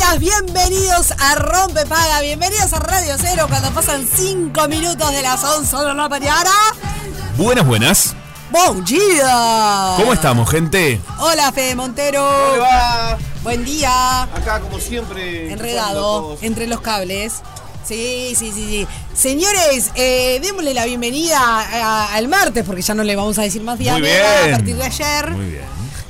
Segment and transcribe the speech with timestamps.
[0.00, 5.42] días, bienvenidos a Rompe Paga, bienvenidos a Radio Cero cuando pasan 5 minutos de las
[5.44, 6.50] 11 de la mañana.
[7.36, 8.14] Buenas, buenas.
[8.50, 9.94] ¡Buen día!
[9.96, 11.00] ¿Cómo estamos, gente?
[11.18, 12.20] Hola Fede Montero.
[12.26, 13.18] ¿Cómo le va?
[13.42, 14.22] Buen día.
[14.22, 15.52] Acá, como siempre.
[15.52, 17.34] Enredado entre los cables.
[17.84, 18.86] Sí, sí, sí, sí.
[19.14, 23.62] Señores, eh, démosle la bienvenida a- al martes, porque ya no le vamos a decir
[23.62, 24.22] más días Muy bien.
[24.54, 25.30] a partir de ayer.
[25.30, 25.64] Muy bien.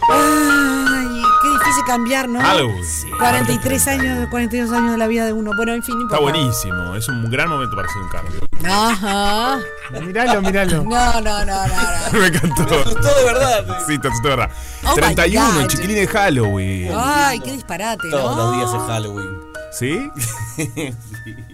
[0.09, 1.00] Ay,
[1.43, 2.41] qué difícil cambiar, ¿no?
[2.41, 2.85] Halloween.
[3.19, 5.53] 43 años, 42 años de la vida de uno.
[5.57, 6.39] Bueno, en fin, no Está importa.
[6.39, 6.95] buenísimo.
[6.97, 8.41] Es un gran momento para hacer un cambio.
[8.65, 9.59] Ajá.
[10.01, 10.85] Míralo, míralo.
[10.91, 11.67] No, no, no, no,
[12.13, 12.19] no.
[12.21, 12.65] Me encantó.
[12.67, 13.79] Todo de verdad.
[13.87, 14.51] Sí, te asustó, de verdad.
[14.85, 15.61] Oh my 31, God.
[15.63, 16.93] el chiquilín de Halloween.
[16.97, 18.17] Ay, qué disparate, ¿no?
[18.19, 19.41] Todos los días es Halloween.
[19.73, 20.11] ¿Sí?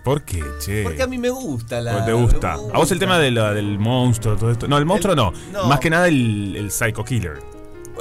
[0.04, 0.82] ¿Por qué, che?
[0.84, 1.92] Porque a mí me gusta la.
[1.92, 2.56] Porque te gusta.
[2.56, 4.66] me A vos el tema de la- del monstruo, todo esto.
[4.68, 5.32] No, el monstruo no.
[5.53, 5.66] no.
[5.66, 7.42] Más que nada el, el Psycho Killer.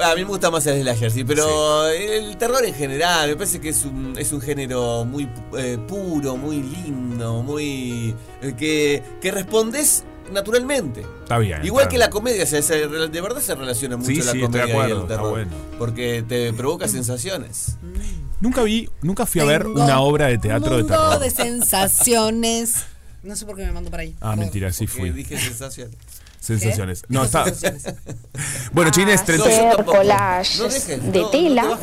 [0.04, 3.62] A mí me gusta más el slasher, sí, pero el terror en general, me parece
[3.62, 8.14] que es un, es un género muy eh, puro, muy lindo, muy.
[8.42, 10.04] eh, que, que respondes
[10.34, 11.06] naturalmente.
[11.24, 11.64] Está bien.
[11.64, 12.00] Igual está que bien.
[12.00, 14.72] la comedia, o sea, se- de verdad se relaciona mucho Sí, la sí, estoy de
[14.72, 15.30] comedia y el está terror.
[15.30, 15.52] bueno.
[15.78, 17.78] Porque te provoca sensaciones.
[18.42, 21.20] Nunca vi, nunca fui a ver una obra de teatro de terror.
[21.20, 22.86] de sensaciones.
[23.24, 24.16] No sé por qué me mando por ahí.
[24.22, 25.10] Ah, mentira, sí fui.
[25.12, 25.96] dije sensaciones.
[26.46, 27.04] Sensaciones.
[27.10, 27.46] No, está.
[28.72, 29.46] Bueno, Chines, 30.
[29.50, 31.78] yo hacer collages No dejes, de no- tela.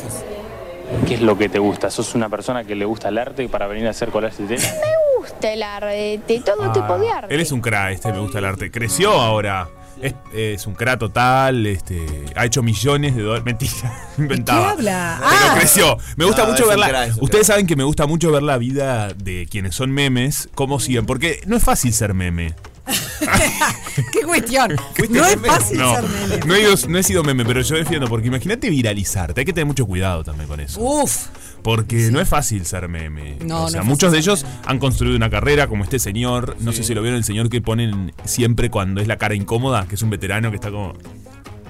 [1.07, 1.89] ¿Qué es lo que te gusta?
[1.89, 4.73] ¿Sos una persona que le gusta el arte para venir a hacer collages de tela?
[4.73, 7.27] Me gusta el arte, de todo tipo de arte.
[7.31, 8.69] Ah, Él es un cra, este me gusta el arte.
[8.71, 9.67] Creció ahora.
[10.01, 13.45] Es, es un cra total, este, ha hecho millones de dólares.
[13.45, 14.71] Mentira, inventaba.
[14.71, 15.17] habla?
[15.19, 15.55] Pero Ah.
[15.57, 15.97] creció.
[16.17, 16.89] Me gusta No, mucho es ver un la.
[16.89, 17.53] cra, Ustedes cra.
[17.55, 21.05] saben que me gusta mucho ver la vida de quienes son memes, cómo siguen.
[21.05, 22.53] Porque no es fácil ser meme.
[24.11, 24.75] ¿Qué cuestión?
[25.09, 26.45] No es fácil No, ser meme.
[26.45, 28.07] no he, ido- no he sido meme, pero yo defiendo.
[28.07, 29.39] Porque imagínate viralizarte.
[29.41, 30.79] Hay que tener mucho cuidado también con eso.
[30.81, 31.27] Uf.
[31.61, 33.37] Porque no es fácil ser meme.
[33.45, 36.57] No, o sea, no es muchos de ellos han construido una carrera, como este señor.
[36.59, 39.85] No sé si lo vieron, el señor que ponen siempre cuando es la cara incómoda,
[39.87, 40.93] que es un veterano que está como.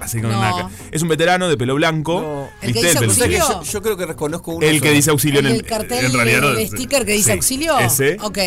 [0.00, 0.38] Así con No.
[0.40, 2.20] una Es un veterano de pelo blanco.
[2.20, 2.48] No.
[2.60, 2.88] ¿El que ¿Viste?
[2.88, 3.62] dice pelo- O sea que auxilio?
[3.62, 5.62] yo, yo creo que reconozco uno el que dice auxilio ¿El en el.
[5.64, 7.78] cartel, en realidad el sticker que dice sí, auxilio?
[7.78, 8.16] Ese.
[8.20, 8.38] Ok.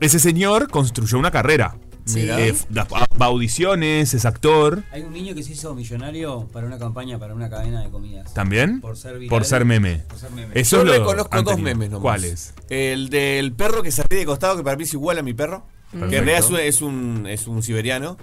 [0.00, 1.76] Ese señor construyó una carrera.
[2.04, 2.20] Sí.
[2.28, 2.86] Eh, va
[3.18, 4.82] a audiciones, es actor.
[4.92, 8.32] Hay un niño que se hizo millonario para una campaña, para una cadena de comidas.
[8.34, 8.80] ¿También?
[8.80, 9.28] Por ser viral.
[9.28, 10.02] Por ser meme.
[10.08, 10.52] Por ser meme.
[10.58, 11.64] Eso Yo lo reconozco dos tenido.
[11.64, 12.02] memes nomás.
[12.02, 12.54] ¿Cuáles?
[12.68, 15.34] El del perro que se ríe de costado, que para mí es igual a mi
[15.34, 15.64] perro.
[15.90, 18.16] Que en realidad es un, es un, es un siberiano.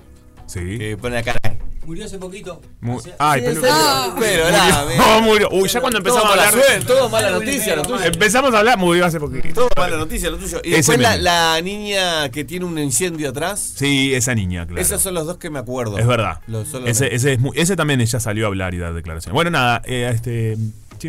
[0.45, 0.77] Sí.
[0.77, 1.56] Que pone la cara.
[1.87, 2.61] Murió hace poquito.
[2.81, 3.61] Mu- Hace- Ay, Sí, pero.
[3.65, 4.57] ese- pero Murió.
[4.57, 5.49] nada, me- No, murió.
[5.53, 6.83] Uy, ya cuando empezamos todo a hablar.
[6.85, 8.03] todo mala noticia, lo tuyo.
[8.03, 9.53] Empezamos a hablar, murió hace poquito.
[9.53, 10.59] Todo mala noticia, lo tuyo.
[10.65, 13.73] Y Ese después la, niña que tiene un incendio atrás.
[13.77, 14.81] Sí, esa niña, claro.
[14.81, 15.97] Esos son los dos que me acuerdo.
[15.97, 16.41] Es verdad.
[16.47, 18.93] Los- son los Ese, ese, es muy- ese también ella salió a hablar y dar
[18.93, 19.33] declaraciones.
[19.33, 20.57] Bueno, nada, eh, este.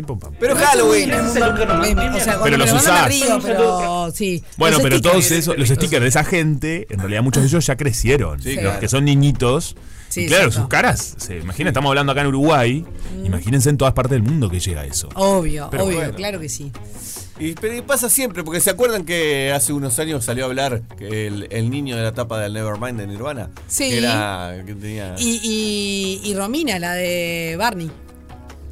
[0.07, 0.19] Pam.
[0.39, 1.11] Pero Halloween.
[2.43, 3.07] Pero los usás.
[3.07, 4.43] río, pero sí.
[4.55, 5.01] Bueno, Los pero stickers.
[5.01, 8.41] todos esos, los stickers de esa gente, en realidad muchos de ellos ya crecieron.
[8.41, 8.79] Sí, los claro.
[8.79, 9.75] que son niñitos.
[10.09, 10.61] Sí, y claro, exacto.
[10.61, 12.85] sus caras, se imagina, estamos hablando acá en Uruguay.
[13.23, 15.07] Imagínense en todas partes del mundo que llega eso.
[15.15, 16.13] Obvio, Pero obvio, bueno.
[16.15, 16.71] claro que sí.
[17.39, 20.81] Y, pero y pasa siempre, porque se acuerdan que hace unos años salió a hablar
[20.97, 23.49] que el, el niño de la tapa del Nevermind de Nirvana.
[23.67, 23.89] Sí.
[23.91, 24.61] Que era.
[24.65, 25.15] Que tenía.
[25.19, 25.39] Y,
[26.23, 27.89] y, y Romina, la de Barney.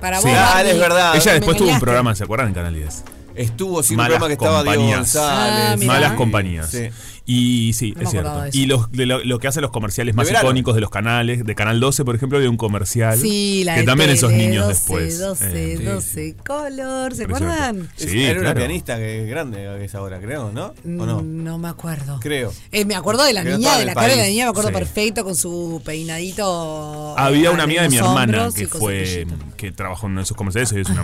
[0.01, 0.27] Para Sí.
[0.27, 1.15] vos, Ah, Barney, es verdad.
[1.15, 2.49] Ella después tuvo un programa, ¿se acuerdan?
[2.49, 3.03] En Canal 10.
[3.35, 4.97] Estuvo sin un programa que estaba Diego compañías.
[5.13, 5.81] González.
[5.83, 5.85] Ah.
[5.85, 6.69] Malas compañías.
[6.69, 6.89] Sí.
[7.29, 8.43] Y sí, No es cierto.
[8.53, 10.45] Y los, de lo, lo que hacen los comerciales más verano.
[10.47, 13.19] icónicos de los canales, de Canal 12, por ejemplo, había un comercial.
[13.19, 15.19] Sí, la que de también esos niños 12, después.
[15.19, 17.89] 12, eh, 12 color, ¿se acuerdan?
[17.97, 18.59] Sí, Era una claro.
[18.61, 20.67] pianista que es grande que es ahora, creo, ¿no?
[20.67, 21.21] ¿O no?
[21.21, 22.17] Mm, No me acuerdo.
[22.21, 22.53] Creo.
[22.71, 24.75] Eh, me acuerdo de la niña, de la cara de la niña, me acuerdo Sí.
[24.75, 27.17] perfecto con su peinadito.
[27.17, 29.27] Había eh, una amiga de mi hermana y que fue
[29.57, 31.03] que trabajó en uno de esos comerciales y es una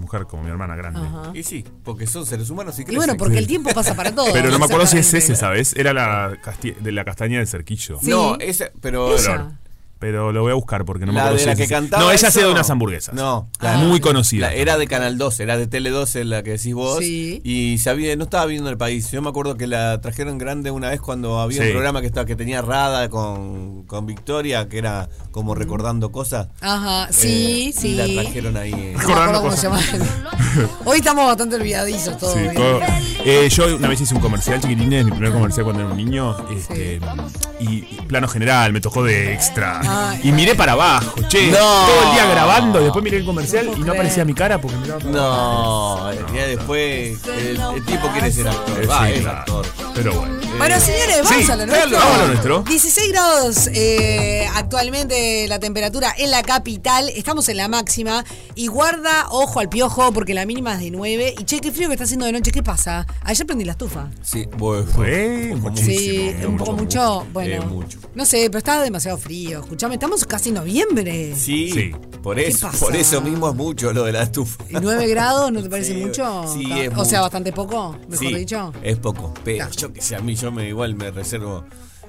[0.00, 1.00] mujer como mi hermana grande.
[1.00, 1.32] Ajá.
[1.34, 2.96] Y sí, porque son seres humanos y Y crecen.
[2.98, 4.30] bueno, porque el tiempo pasa para todos.
[4.32, 6.36] Pero no me acuerdo si es ese, Era la
[6.80, 7.98] de la castaña del cerquillo.
[8.00, 8.10] Sí.
[8.10, 9.16] No, ese, pero...
[9.16, 9.58] Ella.
[9.98, 12.02] Pero lo voy a buscar porque no me la acuerdo de si la que cantaba
[12.04, 13.14] No, ella hacía de unas hamburguesas.
[13.14, 13.76] No, Ah.
[13.78, 14.46] Muy conocida.
[14.48, 16.98] La- era de Canal 12, era de Tele 12 la que decís vos.
[17.00, 17.40] Sí.
[17.44, 19.10] Y se había- no estaba viendo el país.
[19.10, 21.66] Yo me acuerdo que la trajeron grande una vez cuando había Sí.
[21.68, 26.48] un programa que, estaba, que tenía Rada con, con Victoria, que era como recordando cosas.
[26.60, 27.88] Ajá, sí, Eh, sí.
[27.88, 28.72] Y la trajeron ahí.
[28.72, 28.94] eh.
[28.96, 30.00] Recordando cómo se cosas.
[30.84, 32.34] Hoy estamos bastante olvidadizos todos.
[32.34, 32.54] Sí, ¿viste?
[32.54, 32.80] todo.
[33.24, 36.36] Eh, yo una vez hice un comercial chiquitines, mi primer comercial cuando era un niño,
[36.50, 37.00] este,
[37.60, 39.80] y, y plano general, me tocó de extra.
[39.88, 40.20] Ay.
[40.24, 41.58] y miré para abajo, che, No.
[41.58, 44.76] todo el día grabando, y después miré el comercial y no aparecía mi cara porque
[44.78, 46.10] miraba para abajo.
[46.28, 48.82] No, ya después el, el tipo quiere ser actor.
[48.82, 49.38] Eh, Va, sí, es claro.
[49.38, 49.66] actor.
[49.94, 50.38] Pero bueno.
[50.58, 51.98] Bueno, señores, vamos Sí, a lo nuestro.
[51.98, 52.62] vamos a lo nuestro.
[52.62, 57.08] 16 grados eh, actualmente la temperatura en la capital.
[57.10, 58.24] Estamos en la máxima.
[58.54, 61.34] Y guarda, ojo al piojo, porque la mínima es de 9.
[61.38, 62.50] Y che, qué frío que está haciendo de noche.
[62.50, 63.06] ¿Qué pasa?
[63.22, 64.08] Ayer prendí la estufa.
[64.22, 67.26] Sí, bueno, Fue un poco muchísimo, Sí, eh, un poco mucho.
[67.32, 67.98] Bueno, Eh, mucho.
[68.14, 69.62] no sé, pero estaba demasiado frío.
[69.78, 71.34] Escuchame, estamos casi en noviembre.
[71.36, 71.92] Sí, Sí.
[72.20, 74.64] Por, ¿Qué eso, por eso mismo es mucho lo de la estufa.
[74.68, 76.44] ¿Y 9 grados no te parece Sí, mucho?
[76.52, 77.04] sí, Ta- es o mucho.
[77.04, 78.72] sea, bastante poco, mejor Sí, dicho.
[78.82, 79.72] Es poco, pero Claro.
[79.76, 81.64] yo que sé, a mí yo me igual me reservo.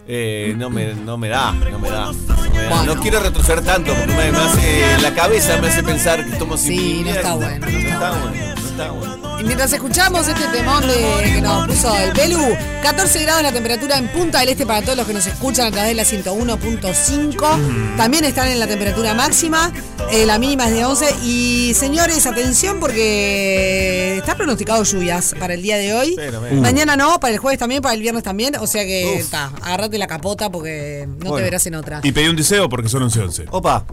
[0.07, 2.05] eh, no, me, no me da, no me da.
[2.11, 2.69] No, me da.
[2.77, 2.95] Bueno.
[2.95, 6.59] No quiero retroceder tanto porque me, me hace, la cabeza me hace pensar que estamos
[6.61, 9.39] sin Sí, no está bueno, no No está bueno, no está bueno.
[9.39, 12.39] Y mientras escuchamos este temón de, que nos puso el Pelu,
[12.83, 15.71] 14 grados la temperatura en Punta del Este para todos los que nos escuchan a
[15.71, 17.97] través de la 101.5.
[17.97, 19.71] También están en la temperatura máxima,
[20.11, 21.15] eh, la mínima es de 11.
[21.23, 26.13] Y señores, atención porque está pronosticado lluvias para el día de hoy.
[26.15, 26.41] Pero.
[26.41, 28.55] Mañana no, para el jueves también, para el viernes también.
[28.59, 32.01] O sea que está, agárrate la capota porque no te verás en otra.
[32.03, 33.47] Y pedí un deseo porque son 11-11.
[33.51, 33.85] Opa.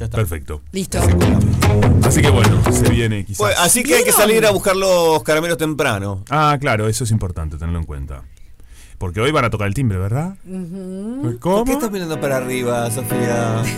[0.00, 0.16] Ya está.
[0.16, 0.62] Perfecto.
[0.72, 0.98] Listo.
[2.04, 3.38] Así que bueno, se viene quizás.
[3.38, 6.24] Bueno, así que hay que salir a buscar los caramelos temprano.
[6.30, 8.22] Ah, claro, eso es importante tenerlo en cuenta.
[9.00, 10.34] Porque hoy van a tocar el timbre, ¿verdad?
[11.40, 11.40] ¿Cómo?
[11.40, 13.62] ¿Por qué estás mirando para arriba, Sofía?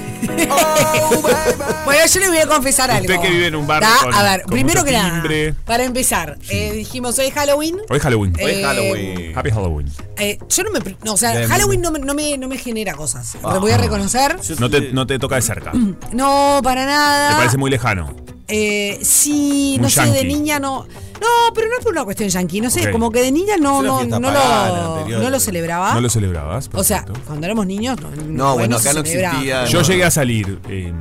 [1.85, 3.03] Bueno, yo le voy a confesar algo.
[3.13, 5.55] Usted que vive en un barrio con- A ver, con primero que nada, timbre.
[5.65, 7.77] para empezar, eh, dijimos hoy es Halloween.
[7.89, 8.35] Hoy es Halloween.
[8.37, 9.39] Hoy Eh, Halloween.
[9.39, 9.89] Happy Halloween.
[10.17, 10.81] Eh, yo no me.
[11.05, 13.37] no, o sea, Bien, Halloween no me, no, me, no me genera cosas.
[13.43, 13.55] Ah.
[13.55, 14.41] Lo voy a reconocer.
[14.41, 15.71] Yo No te, no te toca de cerca.
[15.73, 15.79] ¿Te
[16.17, 17.37] No, para nada.
[17.37, 18.15] parece muy lejano?
[18.49, 20.87] Eh, sí, no sé, de niña no.
[21.21, 22.61] No, pero no es por una cuestión yankee.
[22.61, 25.95] No sé, como que de niña no, no, no, pagana, lo, no lo celebraba.
[25.95, 26.69] ¿No lo celebrabas?
[26.73, 27.99] o sea, cuando éramos niños.
[28.01, 29.65] No, No, bueno, acá no existía.
[29.67, 30.93] Yo llegué a salir, eh,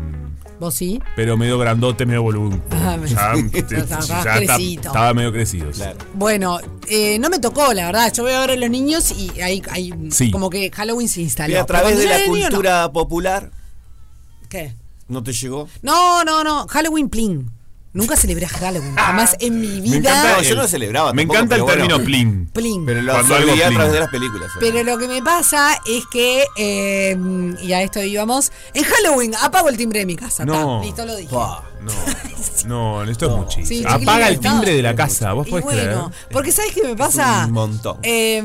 [0.59, 1.01] ¿Vos sí?
[1.15, 2.59] pero medio grandote, medio boludo.
[2.71, 3.33] Ah, me- ya,
[3.77, 5.71] Estabas ya estaba medio crecido.
[5.71, 5.97] Claro.
[6.13, 8.13] Bueno, eh, no me tocó, la verdad.
[8.13, 10.29] Yo voy a ver a los niños y hay, hay Sí.
[10.29, 11.53] como que Halloween se instaló.
[11.53, 13.49] Y a través de la niño, cultura popular,
[14.49, 14.75] ¿Qué?
[15.12, 15.68] ¿No te llegó?
[15.81, 16.68] No, no, no.
[16.68, 17.52] Halloween Plin.
[17.94, 18.96] Nunca celebré Halloween.
[18.96, 19.98] Jamás en mi Me vida.
[19.98, 21.88] encanta, No, yo no celebraba Me tampoco, encanta el pero bueno.
[21.98, 22.46] término pling.
[22.48, 22.86] Plin.
[22.86, 23.74] Pero lo a pling.
[23.74, 24.50] través de las películas.
[24.62, 27.18] Pero lo que me pasa es que, eh,
[27.62, 30.46] y a esto íbamos, en Halloween apago el timbre de mi casa.
[30.46, 30.80] No.
[30.80, 31.36] Ta, listo, lo dije.
[31.83, 31.93] No,
[33.03, 33.65] no, esto es muchísimo.
[33.67, 36.27] Sí, Apaga el timbre de la casa, vos Y podés bueno, creer.
[36.31, 37.45] porque ¿sabes qué me pasa?
[37.47, 37.97] un montón.
[38.03, 38.39] Eh,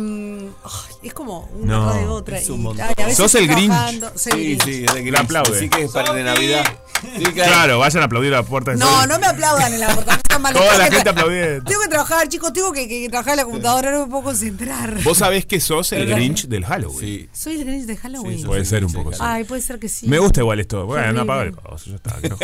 [0.65, 2.39] ay, es como una No, cosa de otra.
[2.39, 2.87] es un y, montón.
[2.89, 3.73] ay, a veces Sos el Grinch.
[3.73, 4.65] el Sí, Grinch.
[4.65, 5.59] sí, que Le aplaude.
[5.61, 6.65] Sí que es para de Navidad.
[7.03, 7.53] Sí, claro.
[7.53, 10.17] Claro, vayan a aplaudir a la puerta de No, no me aplaudan en la puerta.
[10.17, 10.21] no.
[10.37, 11.65] Toda Tengo la que gente tra- aplaudiendo.
[11.65, 12.53] Tengo que trabajar, chicos.
[12.53, 13.91] Tengo que, que trabajar en la computadora.
[13.91, 15.03] No me puedo concentrar.
[15.03, 17.01] Vos sabés que sos el Grinch del Halloween.
[17.01, 17.29] Sí.
[17.33, 18.39] Soy el Grinch de Halloween.
[18.39, 19.19] Sí, Puede ser un poco sí.
[19.21, 19.23] así.
[19.27, 20.09] Ay, puede ser que sí.
[20.09, 20.87] Me gusta igual esto.
[20.87, 22.17] Bueno, no apaga el coso, ya está.
[22.21, 22.37] Que no,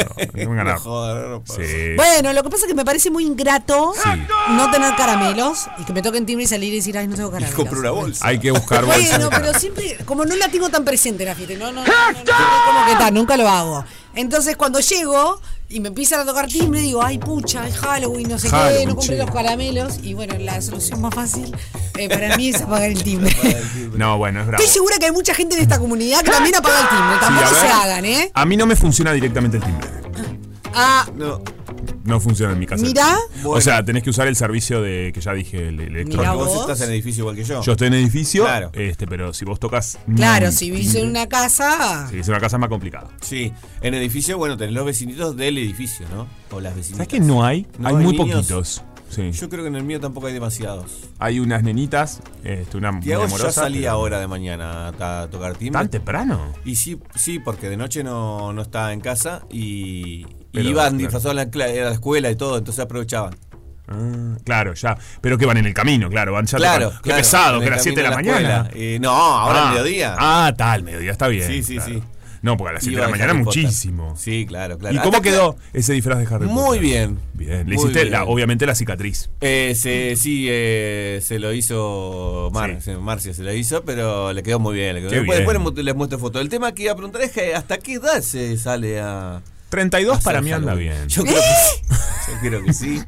[0.54, 1.61] no No jodas, no pasa.
[1.62, 1.95] Sí.
[1.97, 4.09] Bueno, lo que pasa es que me parece muy ingrato Sí.
[4.51, 7.29] no tener caramelos y que me toquen timbre y salir y decir, ay, no tengo
[7.31, 7.55] Y caramelos.
[7.57, 8.27] compré una bolsa.
[8.27, 11.55] Hay que buscar bolsas Bueno, pero siempre, como no la tengo tan presente la fiesta,
[11.55, 13.85] no, no, no, no, no, no, como que tal, nunca lo hago.
[14.15, 18.39] Entonces cuando llego y me empiezan a tocar timbre, digo, ay pucha, es Halloween, no
[18.39, 19.23] sé qué, no compré che.
[19.23, 19.95] los caramelos.
[20.03, 21.55] Y bueno, la solución más fácil
[21.97, 23.35] eh, para mí es apagar el timbre.
[23.97, 24.62] No, bueno, es bravo.
[24.62, 27.17] Estoy segura que hay mucha gente en esta comunidad que también apaga el timbre.
[27.21, 27.61] Tampoco ver.
[27.61, 28.31] se hagan, ¿eh?
[28.35, 29.89] A mí no me funciona directamente el timbre.
[30.75, 31.41] Ah, No.
[32.05, 32.85] No funciona en mi casa.
[32.85, 33.17] Mirá.
[33.45, 36.19] O sea, tenés que usar el servicio de que ya dije, el electrónico.
[36.19, 37.62] Mirá Vos estás en el edificio igual que yo.
[37.62, 38.71] Yo estoy en edificio, Claro.
[38.75, 39.99] este, pero si vos tocas.
[40.17, 42.09] claro, si vivís en una casa.
[42.11, 43.09] Si es una casa es más complicada.
[43.21, 46.26] Sí, en edificio, bueno, tenés los vecinitos del edificio, ¿no?
[46.50, 47.07] O las vecinitas.
[47.07, 47.67] ¿Sabes que no hay?
[47.79, 48.35] No hay hay muy niños.
[48.47, 48.83] poquitos.
[49.12, 49.31] Sí.
[49.31, 51.11] Yo creo que en el mío tampoco hay demasiados.
[51.19, 55.54] Hay unas nenitas, este, una muy Tiago ya salía pero- ahora de mañana a, tocar
[55.57, 55.81] timbre.
[55.81, 56.52] ¿Tan temprano?
[56.64, 61.35] Y sí, sí, porque de noche no, no estaba en casa y, iban disfrazados a
[61.35, 63.35] la, cla- a la escuela y todo, entonces aprovechaban.
[63.88, 64.97] Ah, claro, ya.
[65.21, 66.33] Pero que van en el camino, claro.
[66.33, 66.92] Van ya Claro.
[67.02, 68.71] Qué pesado, que el a las 7 de la, mañana.
[68.73, 70.16] Eh, no, ahora ah, al mediodía.
[70.19, 71.47] Ah, tal, mediodía, está bien.
[71.47, 71.92] Sí, sí, claro.
[71.92, 72.02] sí.
[72.42, 74.14] No, porque a las 7 de la mañana muchísimo.
[74.18, 74.94] Sí, claro, claro.
[74.96, 76.49] ¿Y cómo que- quedó ese disfraz de Harry Potter?
[76.64, 77.18] Muy bien.
[77.34, 77.68] Bien.
[77.68, 78.11] Le hiciste, bien.
[78.12, 79.30] la- obviamente, la cicatriz.
[79.40, 82.90] Eh, se, sí, eh, se lo hizo Mar, Sí.
[83.00, 84.94] Marcia, se lo hizo, pero le quedó muy bien.
[84.94, 85.49] le quedó- Qué después, bien.
[85.49, 86.42] después les mu- les muestro fotos.
[86.42, 89.40] El tema que iba a preguntar es que hasta qué edad se sale a.
[89.68, 91.08] 32 hacer para mí anda bien.
[91.08, 91.80] Yo creo que sí.
[92.42, 93.00] Yo creo que sí.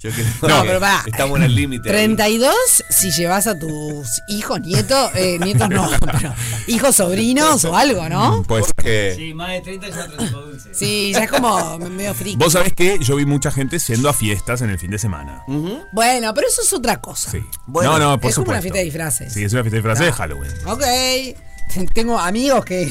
[0.00, 1.02] Yo creo No, que pero pará.
[1.06, 1.88] estamos en el límite.
[1.90, 1.96] ahí.
[1.96, 2.54] 32
[2.88, 6.32] si llevas a tus hijos, nietos, eh, nietos no, pero
[6.68, 8.44] hijos, sobrinos o algo, ¿no?
[8.46, 10.74] Pues, Porque Sí, más de 30 ya dulce.
[10.74, 12.36] Sí, ya es como medio friki.
[12.36, 15.42] Vos sabés que yo vi mucha gente yendo a fiestas en el fin de semana.
[15.92, 17.30] Bueno, pero eso es otra cosa.
[17.32, 17.40] Sí.
[17.66, 18.50] Bueno, no, no, por es como supuesto.
[18.52, 19.32] una fiesta de disfraces.
[19.32, 20.52] Sí, es una fiesta de disfraces de Halloween.
[20.66, 20.84] Ok.
[21.92, 22.88] Tengo amigos que,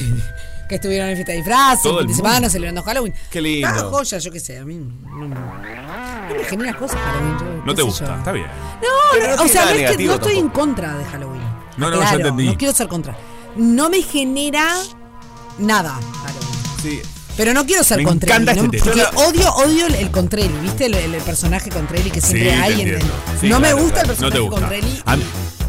[0.68, 3.14] que estuvieron en fiesta de disfraces, Todo fin el de semana celebrando Halloween.
[3.30, 3.68] Qué lindo.
[3.68, 4.58] Ah, joya, yo qué sé.
[4.60, 7.38] A mí no, no me genera cosas Halloween.
[7.40, 8.16] yo- No te gusta, yo.
[8.16, 8.48] está bien.
[8.48, 11.42] No, no o sea, no, es que no estoy en contra de Halloween.
[11.78, 12.46] No, no, Claro, entendí.
[12.48, 13.16] No quiero ser contra.
[13.56, 14.68] No me genera
[15.60, 15.94] nada
[16.24, 16.50] Halloween.
[16.82, 17.02] sí.
[17.36, 18.64] Pero no quiero ser Contrelli, encanta ¿no?
[18.74, 20.88] este porque odio, odio el, el Contrelli, ¿viste?
[20.88, 23.02] El, el personaje Contrelli que siempre Sí, hay en el-.
[23.40, 24.14] Sí, No me gusta claro.
[24.14, 24.60] el No personaje gusta.
[24.60, 25.02] Contrelli.
[25.06, 25.24] A- y-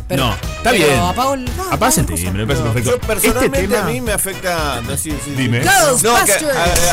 [0.09, 0.99] pero- no, está pero bien.
[1.01, 2.99] apago el- apago me parece Yo perfecto.
[3.07, 4.81] personalmente este tema, a mí me afecta.
[4.83, 5.31] no, sí, sí, sí.
[5.37, 5.61] Dime.
[5.61, 6.45] No, que Ghostbusters.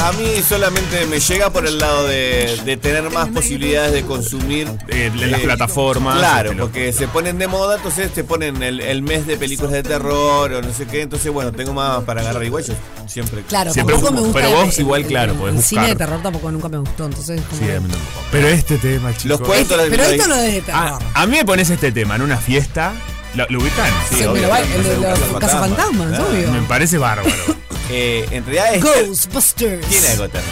[0.02, 4.04] a, a mí solamente me llega por el lado de, de tener más posibilidades de
[4.04, 6.18] consumir Eh, en las eh, plataformas.
[6.18, 9.38] Claro, este, lo- porque se ponen de moda, entonces te ponen el, el mes de
[9.38, 11.02] películas de terror o no sé qué.
[11.02, 12.64] Entonces, bueno, tengo más para agarrar igual.
[12.66, 12.74] Yo
[13.08, 13.42] siempre.
[13.44, 14.48] Claro, Siempre tampoco me busco, gusta.
[14.50, 16.08] pero el- vos igual, el- claro, el- podés El cine de buscar.
[16.08, 17.42] terror tampoco nunca me gustó, entonces.
[17.50, 18.26] como- Sí, a mí tampoco.
[18.32, 19.26] Pero este tema, chicos.
[19.26, 20.82] Los cuentos, Este- la- pero esto no es de terror.
[20.84, 22.94] Ah, a mí me pones este tema en una fiesta.
[23.36, 23.92] ¿Lo, lo ubican?
[24.10, 26.20] Sí, obvio, va- pero el de los Cazafantasmas.
[26.20, 26.52] obvio.
[26.52, 27.30] Me parece bárbaro.
[27.92, 28.82] Eh, en realidad es.
[28.84, 29.86] Ghostbusters.
[29.88, 30.50] Tiene algo terror.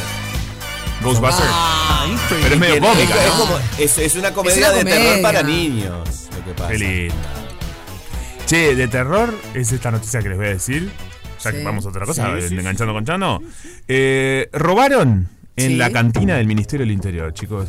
[1.01, 1.49] Ghostbusters.
[1.51, 3.39] Ah, pero es medio cómica, es, ¿no?
[3.39, 4.99] como- es- es una comedia una de comedia.
[4.99, 6.09] terror para niños.
[6.37, 6.69] Lo que pasa.
[6.71, 7.15] Qué lindo.
[8.45, 10.91] Che, de terror es esta noticia que les voy a decir.
[11.43, 11.63] Ya que Sí.
[11.63, 13.41] vamos a otra cosa, Sí, sí, enganchando con Chano.
[13.87, 15.75] Eh, robaron en Sí.
[15.75, 17.67] la cantina del Ministerio del Interior, chicos.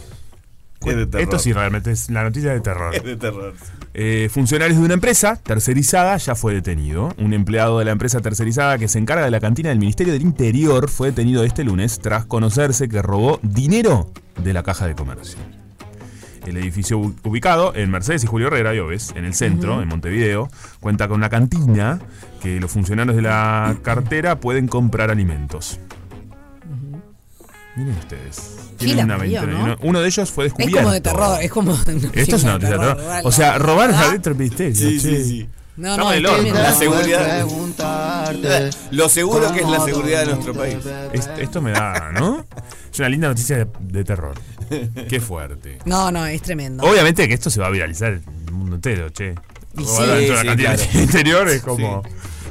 [0.87, 1.23] Es de terror.
[1.23, 2.95] Esto sí realmente es la noticia de terror.
[2.95, 3.55] Es de terror.
[3.95, 7.15] Eh, funcionarios de una empresa tercerizada ya fue detenido.
[7.19, 10.23] Un empleado de la empresa tercerizada que se encarga de la cantina del Ministerio del
[10.23, 14.11] Interior fue detenido este lunes tras conocerse que robó dinero
[14.43, 15.39] de la caja de comercio.
[16.47, 20.51] El edificio ubicado en Mercedes y Julio Herrera, Lloves, en el centro, en Montevideo,
[20.81, 22.01] cuenta con una cantina
[22.43, 25.81] que los funcionarios de la cartera pueden comprar alimentos.
[27.77, 28.37] Miren ustedes.
[28.37, 29.67] Sí, Tienen la una parió, ventana.
[29.69, 29.77] ¿no?
[29.83, 30.79] uno- de ellos fue Es descubierto.
[30.83, 31.73] como de terror, es como.
[32.13, 33.01] Esto es una noticia de terror.
[33.25, 34.75] O sea, robaron adentro del ministerio.
[34.75, 35.17] Sí, che.
[35.17, 35.49] sí, sí.
[35.77, 36.63] No, Estamos no, en el es horno.
[36.63, 37.47] La seguridad.
[38.93, 40.77] Lo seguro que es la seguridad de nuestro país.
[41.13, 42.47] Es- esto me da, ¿no?
[42.93, 44.35] Es una linda noticia de, de terror.
[45.09, 45.79] Qué fuerte.
[45.85, 46.85] No, no, es tremendo.
[46.85, 49.35] Obviamente que esto se va a viralizar en el mundo entero, che.
[49.77, 50.11] Y Robar sí.
[50.13, 50.83] de Sí, la sí, claro.
[50.93, 52.03] del interior es como.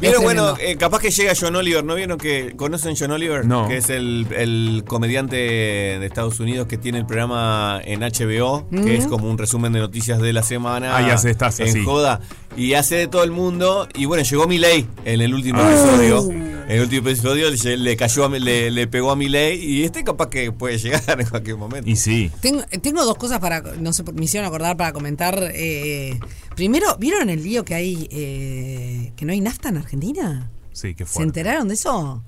[0.10, 3.46] Vieron, bueno, eh, capaz que llega John Oliver, ¿no vieron que conocen John Oliver?
[3.46, 3.68] No.
[3.68, 8.96] Que es el, el comediante de Estados Unidos que tiene el programa en HBO, que
[8.98, 10.96] es como un resumen de noticias de la semana.
[10.98, 11.84] Ah, y hace estas en así.
[11.84, 12.20] joda.
[12.56, 13.88] Y hace de todo el mundo.
[13.96, 15.72] Y bueno, llegó Milei en el último Ah.
[15.72, 16.32] episodio.
[16.32, 19.84] En el último episodio le, le cayó a, Mi- le, le pegó a Milei y
[19.84, 21.90] este capaz que puede llegar en cualquier momento.
[21.90, 22.32] Y sí.
[22.42, 25.38] Tengo, tengo dos cosas para, no sé, me hicieron acordar para comentar.
[25.54, 26.20] eh,
[26.56, 30.50] primero, ¿vieron el lío que hay, eh, que no hay nafta en Argentina?
[30.72, 31.30] Sí, qué ¿Se fuerte.
[31.30, 32.24] enteraron de eso?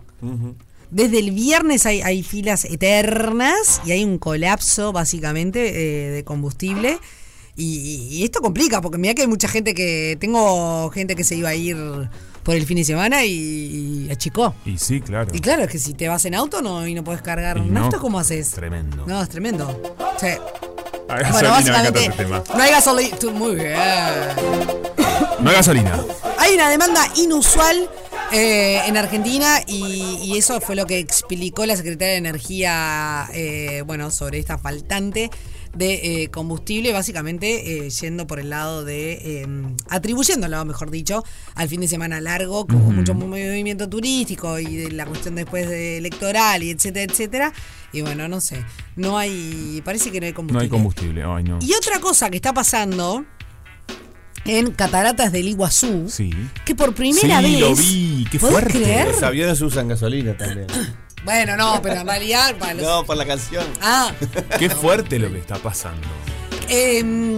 [0.92, 7.00] Desde el viernes hay, hay filas eternas y hay un colapso básicamente eh, de combustible.
[7.58, 10.18] Y, y esto complica, porque mira que hay mucha gente que.
[10.20, 11.78] Tengo gente que se iba a ir
[12.44, 13.32] por el fin de semana y,
[14.08, 14.54] y achicó.
[14.66, 15.32] Y sí, claro.
[15.34, 17.66] Y claro, es que si te vas en auto no, y no puedes cargar no,
[17.66, 18.52] nafta, ¿cómo haces?
[18.52, 19.06] Tremendo.
[19.08, 19.82] No, es tremendo.
[20.20, 20.28] Sí.
[20.28, 20.75] Hay
[21.08, 22.44] Bueno, gasolina, encanta básicamente, tema.
[22.56, 23.18] no hay gasolina.
[23.34, 23.74] Muy bien.
[25.40, 26.04] No hay gasolina.
[26.40, 27.90] Hay una demanda inusual
[28.32, 33.84] eh, en Argentina y, y eso fue lo que explicó la secretaria de Energía, eh,
[33.86, 35.30] bueno, sobre esta faltante
[35.76, 39.48] de eh, combustible, básicamente eh, yendo por el lado de, eh,
[39.90, 45.06] atribuyéndolo, mejor dicho, al fin de semana largo, hubo mucho movimiento turístico y de la
[45.06, 47.54] cuestión después de electoral y etcétera, etcétera.
[47.92, 48.64] Y bueno, no sé,
[48.96, 50.64] no hay, parece que no hay No combustible.
[50.64, 51.24] hay combustible.
[51.26, 51.60] Ay, no.
[51.62, 53.26] Y otra cosa que está pasando
[54.46, 56.30] en Cataratas del Iguazú, Sí.
[56.66, 57.60] que por primera Sí, vez.
[57.62, 58.80] lo vi, qué ¿podés fuerte.
[58.80, 59.08] creer?
[59.08, 60.68] Los aviones usan gasolina también.
[61.26, 62.56] Bueno, no, pero en realidad.
[62.58, 63.66] Para los- No, por la canción.
[63.82, 64.12] Ah,
[64.60, 66.08] Qué fuerte lo que está pasando.
[66.70, 67.38] eh,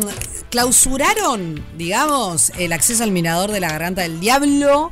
[0.50, 4.92] clausuraron, digamos, el acceso al mirador de la garganta del diablo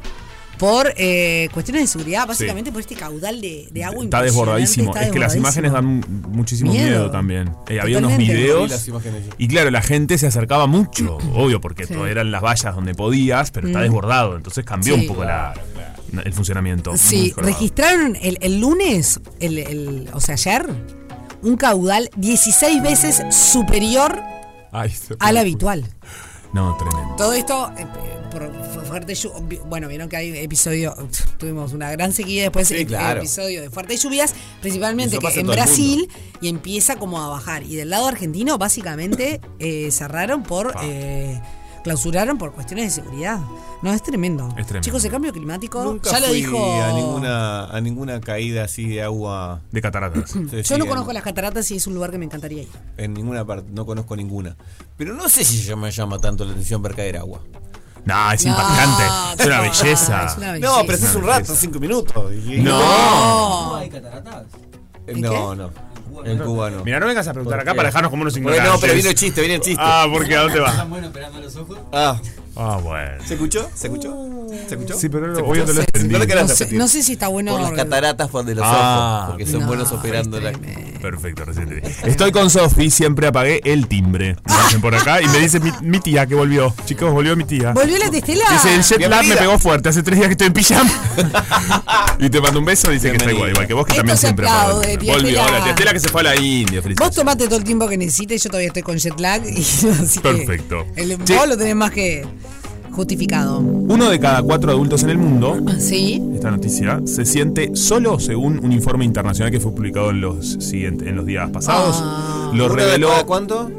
[0.58, 4.92] por eh, cuestiones de seguridad, básicamente por este caudal de, de agua Está desbordadísimo.
[4.94, 7.12] está es que las imágenes dan muchísimo miedo, Miedo.
[7.12, 7.52] también.
[7.68, 8.90] Eh, había unos videos.
[9.38, 11.94] Y claro, la gente se acercaba mucho, obvio, porque Sí.
[11.94, 13.84] todo eran las vallas donde podías, pero está Mm.
[13.84, 14.36] desbordado.
[14.38, 15.02] Entonces cambió Sí.
[15.02, 15.54] un poco la,
[16.24, 16.96] el funcionamiento.
[16.98, 20.66] Sí, registraron el, el lunes, el, el- o sea, ayer,
[21.42, 24.20] un caudal 16 veces superior
[24.72, 25.86] Ay, al habitual.
[26.54, 27.16] No, tremendo.
[27.18, 27.86] Todo esto eh,
[28.40, 30.96] por fu- fuerte llu- Bueno, vieron que hay episodio.
[31.38, 33.20] Tuvimos una gran sequía después Sí, eh, claro.
[33.20, 36.10] episodio de fuertes lluvias, principalmente que en Brasil
[36.42, 37.64] y empieza como a bajar.
[37.64, 40.76] Y del lado argentino, básicamente, eh, cerraron por.
[40.84, 41.40] Eh,
[41.84, 43.40] clausuraron por cuestiones de seguridad.
[43.84, 44.48] No, es tremendo.
[44.58, 44.82] Es tremendo.
[44.86, 45.84] Chicos, el cambio climático.
[45.84, 46.82] Nunca ya lo fui dijo.
[46.82, 49.62] a ninguna, a ninguna caída así de agua.
[49.72, 50.32] De cataratas.
[50.32, 52.64] Sí, Yo sí, no en- conozco las cataratas y es un lugar que me encantaría
[52.64, 52.70] ir.
[52.98, 54.56] En ninguna parte, no conozco ninguna.
[54.98, 57.42] Pero no sé si ya me llama tanto la atención ver caer agua.
[58.06, 59.04] No, es No, impactante.
[59.42, 60.26] Es una belleza.
[60.28, 62.32] es una No, pero estás un rato, cinco minutos.
[62.34, 62.80] y- No.
[62.80, 63.76] No.
[63.76, 64.44] ¿Hay cataratas?
[65.08, 65.56] Eh, ¿En No, qué?
[65.58, 65.86] no.
[66.24, 66.84] En Cuba no.
[66.86, 68.74] Mira, no vengas a preguntar ¿Por acá para dejarnos como unos Porque ignorantes.
[68.74, 69.84] no, pero viene el chiste, viene el chiste.
[69.86, 70.70] Ah, porque ¿a dónde va?
[70.70, 71.78] ¿Están buenos esperando los ojos?
[71.92, 72.18] Ah,
[72.58, 73.24] Ah, bueno.
[73.26, 73.70] ¿se escuchó?
[73.76, 74.16] ¿Se escuchó?
[74.68, 74.98] ¿Se escuchó?
[74.98, 76.14] Sí, pero ¿Se obvio te lo entendí.
[76.14, 76.80] No lo No sé, repetir.
[76.80, 77.52] no sé si está bueno.
[77.52, 79.30] Por las cataratas por de los Ah, ojos.
[79.32, 80.54] Porque son no, buenos operando la.
[81.02, 82.10] Perfecto, recién te.
[82.10, 84.36] Estoy con Sofi, siempre apagué el timbre.
[84.48, 86.74] Me dicen por acá y me dice mi, mi tía que volvió.
[86.86, 87.74] Chicos, volvió mi tía.
[87.74, 88.46] ¿Volvió la testela?
[88.52, 89.90] Dice, el jet lag me pegó fuerte.
[89.90, 90.92] Hace tres días que estoy en pijama.
[92.20, 92.90] y te mando un beso.
[92.90, 95.18] Dice que está igual, igual que vos, que Esto también siempre aplaude, el Volvió.
[95.18, 95.44] Estela.
[95.44, 96.82] Ahora, tía Estela que se fue a la India.
[96.98, 99.44] Vos tomate todo el tiempo que necesites, yo todavía estoy con jet lag.
[99.46, 99.60] Y,
[100.02, 100.86] así que Perfecto.
[100.96, 101.36] el, Che.
[101.36, 102.26] vos lo tenés más que
[102.96, 103.60] justificado.
[103.60, 106.22] Uno de cada cuatro adultos en el mundo ¿Sí?
[106.34, 111.08] esta noticia se siente solo según un informe internacional que fue publicado en los siguientes,
[111.08, 111.98] en los días pasados.
[112.00, 112.52] Ah.
[112.54, 113.72] Lo ¿Uno de reveló cada cuánto?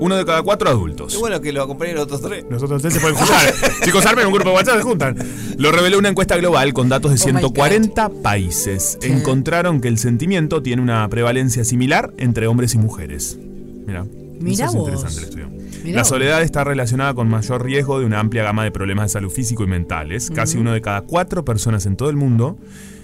[0.00, 1.14] uno de cada cuatro adultos.
[1.14, 2.44] Qué bueno que lo acompañen los otros tres.
[2.48, 3.52] Los otros tres se pueden juntar.
[3.84, 5.16] Chicos, armen un grupo de WhatsApp, se juntan.
[5.56, 8.96] Lo reveló una encuesta global con datos de Oh my 140 países.
[9.00, 9.08] Sí.
[9.10, 13.38] Encontraron que el sentimiento tiene una prevalencia similar entre hombres y mujeres.
[13.86, 14.06] Mira.
[14.40, 14.88] Mirá eso es vos.
[14.88, 15.57] interesante el estudio.
[15.88, 19.08] Mirá la soledad está relacionada con mayor riesgo de una amplia gama de problemas de
[19.14, 20.30] salud físico y mentales.
[20.34, 22.58] Casi uno de cada cuatro personas en todo el mundo,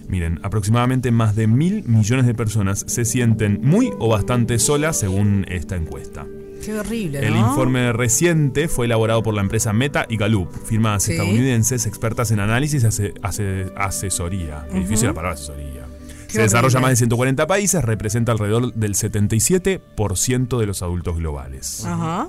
[0.08, 5.44] miren, aproximadamente más de mil millones de personas se sienten muy o bastante solas según
[5.48, 6.26] esta encuesta.
[6.64, 7.40] Qué horrible, El ¿no?
[7.50, 11.12] informe reciente fue elaborado por la empresa Meta y Gallup, firmas Sí.
[11.12, 14.66] estadounidenses expertas en análisis y ase- ase- asesoría.
[14.72, 15.84] Qué difícil la palabra asesoría.
[16.26, 21.84] Se desarrolla en más de 140 países, representa alrededor del 77% de los adultos globales.
[21.84, 22.28] Ajá.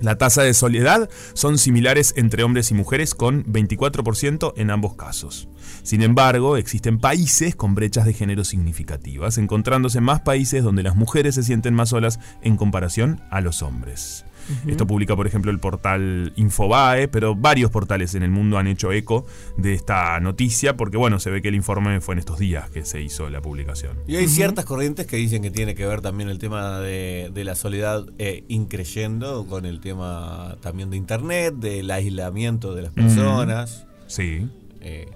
[0.00, 5.48] La tasa de soledad son similares entre hombres y mujeres con 24% en ambos casos.
[5.82, 11.34] Sin embargo, existen países con brechas de género significativas, encontrándose más países donde las mujeres
[11.36, 14.25] se sienten más solas en comparación a los hombres.
[14.66, 18.92] Esto publica, por ejemplo, el portal Infobae, pero varios portales en el mundo han hecho
[18.92, 22.70] eco de esta noticia, porque bueno, se ve que el informe fue en estos días
[22.70, 23.98] que se hizo la publicación.
[24.06, 27.44] Y hay ciertas corrientes que dicen que tiene que ver también el tema de, de
[27.44, 33.86] la soledad eh, increyendo con el tema también de internet, del aislamiento de las personas.
[34.06, 34.46] Sí,
[34.80, 35.08] eh,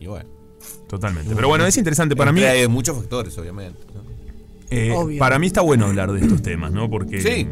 [0.00, 0.28] y bueno.
[0.88, 1.34] totalmente.
[1.34, 2.42] Pero bueno, es interesante para mí.
[2.42, 3.80] Hay muchos factores, obviamente.
[3.94, 4.04] ¿no?
[4.70, 5.18] Eh, Obvio.
[5.20, 6.90] para mí está bueno hablar de estos temas, ¿no?
[6.90, 7.46] Porque, Sí.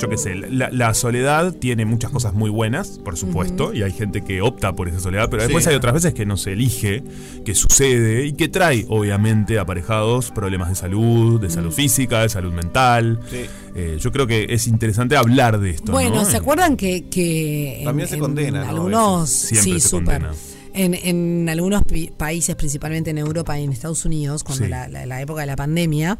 [0.00, 3.92] Yo qué sé, la, la soledad tiene muchas cosas muy buenas, por supuesto, y hay
[3.92, 5.70] gente que opta por esa soledad, pero después Sí.
[5.70, 7.04] hay otras veces que no se elige,
[7.44, 12.52] que sucede y que trae, obviamente, aparejados problemas de salud, de salud física, de salud
[12.52, 13.20] mental.
[13.30, 13.42] Sí.
[13.76, 15.92] Eh, yo creo que es interesante hablar de esto.
[15.92, 16.24] Bueno, ¿no?
[16.24, 18.70] ¿se acuerdan que, que en- También se en condena, ¿no?
[18.70, 20.20] algunos Siempre sí, se súper.
[20.20, 20.34] condena.
[20.74, 24.70] En, en algunos pi- países, principalmente en Europa y en Estados Unidos, cuando Sí.
[24.70, 26.18] la, la- la época de la pandemia,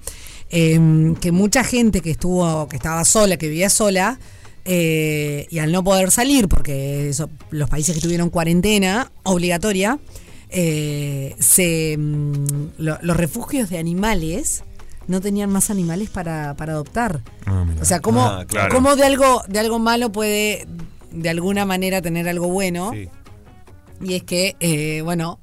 [0.52, 4.20] em, que mucha gente que estuvo, que estaba sola, que vivía sola,
[4.64, 9.98] eh, y al no poder salir, porque eso- los países que tuvieron cuarentena obligatoria,
[10.50, 14.62] eh, se, lo- los refugios de animales
[15.08, 17.22] no tenían más animales para, para adoptar.
[17.46, 17.64] Ah.
[17.80, 18.72] O sea, ¿cómo, Ah, claro.
[18.72, 20.66] cómo de algo de algo malo puede
[21.10, 22.92] de alguna manera tener algo bueno?
[22.92, 23.08] Sí.
[24.00, 25.40] Y es que, eh, bueno,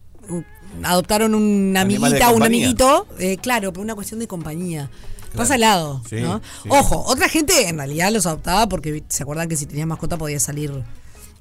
[0.84, 2.46] adoptaron una amiguita, un compañía.
[2.66, 4.90] amiguito, eh, claro, por una cuestión de compañía.
[5.36, 6.42] Pasa al lado, Sí, ¿no?
[6.64, 6.70] sí.
[6.72, 10.42] Ojo, otra gente en realidad los adoptaba porque se acuerdan que si tenías mascota podías
[10.42, 10.72] salir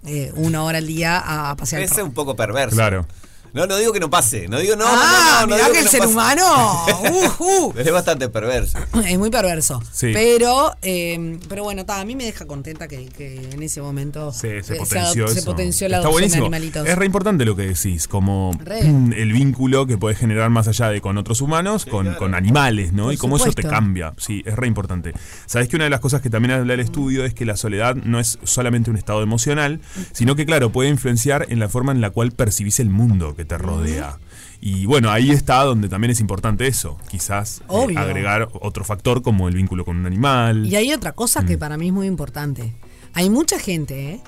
[0.04, 2.76] eh, una hora al día a, a pasear el Es un poco perverso.
[2.76, 3.06] Claro.
[3.52, 4.48] No, no digo que no pase.
[4.48, 4.84] No digo no.
[4.86, 6.12] ah, no, no, no, mirá que el no ser pase.
[6.12, 6.42] humano.
[7.40, 7.74] uh, uh.
[7.78, 8.78] Es bastante perverso.
[9.06, 9.82] Es muy perverso.
[9.92, 10.10] Sí.
[10.12, 14.32] Pero, eh, pero bueno, ta, a mí me deja contenta que, que en ese momento
[14.32, 15.50] Se, se eh, potenció se eso.
[15.50, 16.42] potenció la Está adopción buenísimo.
[16.42, 16.86] de animalitos.
[16.88, 18.84] Es re importante lo que decís, como Re.
[18.84, 22.92] mm, el vínculo que puedes generar más allá de con otros humanos, con, con animales,
[22.92, 23.04] ¿no?
[23.04, 24.12] Por y cómo eso te cambia.
[24.18, 25.12] Sí, es re importante.
[25.46, 27.94] Sabes que una de las cosas que también habla el estudio es que la soledad
[27.96, 29.80] no es solamente un estado emocional,
[30.12, 33.44] sino que, claro, puede influenciar en la forma en la cual percibís el mundo que
[33.44, 34.18] te rodea.
[34.60, 36.98] Y bueno, ahí está donde también es importante eso.
[37.08, 40.66] Quizás eh, agregar otro factor como el vínculo con un animal.
[40.66, 41.46] Y hay otra cosa Mm.
[41.46, 42.74] que para mí es muy importante.
[43.14, 44.20] Hay mucha gente ¿eh?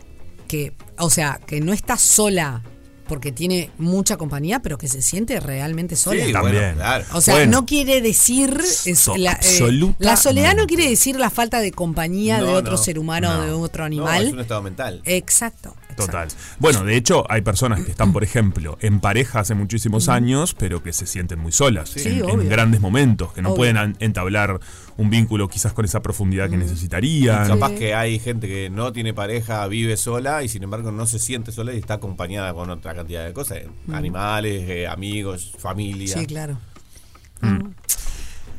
[0.47, 2.63] que, o sea, que no está sola
[3.09, 6.25] porque tiene mucha compañía, pero que se siente realmente sola.
[6.25, 6.55] Sí, También.
[6.63, 7.05] bueno, claro.
[7.15, 7.51] O sea, Bueno.
[7.51, 8.57] no quiere decir.
[8.87, 10.05] es So- la, eh, absolutamente.
[10.05, 12.79] la soledad no quiere decir la falta de compañía de No, otro no.
[12.79, 14.27] ser humano o de otro No, animal.
[14.29, 15.03] es un estado mental.
[15.05, 15.75] Exacto.
[15.97, 16.25] Total.
[16.25, 16.57] exacto.
[16.59, 20.83] Bueno, de hecho, hay personas que están, por ejemplo, en pareja hace muchísimos años, pero
[20.83, 23.57] que se sienten muy solas Sí, en, grandes momentos, que no Obvio.
[23.57, 24.61] pueden entablar
[24.97, 27.49] un vínculo quizás con esa profundidad que necesitarían.
[27.49, 31.19] Capaz que hay gente que no tiene pareja, vive sola y sin embargo no se
[31.19, 33.61] siente sola y está acompañada con otra cantidad de cosas.
[33.93, 36.17] Animales, eh, amigos, familia.
[36.19, 36.59] Sí, claro.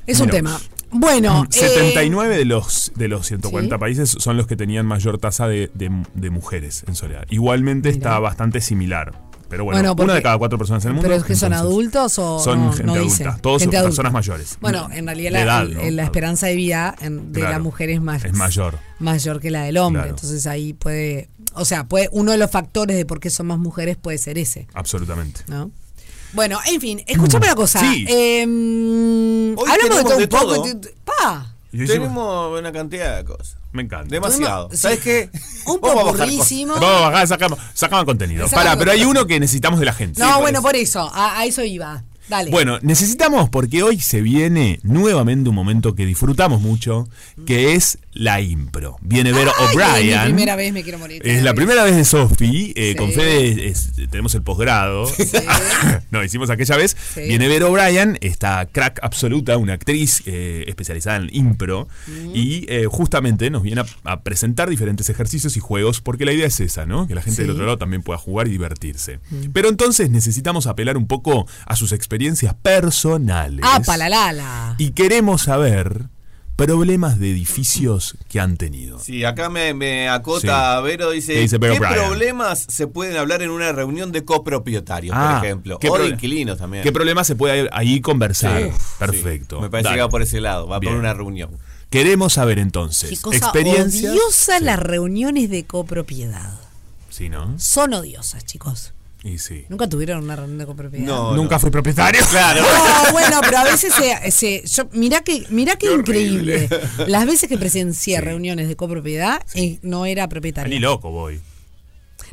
[0.08, 0.60] Es un tema.
[0.92, 3.80] Bueno, eh, 79 de los de los 140 Sí.
[3.80, 7.26] países son los que tenían mayor tasa de, de- de mujeres en soledad.
[7.30, 7.98] Igualmente Mira.
[7.98, 9.14] está bastante similar.
[9.50, 11.10] Pero bueno, Bueno, porque- una de cada cuatro personas en el mundo.
[11.10, 13.10] ¿Pero es que son adultos o Son no, gente no adulta.
[13.26, 13.42] dicen?
[13.42, 13.90] Todos Gente son adulta.
[13.90, 14.58] personas mayores.
[14.62, 15.90] Bueno, en realidad la, edad, el- ¿no?
[15.92, 17.56] la esperanza de vida en- de Claro.
[17.58, 18.78] la mujer es más Es mayor.
[19.00, 20.04] mayor que la del hombre.
[20.04, 20.16] Claro.
[20.16, 23.60] Entonces ahí puede, o sea, puede uno de los factores de por qué son más
[23.60, 25.42] mujeres puede ser ese, Absolutamente.
[25.48, 25.70] ¿no?
[26.34, 27.80] Bueno, en fin, escuchame una cosa.
[27.80, 28.06] Sí.
[28.08, 28.44] Eh,
[29.58, 30.56] Hoy hablamos de todo de un poco.
[30.56, 30.80] todo.
[31.04, 33.58] Pa, Tenemos una cantidad de cosas.
[33.72, 34.08] Me encanta.
[34.10, 34.70] Demasiado.
[34.74, 35.30] ¿Sabes qué?
[35.66, 36.74] un bajar popurrísimo.
[36.74, 38.48] Vamos a bajar, sacamos, sacamos contenido.
[38.48, 40.20] Sacamos Pará, pero hay uno que necesitamos de la gente.
[40.20, 40.64] No, bueno, eso.
[40.68, 42.04] por eso, a, a eso iba.
[42.28, 42.52] Dale.
[42.52, 47.08] Bueno, necesitamos porque hoy se viene nuevamente un momento que disfrutamos mucho,
[47.46, 48.98] que es la impro.
[49.02, 50.20] Viene Vero O'Brien.
[50.20, 51.22] Es mi primera vez, me quiero morir.
[51.26, 52.96] Es la primera vez de Sofi, eh, Sí.
[52.98, 55.10] con Fede es- tenemos el posgrado.
[56.12, 56.96] no, hicimos aquella vez.
[57.14, 57.22] Sí.
[57.22, 61.88] Viene Vero O'Brien, esta crack absoluta, una actriz eh, especializada en impro.
[62.08, 62.32] Mm.
[62.36, 66.48] Y eh, justamente nos viene a, a presentar diferentes ejercicios y juegos, porque la idea
[66.48, 67.08] es esa, ¿no?
[67.08, 67.42] Que la gente Sí.
[67.44, 67.46] Mm.
[67.46, 69.20] del otro lado también pueda jugar y divertirse.
[69.54, 73.62] Pero entonces necesitamos apelar un poco a sus experiencias personales.
[73.64, 74.76] Ah, palalala.
[74.78, 76.08] Y queremos saber
[76.66, 79.00] problemas de edificios que han tenido.
[79.00, 83.42] Sí, acá me, me acota Vero, dice, ¿Qué dice Vero ¿qué problemas se pueden hablar
[83.42, 85.80] en una reunión de copropietarios, Ah, por ejemplo?
[85.80, 86.84] ¿qué O de inquilinos también.
[86.84, 88.62] ¿Qué problema se puede ahí conversar?
[88.62, 88.70] Sí,
[89.00, 89.58] Perfecto.
[89.58, 89.62] sí.
[89.64, 89.98] Me parece Dale.
[89.98, 90.94] que va por ese lado, va Bien.
[90.94, 91.52] por una reunión.
[91.90, 94.12] Queremos saber entonces Qué cosa experiencias.
[94.14, 94.64] odiosa Sí.
[94.64, 96.58] las reuniones de copropiedad.
[97.10, 97.60] Sí, ¿no?
[97.60, 98.94] Son odiosas, chicos.
[99.24, 99.66] Y sí.
[99.70, 101.06] ¿Nunca tuvieron una reunión de copropiedad?
[101.06, 101.60] No, Nunca no.
[101.60, 102.22] fui propietario.
[102.32, 102.62] Claro.
[102.64, 106.68] No, bueno, pero a veces se, se- yo, mirá que, mirá qué, increíble.
[107.08, 108.22] Las veces que presencié Sí.
[108.22, 110.80] reuniones de copropiedad eh, no era Ni propietario.
[110.80, 111.40] loco voy.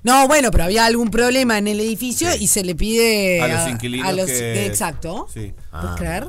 [0.03, 3.69] No, bueno, pero había algún problema en el edificio y se le pide A los
[3.69, 5.27] inquilinos a los- que- Exacto.
[5.35, 5.53] Sí.
[5.71, 6.27] ¿Puedes creer?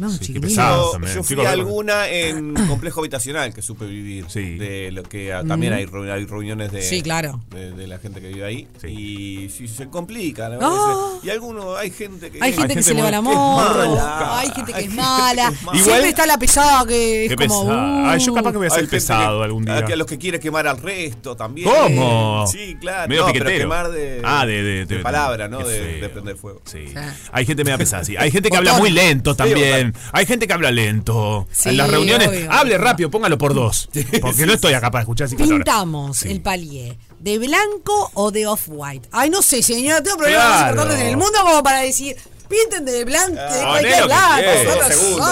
[0.00, 0.32] No, Sí.
[0.34, 4.24] Yo, yo fui a alguna en complejo habitacional que supe vivir.
[4.28, 4.56] Sí.
[4.56, 7.40] De lo que también hay, reu- hay reuniones de, Sí, claro.
[7.50, 8.66] de, de la gente que vive ahí.
[8.80, 8.86] Sí.
[8.88, 10.48] Y sí, se complica.
[10.48, 10.58] ¿no?
[10.62, 11.18] Ah.
[11.22, 12.38] Y algunos, hay gente que.
[12.42, 14.38] Hay gente que se le va la mala.
[14.40, 15.52] hay gente que es mala.
[15.74, 17.66] Siempre está la pesada que es como.
[17.66, 18.06] pesado.
[18.06, 19.84] Ay, yo capaz que voy a ser pesado que- algún a- día.
[19.84, 21.68] que a los que quiere quemar al resto también.
[21.68, 22.46] ¿Cómo?
[22.50, 23.08] Sí, claro.
[23.08, 25.58] Medio no, pero quemar de, Ah, de- de- de- palabra, ¿no?
[25.58, 26.62] De, prender fuego.
[26.64, 26.84] Sí.
[27.32, 28.16] Hay gente media pesada, sí.
[28.16, 29.89] Hay gente que habla muy lento también.
[30.12, 31.46] Hay gente que habla lento.
[31.52, 32.52] Sí, en las reuniones, obvio.
[32.52, 33.88] hable rápido, póngalo por dos.
[34.20, 35.64] Porque no estoy acá para escuchar 50 horas.
[35.64, 36.30] Pintamos Sí.
[36.30, 39.08] el palier de blanco o de off-white.
[39.12, 40.70] Ay, no sé, señora, tengo problemas más Claro.
[40.72, 42.16] importantes en el mundo como para decir,
[42.48, 44.42] pinten de blanco, de Poné cualquier lado.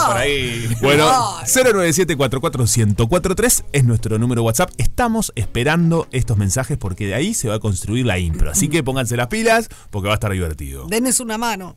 [0.07, 0.69] por ahí.
[0.81, 1.37] Bueno, No.
[1.47, 4.71] 097-44143 es nuestro número WhatsApp.
[4.79, 8.51] Estamos esperando estos mensajes porque de ahí se va a construir la impro.
[8.51, 10.87] Así que pónganse las pilas porque va a estar divertido.
[10.89, 11.77] Denles una mano.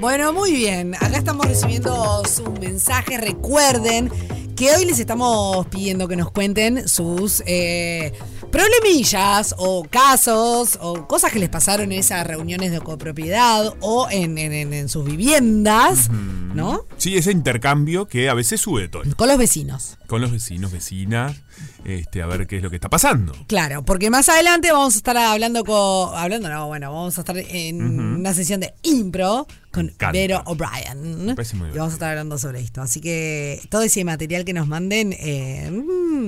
[0.00, 0.94] Bueno, muy bien.
[0.94, 3.20] Acá estamos recibiendo sus mensajes.
[3.20, 4.10] Recuerden
[4.56, 8.12] que hoy les estamos pidiendo que nos cuenten sus eh,
[8.50, 14.38] problemillas o casos o cosas que les pasaron en esas reuniones de copropiedad o en,
[14.38, 16.84] en- en- sus viviendas, ¿no?
[16.96, 19.14] Sí, ese intercambio que a veces sube de tono.
[19.16, 19.98] Con los vecinos.
[20.06, 21.36] Con los vecinos, vecinas,
[21.84, 23.32] este, a ver qué es lo que está pasando.
[23.46, 26.18] Claro, porque más adelante vamos a estar hablando con.
[26.18, 29.92] Hablando, no, bueno, vamos a estar en una sesión de impro con.
[30.12, 31.34] Vero O'Brien.
[31.74, 32.82] Y vamos a estar hablando sobre esto.
[32.82, 35.70] Así que todo ese material que nos manden eh,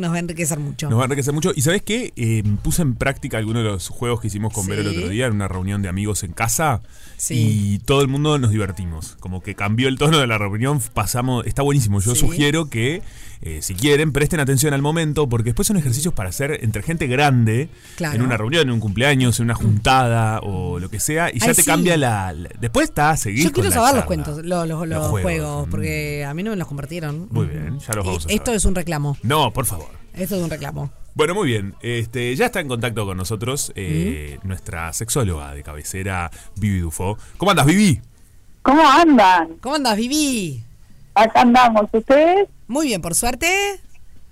[0.00, 0.88] nos va a enriquecer mucho.
[0.90, 1.52] Nos va a enriquecer mucho.
[1.54, 2.12] ¿Y sabes qué?
[2.16, 4.70] Eh, puse en práctica algunos de los juegos que hicimos con Sí.
[4.70, 6.82] Vero el otro día en una reunión de amigos en casa.
[7.16, 7.34] Sí.
[7.74, 9.16] Y todo el mundo nos divertimos.
[9.20, 10.80] Como que cambió el tono de la reunión.
[10.94, 11.46] Pasamos.
[11.46, 12.00] Está buenísimo.
[12.00, 12.20] Yo Sí.
[12.20, 13.02] sugiero que,
[13.42, 15.28] eh, si quieren, presten atención al momento.
[15.28, 17.68] Porque después son ejercicios para hacer entre gente grande.
[17.96, 18.16] Claro.
[18.16, 21.30] En una reunión, en un cumpleaños, en una juntada o lo que sea.
[21.32, 23.44] Y ya te cambia la, la- Después está a seguir.
[23.44, 25.20] Yo quiero saber los cuentos, los, los- los juegos.
[25.22, 25.70] juegos, Mm.
[25.70, 27.28] porque a mí no me los compartieron.
[27.30, 28.56] Muy bien, ya los vamos a Esto saber.
[28.56, 29.16] es un reclamo.
[29.22, 29.81] No, por favor.
[30.14, 30.90] Esto es un reclamo.
[31.14, 31.74] Bueno, muy bien.
[31.82, 37.18] Este, ya está en contacto con nosotros eh, nuestra sexóloga de cabecera, Vivi Dufo.
[37.36, 38.00] ¿Cómo andas, Vivi?
[38.62, 39.56] ¿Cómo andan?
[39.60, 40.62] ¿Cómo andas, Vivi?
[41.14, 42.48] Acá andamos, ¿ustedes?
[42.68, 43.80] Muy bien, por suerte.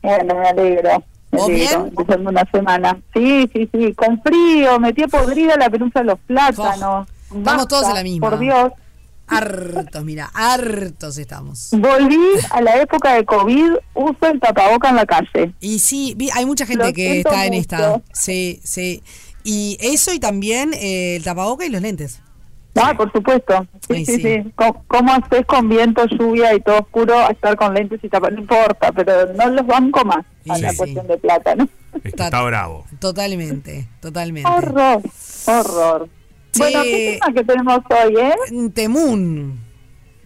[0.03, 1.05] Bueno, me alegro.
[1.33, 1.95] Me ¿Vos alegro, bien?
[1.99, 2.99] empezando una semana.
[3.13, 7.09] Sí, sí, sí, con frío, metí podrida la pelusa de los plátanos.
[7.35, 8.31] Estamos todos en la misma.
[8.31, 8.73] Por Dios.
[9.31, 11.69] Hartos, mira, hartos estamos.
[11.73, 12.19] Volví
[12.51, 15.55] a la época de COVID, uso el tapaboca en la calle.
[15.61, 18.01] Y sí, vi- hay mucha gente Lo que está en esta.
[18.13, 19.03] Sí, sí.
[19.45, 22.21] Y eso y también eh, el tapaboca y los lentes.
[22.77, 23.67] Ah, por supuesto.
[23.89, 24.23] Sí, Ay, sí, sí.
[24.23, 24.53] sí.
[24.55, 28.33] ¿Cómo, cómo haces con viento, lluvia y todo oscuro a estar con lentes y tapas?
[28.33, 30.77] No importa, pero no los banco más a Sí, la sí.
[30.77, 31.69] cuestión de plata, ¿no?
[31.95, 32.85] Es que está bravo.
[33.01, 34.49] Totalmente, totalmente.
[34.49, 35.03] Horror,
[35.47, 36.09] horror.
[36.53, 36.61] Sí.
[36.61, 38.35] Bueno, ¿qué tema que tenemos hoy, eh?
[38.53, 39.61] Un temún.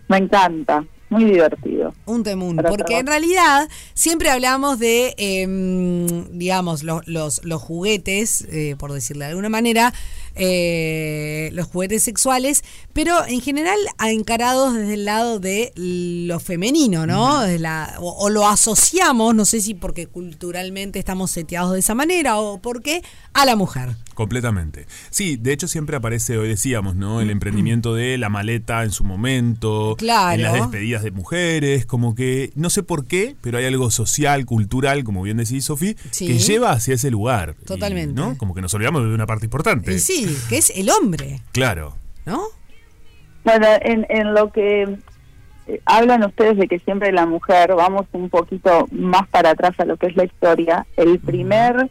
[0.09, 1.95] Me encanta, muy divertido.
[2.07, 6.07] Un temún, porque en realidad siempre hablamos de, em,
[6.37, 9.93] digamos, los, los, los juguetes, eh, por decirlo de alguna manera,
[10.37, 17.47] eh, los juguetes sexuales, pero en general encarados desde el lado de lo femenino, ¿no?
[17.59, 22.39] La, o, o lo asociamos, no sé si porque culturalmente estamos seteados de esa manera
[22.39, 23.97] o porque a la mujer.
[24.15, 24.87] Completamente.
[25.11, 27.21] Sí, de hecho siempre aparece, hoy decíamos, ¿no?
[27.21, 30.35] El emprendimiento de la maleta en su momento, Claro.
[30.37, 34.47] en las despedidas de mujeres, como que, no sé por qué, pero hay algo social,
[34.47, 36.29] cultural, como bien decís, Sofi, Sí.
[36.29, 37.57] que lleva hacia ese lugar.
[37.61, 38.15] Y, Totalmente.
[38.15, 38.39] ¿no?
[38.39, 39.93] Como que nos olvidamos de una parte importante.
[39.93, 41.95] Y sí, que es el hombre, Claro.
[42.27, 42.43] ¿no?
[43.45, 44.97] Bueno, en, en lo que
[45.67, 49.85] eh, hablan ustedes de que siempre la mujer, vamos un poquito más para atrás a
[49.85, 51.91] lo que es la historia, el primer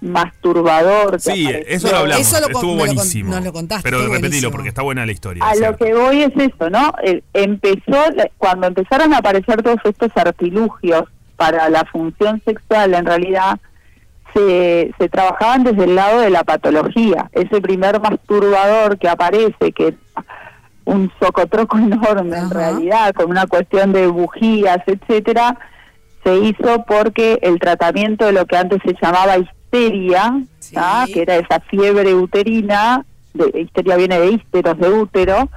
[0.00, 3.34] masturbador que Sí, apareció- eso lo hablamos, Eso lo estuvo me lo buenísimo.
[3.34, 4.52] nos lo contaste, Pero repetilo, buenísimo.
[4.52, 5.44] porque está buena la historia.
[5.44, 5.84] A lo cierto.
[5.84, 6.92] que voy es eso, ¿no?
[7.02, 11.04] Eh, empezó, la- cuando empezaron a aparecer todos estos artilugios
[11.36, 13.58] para la función sexual, en realidad
[14.34, 17.30] se, se trabajaban desde el lado de la patología.
[17.32, 19.94] Ese primer masturbador que aparece, que
[20.84, 25.58] un socotroco enorme en realidad, con una cuestión de bujías, etcétera,
[26.24, 30.40] se hizo porque el tratamiento de lo que antes se llamaba histeria,
[31.12, 35.48] que era esa fiebre uterina, de, histeria viene de ísteros de útero,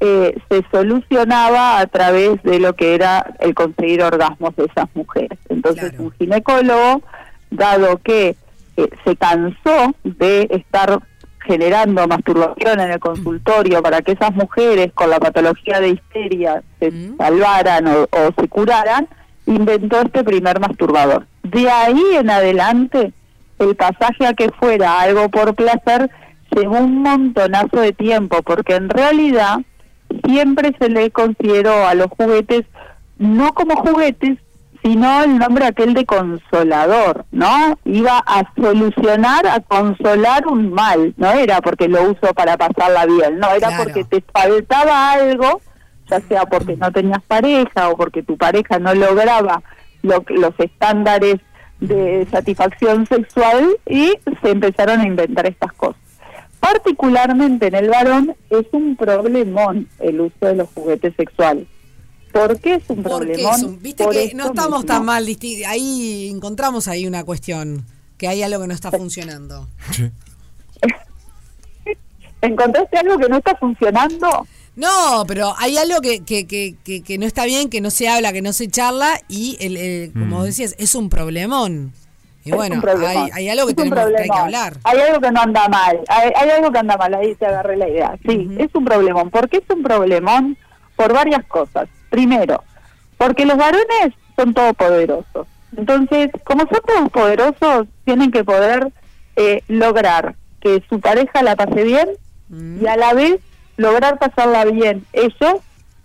[0.00, 5.38] eh, se solucionaba a través de lo que era el conseguir orgasmos de esas mujeres.
[5.48, 6.04] Entonces Claro.
[6.04, 7.02] un ginecólogo,
[7.52, 8.36] dado que
[8.76, 11.00] eh, se cansó de estar
[11.44, 16.90] generando masturbación en el consultorio para que esas mujeres con la patología de histeria se
[16.90, 17.16] Mm.
[17.16, 19.08] salvaran o, o se curaran,
[19.46, 21.26] inventó este primer masturbador.
[21.42, 23.12] De ahí en adelante,
[23.58, 26.10] el pasaje a que fuera algo por placer
[26.54, 29.58] llevó un montonazo de tiempo, porque en realidad
[30.26, 32.64] siempre se le consideró a los juguetes
[33.18, 34.38] no como juguetes,
[34.82, 37.78] sino el nombre aquel de consolador, ¿no?
[37.84, 43.38] Iba a solucionar, a consolar un mal, no era porque lo uso para pasarla bien,
[43.38, 43.84] no, era Claro.
[43.84, 45.60] porque te faltaba algo,
[46.10, 49.62] ya sea porque no tenías pareja o porque tu pareja no lograba
[50.02, 51.36] lo- los estándares
[51.80, 56.00] de satisfacción sexual y se empezaron a inventar estas cosas.
[56.60, 61.66] Particularmente en el varón es un problemón el uso de los juguetes sexuales.
[62.32, 64.84] ¿Por qué es un un- viste Por que no estamos mismo.
[64.94, 67.84] tan mal disti- ahí encontramos ahí una cuestión
[68.16, 69.68] que hay algo que no está funcionando
[72.40, 74.46] ¿Encontraste algo que no está funcionando?
[74.74, 78.08] no pero hay algo que, que, que, que, que no está bien que no se
[78.08, 80.44] habla que no se charla y el, el- como Mm.
[80.44, 81.92] decías es un problemón
[82.44, 83.24] y Es bueno un problemón.
[83.24, 86.00] hay, hay algo que tenemos que, hay que hablar Hay algo que no anda mal.
[86.08, 87.14] Hay, hay algo que anda mal.
[87.14, 88.18] Ahí te agarré la idea.
[88.26, 89.30] Sí, es un problemón.
[89.30, 90.56] ¿Por qué es un problemón?
[90.96, 91.88] Por varias cosas.
[92.12, 92.62] Primero,
[93.16, 95.46] porque los varones son todopoderosos.
[95.74, 98.92] Entonces, como son todos poderosos, tienen que poder
[99.36, 102.08] eh, lograr que su pareja la pase bien
[102.82, 103.40] y a la vez
[103.78, 105.54] lograr pasarla bien ellos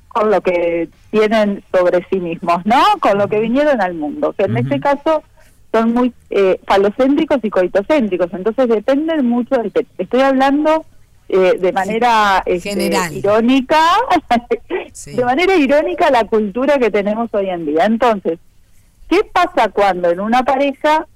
[0.07, 2.81] con lo que tienen sobre sí mismos, ¿no?
[3.01, 5.23] Con lo que vinieron al mundo, que en este caso
[5.73, 10.85] son muy eh, falocéntricos y coitocéntricos, entonces dependen mucho del te- Estoy hablando
[11.29, 13.81] eh, de manera este, irónica,
[15.05, 17.85] de manera irónica la cultura que tenemos hoy en día.
[17.85, 18.39] Entonces,
[19.09, 21.07] ¿qué pasa cuando en una pareja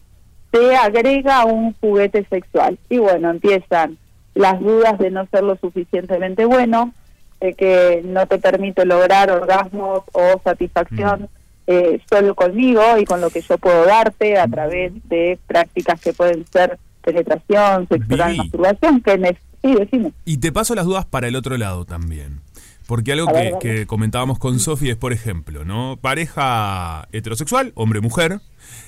[0.52, 2.78] se agrega un juguete sexual?
[2.90, 3.98] Y bueno, empiezan
[4.34, 6.94] las dudas de no ser lo suficientemente bueno,
[7.40, 11.30] de que no te permite lograr orgasmos o satisfacción
[11.68, 16.14] eh, solo conmigo y con lo que yo puedo darte a través de prácticas que
[16.14, 19.18] pueden ser penetración, sexual, masturbación, que
[19.64, 20.14] sí, decime.
[20.26, 22.42] Y te paso las dudas para el otro lado también.
[22.88, 25.98] Porque algo ver, que, comentábamos con Sofi es, por ejemplo, ¿no?
[26.02, 28.42] Pareja heterosexual, hombre-mujer,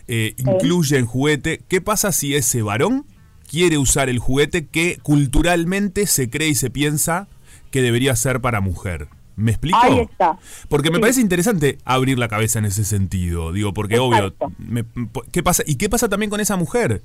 [0.07, 1.61] eh, incluye en juguete.
[1.67, 3.05] ¿Qué pasa si ese varón
[3.49, 7.27] quiere usar el juguete que culturalmente se cree y se piensa
[7.71, 9.07] que debería ser para mujer?
[9.35, 9.79] ¿Me explico?
[9.81, 10.37] Ahí está.
[10.69, 11.01] Porque me Sí.
[11.01, 13.51] parece interesante abrir la cabeza en ese sentido.
[13.51, 14.85] Digo, porque obvio, me-
[15.31, 15.63] ¿qué pasa?
[15.65, 17.01] ¿Y qué pasa también con esa mujer?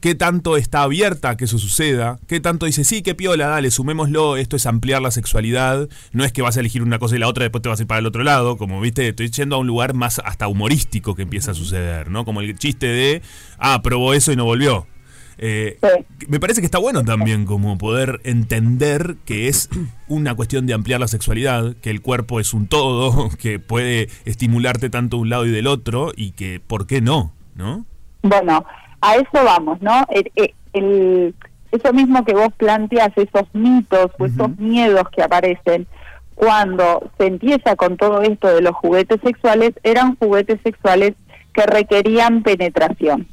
[0.00, 2.20] ¿Qué tanto está abierta a que eso suceda?
[2.28, 5.88] ¿Qué tanto dice, sí, qué piola, dale, sumémoslo, esto es ampliar la sexualidad?
[6.12, 7.82] No es que vas a elegir una cosa y la otra, después te vas a
[7.82, 8.56] ir para el otro lado.
[8.56, 12.24] Como viste, estoy yendo a un lugar más hasta humorístico que empieza a suceder, ¿no?
[12.24, 13.22] Como el chiste de,
[13.58, 14.86] ah, probó eso y no volvió.
[15.44, 15.76] Eh,
[16.28, 19.68] Me parece que está bueno también como poder entender que es
[20.06, 24.88] una cuestión de ampliar la sexualidad, que el cuerpo es un todo, que puede estimularte
[24.88, 27.32] tanto de un lado y del otro y que, ¿por qué no?
[27.56, 27.84] ¿No?
[28.22, 28.64] Bueno,
[29.00, 30.06] a eso vamos, ¿no?
[30.10, 31.34] El- el- el-
[31.72, 35.86] eso mismo que vos planteas, esos mitos o esos miedos que aparecen
[36.34, 41.14] cuando se empieza con todo esto de los juguetes sexuales, eran juguetes sexuales
[41.52, 43.26] que requerían penetración.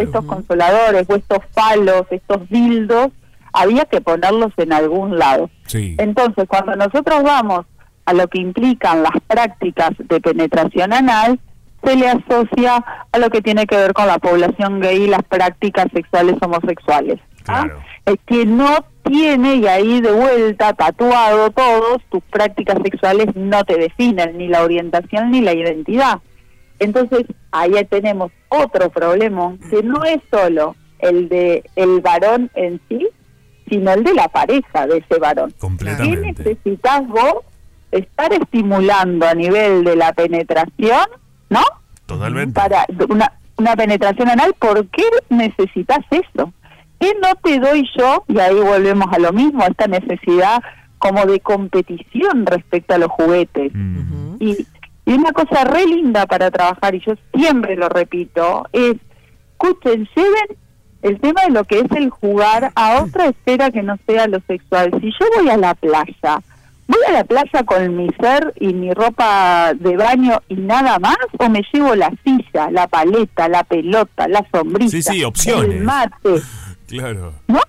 [0.00, 3.08] Estos consoladores o estos palos, estos dildos,
[3.52, 5.50] había que ponerlos en algún lado.
[5.66, 5.96] Sí.
[5.98, 7.66] Entonces, cuando nosotros vamos
[8.04, 11.38] a lo que implican las prácticas de penetración anal,
[11.84, 15.22] se le asocia a lo que tiene que ver con la población gay y las
[15.22, 17.18] prácticas sexuales homosexuales.
[17.48, 17.68] ¿ah?
[18.06, 23.76] El que no tiene, y ahí de vuelta, tatuado todos, tus prácticas sexuales no te
[23.76, 26.20] definen ni la orientación ni la identidad.
[26.80, 33.06] Entonces, ahí tenemos otro problema, que no es solo el de el varón en sí,
[33.68, 35.54] sino el de la pareja de ese varón.
[35.78, 37.44] ¿Qué necesitas vos
[37.92, 41.06] estar estimulando a nivel de la penetración,
[41.48, 41.62] no?
[42.06, 42.54] Totalmente.
[42.54, 46.52] Para una, una penetración anal, ¿por qué necesitas eso?
[46.98, 48.24] ¿Qué no te doy yo?
[48.28, 50.62] Y ahí volvemos a lo mismo, a esta necesidad
[50.98, 53.72] como de competición respecto a los juguetes.
[54.38, 54.66] Y,
[55.06, 58.96] y una cosa re linda para trabajar, y yo siempre lo repito, es,
[59.52, 60.56] escuchen, lleven
[61.02, 64.38] el tema de lo que es el jugar a otra esfera que no sea lo
[64.46, 64.90] sexual.
[65.00, 66.42] Si yo voy a la playa,
[66.86, 71.16] ¿voy a la playa con mi ser y mi ropa de baño y nada más?
[71.38, 75.76] ¿O me llevo la silla, la paleta, la pelota, la sombrilla, Sí, sí, opciones.
[75.78, 76.42] el mate?
[76.86, 77.32] Claro.
[77.48, 77.60] ¿No?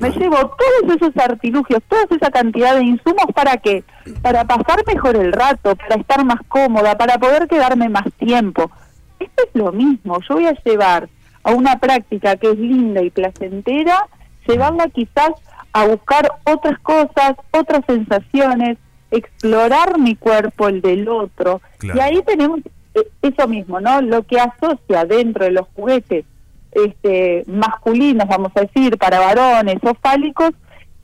[0.00, 3.84] Me llevo todos esos artilugios, toda esa cantidad de insumos para qué?
[4.22, 8.70] Para pasar mejor el rato, para estar más cómoda, para poder quedarme más tiempo.
[9.18, 11.08] Esto es lo mismo, yo voy a llevar
[11.44, 14.06] a una práctica que es linda y placentera,
[14.46, 15.30] llevarla quizás
[15.72, 18.78] a buscar otras cosas, otras sensaciones,
[19.10, 21.60] explorar mi cuerpo, el del otro.
[21.78, 21.98] Claro.
[21.98, 22.60] Y ahí tenemos
[22.94, 24.00] eh, eso mismo, ¿no?
[24.02, 26.24] Lo que asocia dentro de los juguetes
[26.72, 30.50] este, masculinos, vamos a decir, para varones o fálicos,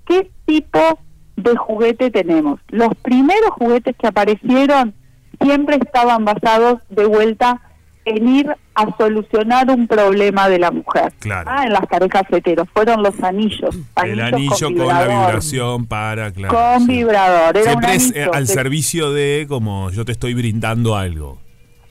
[0.07, 0.99] ¿qué tipo
[1.37, 2.61] de juguete tenemos?
[2.69, 4.95] Los primeros juguetes que aparecieron
[5.41, 7.61] siempre estaban basados de vuelta
[8.05, 11.13] en ir a solucionar un problema de la mujer.
[11.19, 11.51] Claro.
[11.53, 13.77] Ah, en las parejas heteros fueron los anillos.
[14.03, 16.55] El anillo con, la vibración para, claro.
[16.55, 16.93] Con sí.
[16.93, 17.57] vibrador.
[17.57, 21.39] Era Siempre un es anillo eh, al servicio de como yo te estoy brindando algo.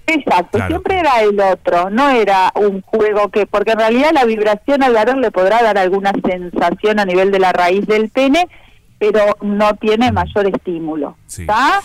[0.08, 0.70] Exacto, Claro.
[0.70, 4.94] siempre era el otro, no era un juego que, porque en realidad la vibración al
[4.94, 8.48] varón le podrá dar alguna sensación a nivel de la raíz del pene,
[9.00, 11.18] pero no tiene mayor estímulo.
[11.46, 11.82] ¿tá?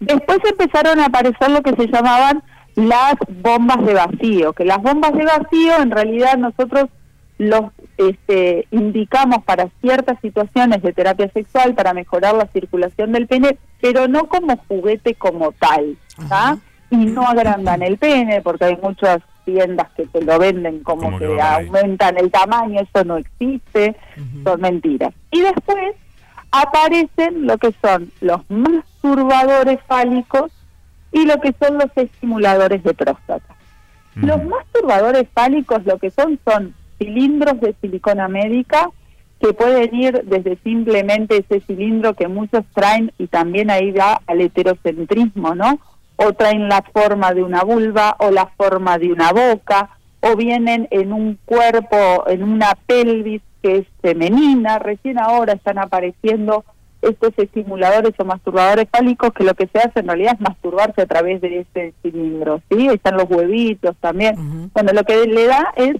[0.00, 2.42] Después empezaron a aparecer lo que se llamaban
[2.74, 6.86] las bombas de vacío, que las bombas de vacío en realidad nosotros
[7.38, 13.58] los este, indicamos para ciertas situaciones de terapia sexual para mejorar la circulación del pene,
[13.80, 15.96] pero no como juguete como tal,
[16.28, 16.58] ¿tá?
[16.92, 21.40] Y no agrandan el pene, porque hay muchas tiendas que te lo venden como, que
[21.40, 23.96] aumentan el tamaño, eso no existe,
[24.44, 25.12] son mentiras.
[25.30, 25.96] Y después
[26.50, 30.52] aparecen lo que son los masturbadores fálicos
[31.10, 33.54] y lo que son los estimuladores de próstata.
[34.14, 38.90] Los masturbadores fálicos lo que son son cilindros de silicona médica
[39.40, 44.40] que pueden ir desde simplemente ese cilindro que muchos traen y también ahí va al
[44.40, 45.80] heterocentrismo, ¿no?
[46.16, 49.90] O traen la forma de una vulva o la forma de una boca
[50.20, 54.78] o vienen en un cuerpo, en una pelvis que es femenina.
[54.78, 56.64] Recién ahora están apareciendo
[57.02, 61.06] estos estimuladores o masturbadores fálicos que lo que se hace en realidad es masturbarse a
[61.06, 62.86] través de este cilindro, ¿sí?
[62.86, 64.70] Están los huevitos también.
[64.72, 65.96] Bueno, lo que le da es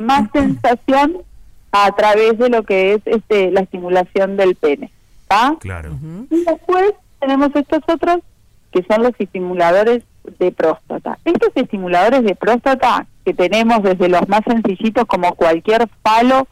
[0.00, 1.18] más sensación
[1.72, 4.90] a través de lo que es este la estimulación del pene,
[5.22, 5.56] ¿está?
[5.60, 5.90] Claro.
[6.30, 8.20] Y después tenemos estos otros
[8.72, 10.02] que son los estimuladores
[10.38, 11.18] de próstata.
[11.24, 16.46] Estos estimuladores de próstata que tenemos desde los más sencillitos como cualquier palo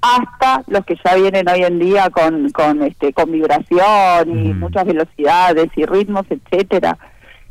[0.00, 4.86] hasta los que ya vienen hoy en día con con este con vibración y muchas
[4.86, 6.98] velocidades y ritmos, etcétera.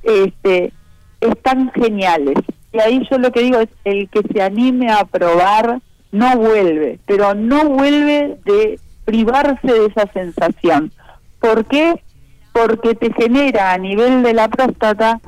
[0.03, 0.73] Este
[1.21, 2.35] están geniales.
[2.71, 5.79] Y ahí yo lo que digo es el que se anime a probar
[6.11, 10.91] no vuelve, pero no vuelve de privarse de esa sensación.
[11.39, 12.01] ¿Por qué?
[12.53, 15.19] Porque te genera a nivel de la próstata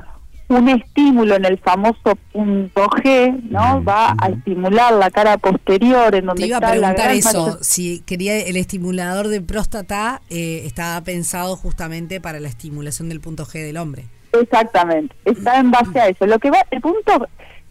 [0.48, 3.82] un estímulo en el famoso punto G, ¿no?
[3.84, 7.64] Va a estimular la cara posterior en donde Te iba a está preguntar eso, mayor-
[7.64, 13.46] si quería el estimulador de próstata eh, estaba pensado justamente para la estimulación del punto
[13.46, 14.04] G del hombre.
[14.38, 16.26] Exactamente, está en base a eso.
[16.26, 17.26] Lo que va, el punto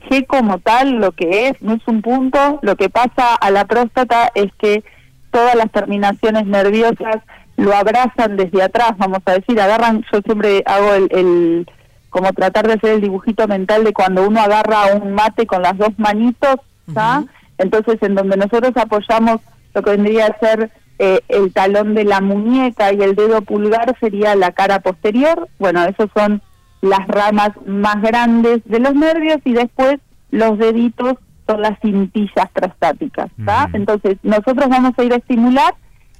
[0.10, 3.66] G como tal, lo que es, no es un punto, lo que pasa a la
[3.66, 4.84] próstata es que
[5.30, 7.18] todas las terminaciones nerviosas
[7.62, 11.68] lo abrazan desde atrás, vamos a decir, agarran, yo siempre hago el, el
[12.10, 15.78] como tratar de hacer el dibujito mental de cuando uno agarra un mate con las
[15.78, 16.56] dos manitos,
[16.94, 17.24] ¿tá?
[17.58, 19.40] Entonces, en donde nosotros apoyamos
[19.74, 23.96] lo que vendría a ser eh, el talón de la muñeca y el dedo pulgar
[24.00, 25.48] sería la cara posterior.
[25.58, 26.42] Bueno, esos son
[26.82, 30.00] las ramas más grandes de los nervios y después
[30.32, 31.16] los deditos
[31.48, 33.30] son las cintillas prostáticas.
[33.46, 33.70] ¿tá?
[33.74, 35.76] Entonces, nosotros vamos a ir a estimular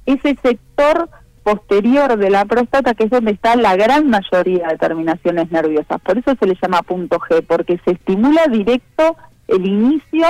[0.06, 1.10] ese sector
[1.42, 6.00] posterior de la próstata, que es donde está la gran mayoría de terminaciones nerviosas.
[6.02, 9.16] Por eso se le llama punto G, porque se estimula directo
[9.48, 10.26] el inicio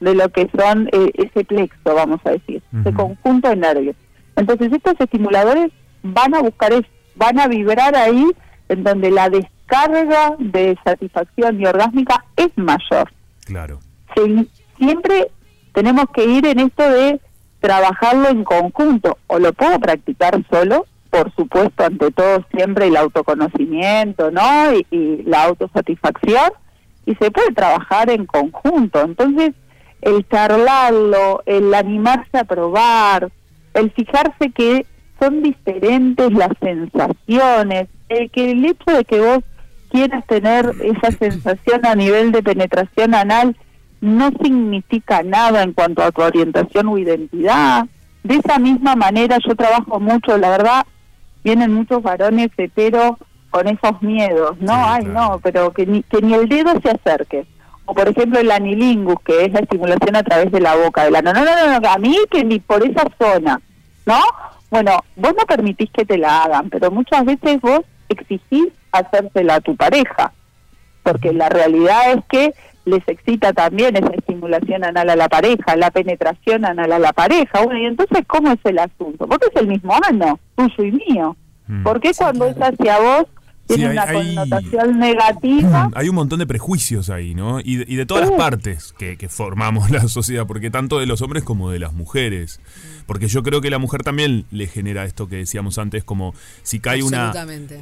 [0.00, 3.96] de lo que son eh, ese plexo, vamos a decir, ese conjunto de nervios.
[4.36, 5.70] Entonces estos estimuladores
[6.02, 6.86] van a buscar, es-
[7.16, 8.26] van a vibrar ahí
[8.68, 13.10] en donde la descarga de satisfacción y orgásmica es mayor.
[13.44, 13.78] Claro.
[14.78, 15.28] Siempre
[15.72, 17.20] tenemos que ir en esto de
[17.64, 24.30] trabajarlo en conjunto, o lo puedo practicar solo, por supuesto, ante todo siempre el autoconocimiento,
[24.30, 24.70] ¿no?
[24.90, 26.50] Y, la autosatisfacción,
[27.06, 29.00] y se puede trabajar en conjunto.
[29.00, 29.54] Entonces,
[30.02, 33.30] el charlarlo, el animarse a probar,
[33.72, 34.84] el fijarse que
[35.18, 39.38] son diferentes las sensaciones, el que el hecho de que vos
[39.88, 43.56] quieras tener esa sensación a nivel de penetración anal
[44.04, 47.86] no significa nada en cuanto a tu orientación o identidad.
[48.22, 50.86] De esa misma manera yo trabajo mucho, la verdad,
[51.42, 53.18] vienen muchos varones hetero
[53.50, 54.72] con esos miedos, ¿no?
[54.74, 57.46] Ay, no, pero que ni, que ni el dedo se acerque.
[57.86, 61.04] O por ejemplo el anilingus, que es la estimulación a través de la boca.
[61.04, 61.32] del ano.
[61.32, 63.60] no, no, no, no, a mí que ni por esa zona,
[64.06, 64.20] ¿no?
[64.70, 69.60] Bueno, vos no permitís que te la hagan, pero muchas veces vos exigís hacérsela a
[69.60, 70.32] tu pareja
[71.04, 72.54] porque la realidad es que
[72.86, 77.62] les excita también esa estimulación anal a la pareja, la penetración anal a la pareja.
[77.64, 79.26] Bueno, y entonces, ¿cómo es el asunto?
[79.26, 81.36] Porque es el mismo ano, tuyo y mío.
[81.82, 83.24] ¿Por qué cuando es hacia vos
[83.66, 85.90] tiene Sí, hay- una hay- connotación negativa?
[85.94, 87.60] Hay un montón de prejuicios ahí, ¿no?
[87.60, 91.06] Y de, y de todas las partes que, que formamos la sociedad, porque tanto de
[91.06, 92.60] los hombres como de las mujeres.
[93.06, 96.80] Porque yo creo que la mujer también le genera esto que decíamos antes, como si
[96.80, 97.32] cae una...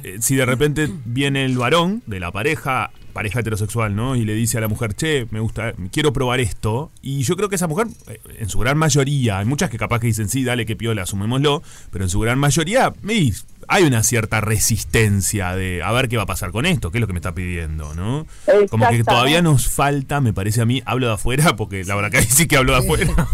[0.03, 4.15] Eh, si de repente viene el varón de la pareja, pareja heterosexual, ¿no?
[4.15, 6.91] Y le dice a la mujer, che, me gusta, quiero probar esto.
[7.01, 9.99] Y yo creo que esa mujer, eh, en su gran mayoría, hay muchas que capaz
[9.99, 13.33] que dicen, sí, dale, que piola, asumémoslo, pero en su gran mayoría, y
[13.67, 17.01] hay una cierta resistencia de a ver qué va a pasar con esto, qué es
[17.01, 18.25] lo que me está pidiendo, ¿no?
[18.69, 22.11] Como que todavía nos falta, me parece a mí, hablo de afuera, porque la verdad
[22.11, 23.05] que ahí sí que hablo de afuera.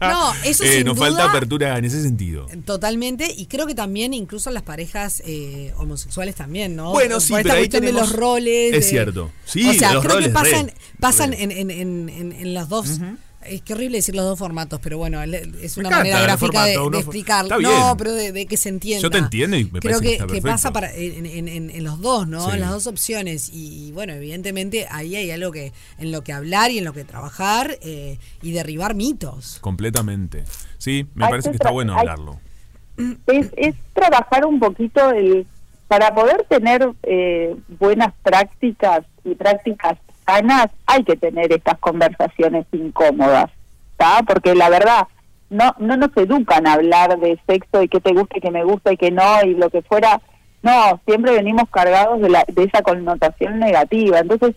[0.00, 2.46] No, eso Eh, sin nos duda, falta apertura en ese sentido.
[2.64, 6.92] Totalmente, y creo que también incluso las parejas eh, homosexuales también, ¿no?
[6.92, 8.74] Bueno, sí, Por esta pero ahí cuestión de tenemos- los roles.
[8.74, 9.30] Es de- cierto.
[9.44, 11.42] Sí, o sea, los creo que pasan, re, pasan re.
[11.42, 12.98] en, en, en, en, en los dos.
[13.42, 16.90] Es que horrible decir los dos formatos, pero bueno, es una manera gráfica de, formato,
[16.90, 17.46] de explicar.
[17.60, 19.00] No, pero de, de que se entienda.
[19.02, 21.70] Yo te entiendo y me Creo parece que que, está que pasa para, en, en-
[21.70, 22.46] en- los dos, ¿no?
[22.46, 22.50] Sí.
[22.54, 23.48] En las dos opciones.
[23.48, 26.92] Y, y, bueno, evidentemente ahí hay algo que en lo que hablar y en lo
[26.92, 29.58] que trabajar eh, y derribar mitos.
[29.62, 30.44] Completamente.
[30.76, 32.38] Sí, me Hay parece que que está bueno hablarlo.
[33.26, 35.46] es, es trabajar un poquito el
[35.88, 39.98] para poder tener eh, buenas prácticas y prácticas
[40.30, 43.50] cercanas hay que tener estas conversaciones incómodas,
[43.92, 44.22] ¿está?
[44.26, 45.08] Porque la verdad,
[45.48, 48.64] no no nos educan a hablar de sexo y qué te gusta y qué me
[48.64, 50.20] gusta y qué no y lo que fuera.
[50.62, 54.18] No, siempre venimos cargados de, la, de esa connotación negativa.
[54.18, 54.54] Entonces,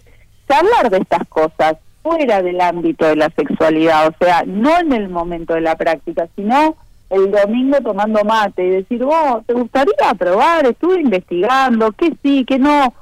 [0.50, 5.10] hablar de estas cosas fuera del ámbito de la sexualidad, o sea, no en el
[5.10, 6.76] momento de la práctica, sino
[7.10, 10.66] el domingo tomando mate y decir, vos, ¿te gustaría probar?
[10.66, 12.94] Estuve investigando, que sí, que no.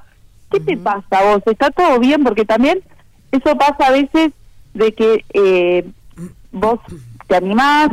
[0.51, 1.41] ¿Qué te pasa vos?
[1.45, 2.23] ¿Está todo bien?
[2.23, 2.81] Porque también
[3.31, 4.31] eso pasa a veces
[4.73, 5.85] de que eh,
[6.51, 6.79] vos
[7.27, 7.89] te animás,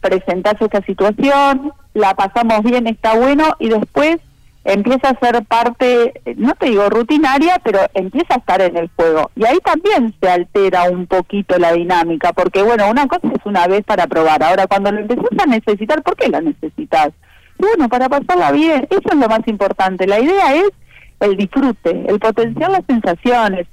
[0.00, 4.18] presentás esta situación, la pasamos bien, está bueno, y después
[4.64, 9.30] empieza a ser parte, no te digo rutinaria, pero empieza a estar en el juego.
[9.36, 13.66] Y ahí también se altera un poquito la dinámica, porque bueno, una cosa es una
[13.66, 14.42] vez para probar.
[14.42, 17.10] Ahora, cuando lo empezás a necesitar, ¿por qué la necesitas?
[17.58, 20.06] Bueno, para pasarla bien, eso es lo más importante.
[20.06, 20.70] La idea es
[21.20, 23.66] el disfrute, el potenciar las sensaciones,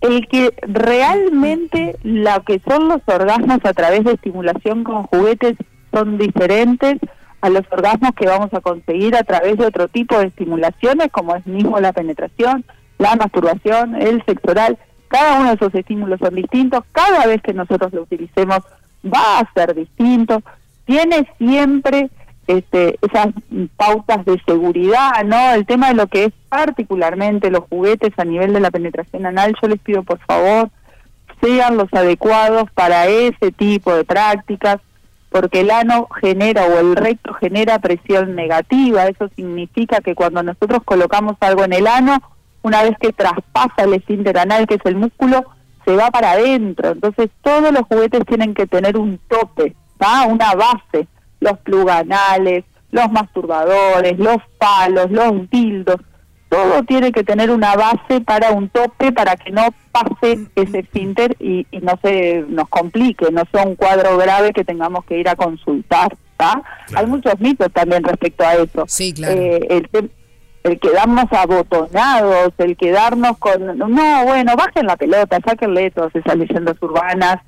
[0.00, 5.56] el que realmente lo que son los orgasmos a través de estimulación con juguetes
[5.92, 6.98] son diferentes
[7.40, 11.36] a los orgasmos que vamos a conseguir a través de otro tipo de estimulaciones, como
[11.36, 12.64] es mismo la penetración,
[12.98, 14.78] la masturbación, el sexo oral.
[15.08, 18.60] Cada uno de esos estímulos son distintos, cada vez que nosotros lo utilicemos
[19.04, 20.42] va a ser distinto,
[20.86, 22.10] tiene siempre
[22.46, 23.28] este, esas
[23.76, 25.52] pautas de seguridad, ¿no?
[25.52, 29.54] El tema de lo que es particularmente los juguetes a nivel de la penetración anal,
[29.60, 30.70] yo les pido por favor
[31.44, 34.78] sean los adecuados para ese tipo de prácticas,
[35.30, 40.80] porque el ano genera o el recto genera presión negativa, eso significa que cuando nosotros
[40.84, 42.18] colocamos algo en el ano,
[42.62, 45.44] una vez que traspasa el esfínter anal, que es el músculo,
[45.84, 46.92] se va para adentro.
[46.92, 50.24] Entonces todos los juguetes tienen que tener un tope, ¿va?
[50.26, 51.06] una base,
[51.44, 55.96] los pluganales, los masturbadores, los palos, los dildos,
[56.48, 61.36] todo tiene que tener una base para un tope para que no pase ese esfínter
[61.40, 65.28] y, y no se nos complique, no sea un cuadro grave que tengamos que ir
[65.28, 66.16] a consultar.
[66.94, 68.84] Hay muchos mitos también respecto a eso.
[68.86, 69.34] Sí, claro.
[69.34, 69.82] Eh,
[70.62, 73.78] el, quedarnos abotonados, el quedarnos con...
[73.78, 77.38] No, bueno, bajen la pelota, sáquenle todas esas leyendas urbanas.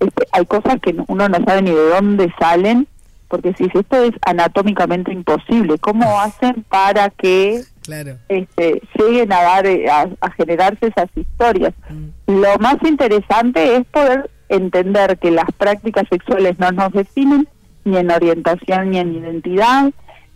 [0.00, 2.86] Este, hay cosas que no- uno no sabe ni de dónde salen,
[3.34, 8.16] porque si esto es anatómicamente imposible, ¿cómo hacen para que Claro.
[8.28, 11.74] este, lleguen a dar eh, a, a generarse esas historias.
[11.90, 12.40] Mm.
[12.40, 17.48] Lo más interesante es poder entender que las prácticas sexuales no nos definen
[17.84, 19.90] ni en orientación ni en identidad,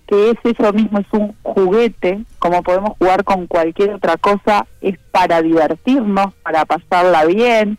[0.08, 4.98] que es eso mismo, es un juguete, como podemos jugar con cualquier otra cosa, es
[5.12, 7.78] para divertirnos, para pasarla bien,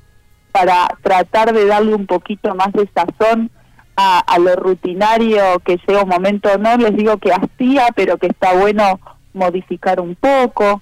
[0.54, 3.52] para tratar de darle un poquito más de sazón
[4.00, 8.28] a, a lo rutinario que llega un momento, no les digo que hacía, pero que
[8.28, 8.98] está bueno
[9.34, 10.82] modificar un poco,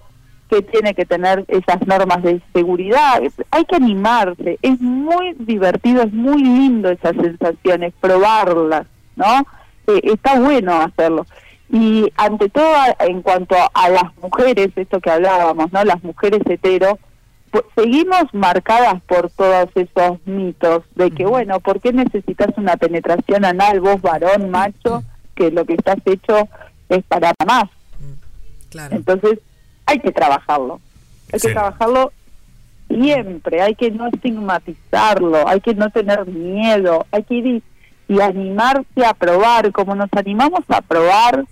[0.49, 3.20] que tiene que tener esas normas de seguridad.
[3.49, 9.45] Hay que animarse, es muy divertido, es muy lindo esas sensaciones, probarlas, ¿no?
[9.88, 11.26] Eh, está bueno hacerlo.
[11.70, 15.84] Y ante todo, en cuanto a las mujeres, esto que hablábamos, ¿no?
[15.84, 16.99] Las mujeres hetero,
[17.76, 23.80] seguimos marcadas por todos esos mitos de que, bueno, ¿por qué necesitas una penetración anal
[23.80, 25.03] vos, varón, macho,
[25.36, 26.47] que lo que estás hecho
[26.89, 27.66] es para más?
[28.70, 28.95] Claro.
[28.95, 29.39] Entonces,
[29.86, 30.80] hay que trabajarlo.
[31.32, 31.47] Hay Sí.
[31.47, 32.12] que trabajarlo
[32.88, 37.64] siempre, hay que no estigmatizarlo, hay que no tener miedo, hay que ir y,
[38.08, 41.45] y animarse a probar, como nos animamos a probar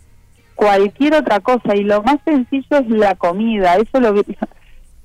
[0.55, 1.75] cualquier otra cosa.
[1.75, 4.13] Y lo más sencillo es la comida, eso lo,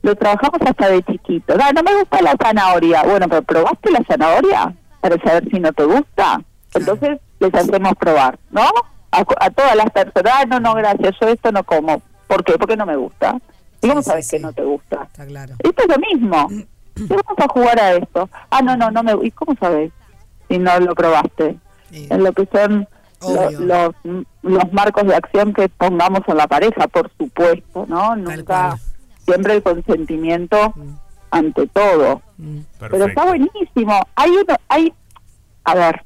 [0.03, 1.55] lo trabajamos hasta de chiquito.
[1.57, 3.03] No me gusta la zanahoria.
[3.03, 6.41] Bueno, pero ¿probaste la zanahoria para saber si no te gusta?
[6.75, 8.63] Entonces les hacemos probar, ¿no?
[9.13, 12.01] A, a todas las personas, "Ah, no, no, gracias, yo esto no como.
[12.29, 12.53] ¿Por qué?
[12.59, 13.37] Porque no me gusta.
[13.83, 14.43] ¿Y cómo Sí, sabes sí, que sí.
[14.45, 15.03] no te gusta?
[15.05, 15.55] Está claro.
[15.59, 16.49] Esto es lo mismo.
[16.97, 18.29] Y vamos a jugar a esto.
[18.51, 19.91] Ah, no, no, no me ¿Y cómo sabes
[20.49, 21.57] si no lo probaste?
[21.93, 22.87] En lo que son
[23.23, 23.95] lo- los,
[24.43, 28.17] los marcos de acción que pongamos en la pareja, por supuesto, ¿no?
[28.17, 28.77] Nunca.
[29.33, 30.75] Siempre el consentimiento
[31.31, 32.23] ante todo.
[32.79, 33.95] Pero está buenísimo.
[34.17, 34.93] Hay uno, hay,
[35.65, 36.03] a ver,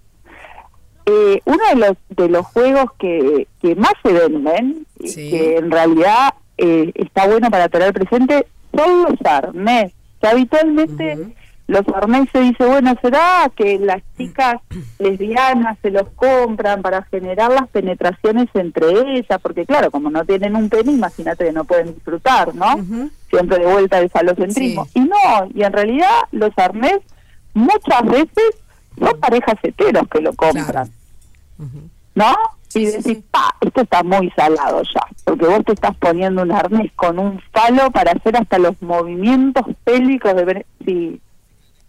[1.07, 5.31] eh, uno de los de los juegos que, que más se venden y Sí.
[5.31, 9.93] que en realidad eh, está bueno para tener presente son los arnés.
[10.21, 11.35] Que habitualmente
[11.67, 14.57] los arnés se dice, bueno, ¿será que las chicas
[14.99, 19.41] lesbianas se los compran para generar las penetraciones entre ellas?
[19.41, 22.77] Porque claro, como no tienen un pene, imagínate que no pueden disfrutar, ¿no?
[23.31, 24.85] Siempre de vuelta al falocentrismo.
[24.85, 24.91] Sí.
[24.95, 26.99] Y no, y en realidad los arnés
[27.55, 28.55] muchas veces
[28.99, 30.91] son parejas heteros que lo compran, Claro.
[32.15, 32.35] ¿no?
[32.75, 36.91] y decís, pa, esto está muy salado ya, porque vos te estás poniendo un arnés
[36.97, 41.21] con un falo para hacer hasta los movimientos pélvicos de ver si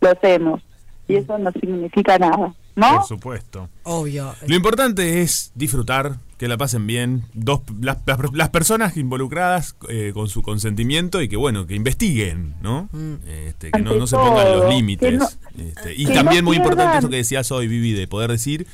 [0.05, 0.61] lo hacemos.
[1.07, 2.95] Y eso no significa nada, ¿no?
[2.97, 3.69] Por supuesto.
[3.83, 4.33] Obvio.
[4.47, 10.11] Lo importante es disfrutar, que la pasen bien, dos, las, las- las personas involucradas eh,
[10.15, 12.89] con su consentimiento y que bueno, que investiguen, ¿no?
[13.27, 15.13] Este, que no, no se pongan los límites.
[15.19, 15.27] no-
[15.63, 18.65] Este, y también no muy importante eso que decías hoy, Vivi, de poder decir,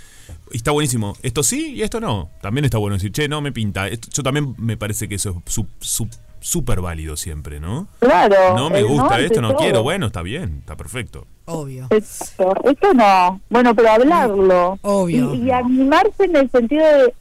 [0.52, 2.30] y está buenísimo, esto sí y esto no.
[2.42, 3.90] También está bueno decir, che, no me pinta.
[3.90, 6.08] Esto- yo también me parece que eso es su- su-
[6.42, 7.88] súper válido siempre, ¿no?
[8.00, 8.58] Claro.
[8.58, 9.60] No me gusta esto, no todo.
[9.60, 11.26] quiero, bueno, está bien, está perfecto.
[11.46, 11.88] Obvio.
[11.90, 12.54] Exacto.
[12.70, 13.40] Esto no.
[13.50, 14.78] Bueno, pero hablarlo.
[14.82, 15.34] Obvio.
[15.36, 17.14] Y, y animarse en el sentido de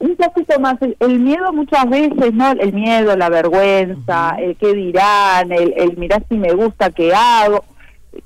[0.00, 0.80] un poquito más.
[0.82, 2.50] El, el miedo muchas veces, ¿no?
[2.52, 7.64] El miedo, la vergüenza, el qué dirán, el, el mirar si me gusta, qué hago.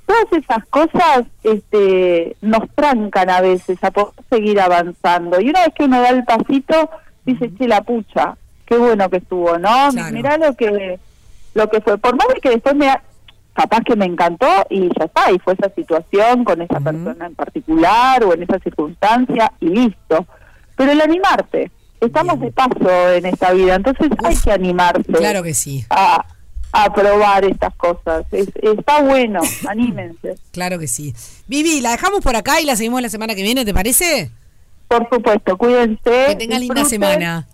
[0.07, 5.41] Todas esas cosas este, nos trancan a veces a poder seguir avanzando.
[5.41, 6.91] Y una vez que uno da el pasito,
[7.27, 8.37] dice, che, la pucha,
[8.67, 9.91] qué bueno que estuvo, ¿no?
[9.91, 10.13] Claro.
[10.15, 10.99] Mirá lo que,
[11.55, 11.99] lo que fue.
[11.99, 12.93] Por más de que después me...
[13.55, 17.35] capaz que me encantó y ya está, y fue esa situación con esa persona en
[17.35, 20.27] particular o en esa circunstancia y listo.
[20.77, 25.55] Pero el animarte, estamos de paso en esta vida, entonces hay que animarse Claro que
[25.55, 25.85] sí.
[25.91, 26.25] a,
[26.73, 28.25] a probar estas cosas.
[28.33, 30.35] Es- está bueno, anímense.
[30.51, 31.15] Claro que sí.
[31.47, 34.33] Vivi, la dejamos por acá y la seguimos la semana que viene, ¿te parece?
[34.89, 36.01] Por supuesto, cuídense.
[36.29, 37.47] Que tengas linda semana.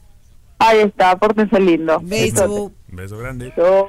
[0.60, 2.00] Ahí está, pórtense lindo.
[2.02, 2.70] Beso.
[2.88, 3.52] Beso grande.
[3.56, 3.88] Beso.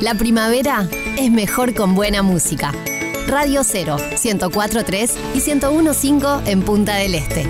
[0.00, 0.86] La primavera
[1.18, 2.72] es mejor con buena música.
[3.26, 7.46] Radio 0, 104.3 y 101.5 en Punta del Este.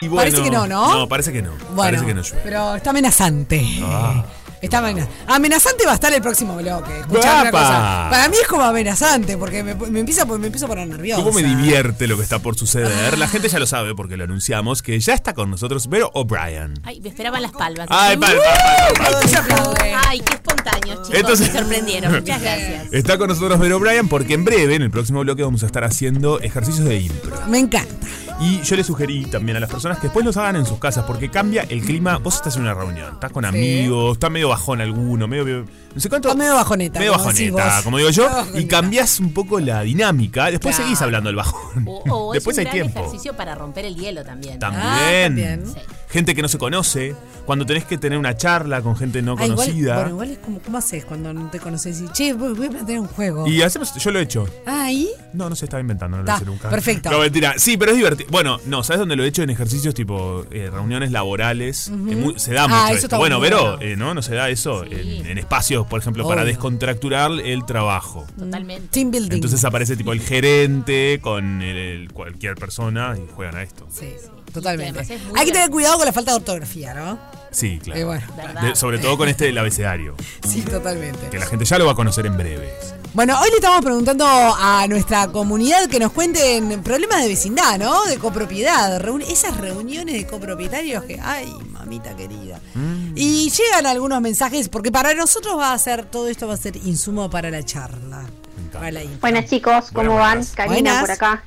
[0.00, 0.92] Y Parece que no, ¿no?
[0.92, 1.52] No, parece que no.
[1.52, 2.40] Bueno, parece que no llueve.
[2.44, 3.64] pero está amenazante.
[3.82, 4.24] Ah.
[4.60, 6.98] Está amena- amenazante va a estar el próximo bloque.
[7.00, 7.50] Escuchá una.
[7.52, 11.22] Para mí es como amenazante porque me, me empieza, me empiezo a poner nerviosa.
[11.22, 13.16] ¿Cómo me divierte lo que está por suceder?
[13.18, 16.74] La gente ya lo sabe porque lo anunciamos, que ya está con nosotros Vero O'Brien.
[16.84, 17.86] Ay, me esperaban las palmas.
[17.90, 19.28] Ay, pal, pal, pal, pal.
[19.28, 19.94] Se aplaude.
[20.08, 21.14] Ay, qué espontáneos, chicos.
[21.20, 22.12] Entonces- me sorprendieron.
[22.18, 22.92] Muchas gracias.
[22.92, 25.84] Está con nosotros Vero O'Brien porque en breve, en el próximo bloque, vamos a estar
[25.84, 27.36] haciendo ejercicios de impro.
[27.46, 27.94] Me encanta.
[28.40, 31.04] Y yo le sugerí también a las personas que después los hagan en sus casas
[31.06, 32.18] porque cambia el clima.
[32.18, 35.44] Vos estás en una reunión, estás con amigos, está medio bajón alguno, medio.
[35.44, 36.28] medio- no sé cuánto.
[36.28, 36.98] Está medio bajoneta.
[37.00, 37.84] medio como bajoneta, vos.
[37.84, 40.50] como digo yo, y cambiás un poco la dinámica.
[40.50, 40.88] Después Claro.
[40.88, 41.84] seguís hablando del bajón.
[41.86, 43.00] O, o Después es hay un gran tiempo.
[43.08, 44.58] ejercicio para romper el hielo también.
[44.58, 44.84] También.
[44.84, 45.64] Ah, también.
[45.66, 45.80] Sí.
[46.10, 47.14] Gente que no se conoce.
[47.48, 49.94] Cuando tenés que tener una charla con gente no Ah, igual, conocida.
[49.94, 51.98] bueno, igual es como, ¿cómo haces cuando no te conoces?
[52.02, 53.46] Y, che, voy voy a plantear un juego.
[53.48, 54.46] Y hacemos, yo lo he hecho.
[54.66, 55.08] Ah, ahí.
[55.32, 56.68] No, no se estaba inventando, no lo Ta, hice nunca.
[56.68, 57.10] perfecto.
[57.10, 57.54] No, mentira.
[57.56, 58.28] Sí, pero es divertido.
[58.30, 59.42] Bueno, no, ¿sabes dónde lo he hecho?
[59.42, 61.88] En ejercicios tipo eh, reuniones laborales.
[61.88, 63.16] Eh, muy- se da Ah, mucho eso esto.
[63.16, 63.78] Bueno, pero bueno.
[63.80, 64.12] eh, ¿no?
[64.12, 64.90] No se da eso Sí.
[64.92, 68.26] en, en espacios, por ejemplo, para descontracturar el trabajo.
[68.38, 68.88] Totalmente.
[68.88, 69.36] Team building.
[69.36, 73.86] Entonces aparece tipo el gerente con el- el- cualquier persona y juegan a esto.
[73.90, 74.10] Sí,
[74.52, 75.00] totalmente.
[75.36, 77.18] Hay que tener cuidado con la falta de ortografía, ¿no?
[77.50, 78.00] Sí, claro.
[78.00, 78.26] Eh, bueno.
[78.36, 78.62] ¿Verdad?
[78.62, 80.14] De- sobre todo con este del abecedario,
[80.48, 81.28] Sí, totalmente.
[81.30, 82.72] que la gente ya lo va a conocer en breve.
[83.14, 88.04] Bueno, hoy le estamos preguntando a nuestra comunidad que nos cuenten problemas de vecindad, ¿no?
[88.04, 89.00] De copropiedad.
[89.00, 92.60] Reuni- esas reuniones de copropietarios que, ay, mamita querida.
[92.74, 93.12] Mm.
[93.16, 96.76] Y llegan algunos mensajes, porque para nosotros va a ser, todo esto va a ser
[96.76, 98.24] insumo para la charla.
[98.72, 99.00] Para la.
[99.22, 100.30] Buenas chicos, ¿cómo Buenas, van?
[100.38, 100.50] buenas.
[100.54, 101.00] Karina Buenas.
[101.00, 101.44] por acá.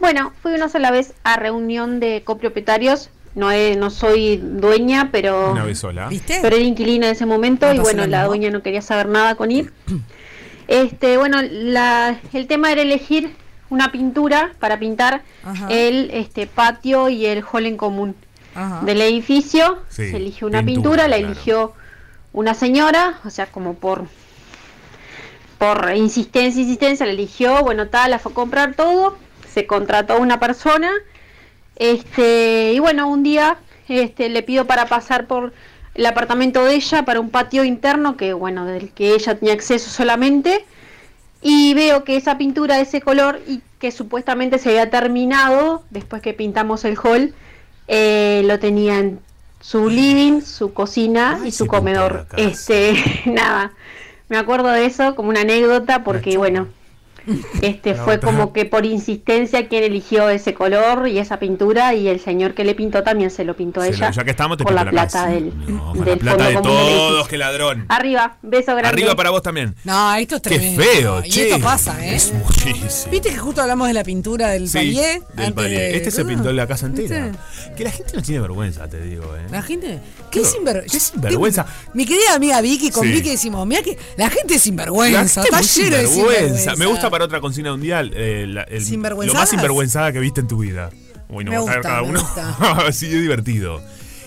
[0.00, 3.10] Bueno, fui una sola vez a reunión de copropietarios.
[3.34, 6.08] No, he- no soy dueña, pero, Una vez sola.
[6.08, 6.38] ¿Viste?
[6.40, 9.34] pero era inquilina en ese momento Me y bueno, la dueña no quería saber nada
[9.34, 9.72] con ir.
[10.66, 13.36] Este, bueno, la, el tema era elegir
[13.68, 15.66] una pintura para pintar Ajá.
[15.68, 18.16] el este patio y el hall en común
[18.54, 18.80] Ajá.
[18.82, 19.82] del edificio.
[19.90, 21.32] Sí, se eligió una pintura, pintura, la claro.
[21.32, 21.72] eligió
[22.32, 24.06] una señora, o sea, como por
[25.58, 29.18] por insistencia, insistencia, la eligió, bueno, tal, la fue a comprar todo,
[29.54, 30.90] se contrató una persona,
[31.76, 33.56] este, y bueno, un día
[33.88, 35.52] este, le pido para pasar por
[35.94, 39.90] el apartamento de ella para un patio interno que, bueno, del que ella tenía acceso
[39.90, 40.64] solamente,
[41.40, 46.20] y veo que esa pintura de ese color y que supuestamente se había terminado después
[46.20, 47.32] que pintamos el hall,
[47.86, 49.20] eh, lo tenía en
[49.60, 52.26] su living, su cocina Ay, y su comedor.
[52.36, 52.94] Este,
[53.26, 53.72] nada,
[54.28, 56.66] me acuerdo de eso como una anécdota porque bueno,
[57.62, 58.30] este La fue otra.
[58.30, 62.64] como que por insistencia quien eligió ese color y esa pintura y el señor que
[62.64, 64.72] le pintó también se lo pintó a Se lo- ella ya que estamos, te por
[64.74, 65.26] la la plata casa.
[65.30, 67.86] del, No, con del la plata de todos, qué ladrón.
[67.88, 68.88] Arriba, beso grande.
[68.88, 69.74] Arriba para vos también.
[69.84, 70.82] No, esto es Qué tremendo.
[70.82, 71.48] feo, Y che.
[71.50, 72.14] esto pasa, ¿eh?
[72.16, 73.10] Es muchísimo.
[73.10, 75.22] ¿Viste que justo hablamos de la pintura del Sí, palier?
[75.34, 75.80] del palier.
[75.92, 77.26] de- Este se Ah, pintó en la casa entera.
[77.28, 77.74] ¿viste?
[77.76, 79.46] Que la gente no tiene vergüenza, te digo, ¿eh?
[79.50, 80.00] La gente.
[80.30, 80.92] ¿Qué Qué- sinvergüenza?
[80.92, 81.66] qué sinvergüenza.
[81.94, 83.12] Mi querida amiga Vicky, con Sí.
[83.12, 85.42] Vicky decimos, mira que la gente es La sinvergüenza.
[85.42, 86.38] gente Está lleno de sinvergüenza.
[86.40, 86.76] sinvergüenza.
[86.76, 88.10] Me gusta para otra consigna mundial.
[88.14, 88.84] eh, la- el-
[89.26, 90.90] lo más sinvergüenzada que viste en tu vida.
[91.28, 92.20] Bueno, Me vamos a gusta, cada me uno.
[92.20, 92.92] gusta.
[92.92, 93.80] sí, es divertido.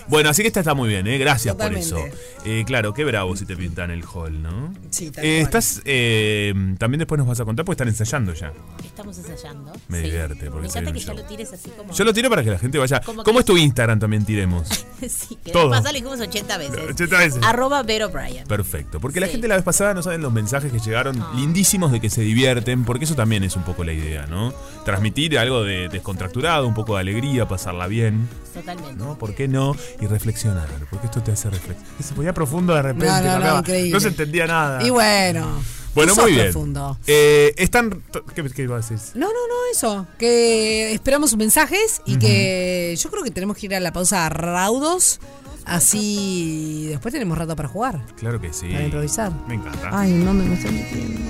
[0.08, 1.18] Bueno, así que esta está muy bien, ¿eh?
[1.18, 1.90] Gracias Totalmente.
[1.90, 2.16] por eso.
[2.44, 4.72] Eh, claro, qué bravo si te pintan el hall, ¿no?
[4.90, 8.52] Sí, tal Eh, estás, eh, también después nos vas a contar, porque están ensayando ya.
[8.84, 9.72] Estamos ensayando.
[9.88, 11.16] Me divierte, porque Me encanta que ya show.
[11.16, 11.92] lo tires así como.
[11.92, 13.00] Yo lo tiro para que la gente vaya.
[13.00, 14.66] Como ¿Cómo es tu Instagram también tiremos?
[15.08, 15.64] sí, que Todo.
[15.64, 16.78] la vez pasada lo dijimos 80 veces.
[16.90, 17.40] 80 veces.
[17.44, 18.46] Arroba Vero Bryan.
[18.46, 22.00] Perfecto, porque la gente la vez pasada no saben los mensajes que llegaron lindísimos de
[22.00, 24.54] que se divierten, porque eso también es un poco la idea, ¿no?
[24.84, 28.94] Transmitir algo de descontracturado, un poco de alegría, pasarla bien, Totalmente.
[28.96, 29.18] ¿no?
[29.18, 29.76] ¿Por qué no?
[30.00, 31.92] Y reflexionar, porque esto te hace reflexionar.
[32.02, 33.58] Se ponía profundo de repente, No, no, no, acaba.
[33.60, 33.90] increíble.
[33.92, 34.82] no se entendía nada.
[34.86, 35.60] Y bueno.
[35.94, 36.44] bueno, muy bien.
[36.52, 36.96] profundo.
[37.06, 38.02] Eh, están.
[38.34, 39.10] ¿Qué, qué ibas a decir?
[39.20, 40.06] No, no, no, eso.
[40.18, 44.28] Que esperamos sus mensajes y que yo creo que tenemos que ir a la pausa
[44.28, 45.18] raudos.
[45.64, 48.00] Así después tenemos rato para jugar.
[48.16, 48.68] Claro que sí.
[48.68, 49.32] Para improvisar.
[49.48, 49.90] Me encanta.
[49.92, 51.20] Ay, no me, me estoy metiendo.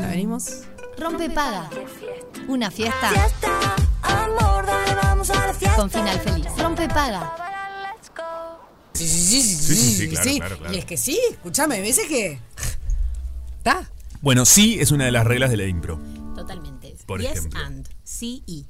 [0.00, 0.58] Ya venimos.
[0.98, 1.68] Rompe paga.
[2.46, 3.10] Una fiesta.
[5.76, 6.46] Con final feliz.
[6.58, 7.34] Rompe paga.
[9.08, 10.74] Sí, sí, sí, sí, Sí, sí, sí, claro, claro, claro.
[10.74, 12.38] Y es que sí, escúchame, hay veces que.
[13.58, 13.90] Está.
[14.20, 16.00] Bueno, sí es una de las reglas de la impro.
[16.34, 16.96] Totalmente.
[17.06, 17.60] Por yes ejemplo.
[17.60, 17.88] and.
[18.04, 18.66] Sí y.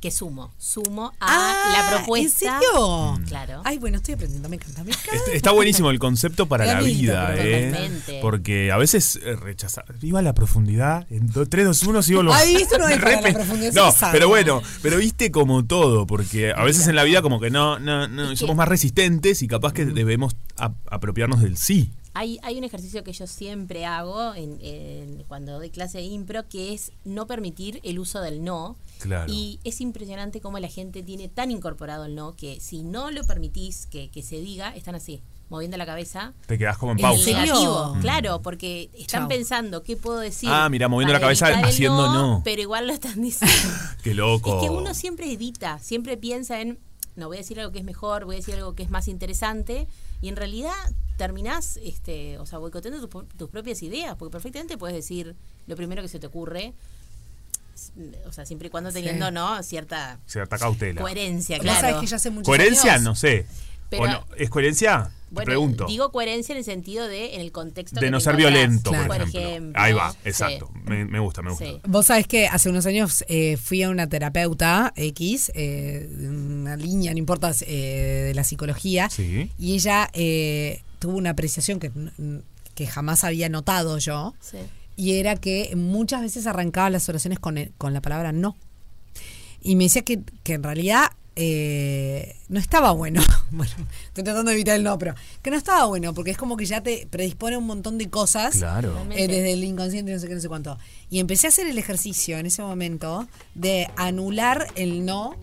[0.00, 0.50] Que sumo.
[0.56, 2.54] Sumo a Ah, la propuesta.
[2.56, 3.16] ¿En serio?
[3.18, 3.24] Mm.
[3.24, 3.60] Claro.
[3.64, 5.14] Ay, bueno, estoy aprendiendo, me encanta, me encanta.
[5.14, 7.66] Est- Está buenísimo el concepto para la vida, ¿eh?
[7.66, 8.18] totalmente.
[8.22, 9.84] Porque a veces eh, rechazar.
[10.00, 11.06] Viva la profundidad.
[11.10, 12.32] En 3, 2, 1, sigo lo.
[12.34, 16.06] Ay, esto no es para la Repe- profundidad, No, pero bueno, pero viste como todo,
[16.06, 19.48] porque a veces en la vida como que no, no, no somos más resistentes y
[19.48, 21.90] capaz que debemos ap- apropiarnos del sí.
[22.14, 26.48] Hay, hay un ejercicio que yo siempre hago en, en- cuando doy clase de impro
[26.48, 28.76] que es no permitir el uso del no.
[29.00, 29.32] Claro.
[29.32, 33.24] Y es impresionante cómo la gente tiene tan incorporado el no que si no lo
[33.24, 36.32] permitís que, que se diga, están así, moviendo la cabeza.
[36.46, 37.24] Te quedás como en pausa.
[37.30, 38.00] negativo, Mm.
[38.00, 39.28] claro, porque están Chau.
[39.28, 40.48] pensando qué puedo decir.
[40.52, 42.42] Ah, mirá, moviendo la cabeza, haciendo no.
[42.44, 43.56] Pero igual lo están diciendo.
[44.02, 44.56] Qué loco.
[44.58, 46.78] Es que uno siempre evita, siempre piensa en,
[47.16, 49.08] no voy a decir algo que es mejor, voy a decir algo que es más
[49.08, 49.88] interesante,
[50.22, 50.72] y en realidad
[51.16, 55.34] terminás, este, o sea, boicoteando tus, tus propias ideas, porque perfectamente puedes decir
[55.66, 56.74] lo primero que se te ocurre,
[58.26, 59.62] o sea, siempre y cuando teniendo, ¿no?
[59.62, 61.00] Cierta Cierta cautela.
[61.00, 61.80] coherencia, claro.
[61.80, 62.94] sabés que ya hace ¿Coherencia?
[62.94, 63.46] años- No sé.
[63.88, 64.24] Pero- ¿O no?
[64.36, 65.10] ¿Es coherencia?
[65.30, 65.86] Te Bueno, pregunto.
[65.86, 69.06] digo coherencia en el sentido de, en el contexto de que no ser violento, Claro.
[69.08, 69.80] por, ejemplo.
[69.80, 70.70] Ahí va, exacto.
[70.86, 71.64] Me, me gusta, me gusta.
[71.66, 71.80] Sí.
[71.86, 77.12] Vos sabés que hace unos años eh, fui a una terapeuta X, eh, una línea,
[77.12, 79.50] no importa, eh, de la psicología, Sí.
[79.58, 81.92] y ella eh, tuvo una apreciación que,
[82.74, 84.58] que jamás había notado yo, Sí.
[85.00, 88.56] Y era que muchas veces arrancaba las oraciones con, el- con la palabra no.
[89.62, 93.22] Y me decía que, que en realidad eh, no estaba bueno.
[93.50, 93.72] bueno,
[94.08, 96.66] estoy tratando de evitar el no, pero que no estaba bueno, porque es como que
[96.66, 98.56] ya te predispone a un montón de cosas.
[98.56, 98.94] Claro.
[99.10, 100.78] Eh, desde el inconsciente, no sé qué, no sé cuánto.
[101.08, 105.34] Y empecé a hacer el ejercicio en ese momento de anular el no,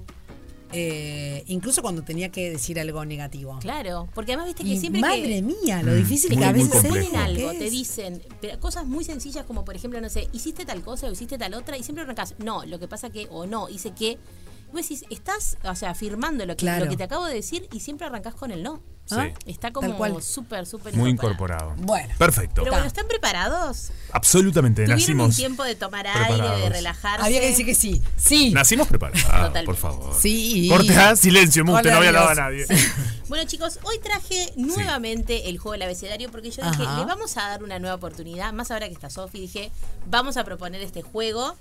[0.72, 3.58] eh, incluso cuando tenía que decir algo negativo.
[3.60, 6.46] Claro, porque además viste que Y siempre madre que, mía, lo Mm, difícil muy, que
[6.46, 7.00] a veces te complejo.
[7.06, 7.60] dicen algo, es.
[7.60, 11.12] te dicen pero cosas muy sencillas como por ejemplo, no sé, hiciste tal cosa o
[11.12, 14.18] hiciste tal otra y siempre arrancas, no, lo que pasa que, o no, hice que.
[14.74, 16.84] Vos decís, estás, o sea, afirmando lo que, Claro.
[16.86, 18.82] lo que te acabo de decir y siempre arrancás con el no.
[19.08, 19.16] Sí.
[19.18, 19.30] ¿Ah?
[19.46, 20.22] Está como cual.
[20.22, 21.74] súper, súper Muy incorporado.
[21.78, 22.14] Bueno.
[22.18, 22.62] Perfecto.
[22.62, 23.92] Pero bueno, ¿están preparados?
[24.12, 24.84] Absolutamente.
[24.84, 25.30] ¿Tuvieron Nacimos.
[25.30, 27.26] un tiempo de tomar aire, de relajarse?
[27.26, 28.02] Había que decir que sí.
[28.18, 28.52] Sí.
[28.52, 29.24] Nacimos preparados.
[29.24, 29.64] Totalmente.
[29.66, 30.16] por favor.
[30.20, 30.68] Sí.
[30.70, 32.66] Corte A, silencio, mute, no había hablado a nadie.
[33.30, 37.00] Bueno, chicos, hoy traje nuevamente el juego del abecedario porque yo dije, Ajá.
[37.00, 38.54] le vamos a dar una nueva oportunidad.
[38.54, 39.72] Más ahora que está Sofi, dije,
[40.10, 41.56] vamos a proponer este juego.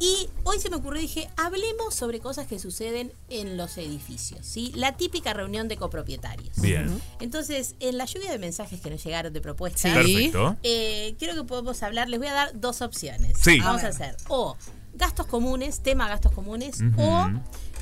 [0.00, 4.72] Y hoy se me ocurrió, dije, hablemos sobre cosas que suceden en los edificios, ¿sí?
[4.74, 6.60] La típica reunión de copropietarios.
[6.60, 6.83] Bien.
[7.20, 10.32] Entonces, en la lluvia de mensajes que nos llegaron de propuestas, Sí.
[10.62, 13.36] Eh, creo que podemos hablar, les voy a dar dos opciones.
[13.40, 13.58] Sí.
[13.60, 14.56] Vamos A hacer o
[14.94, 17.28] gastos comunes, tema gastos comunes, o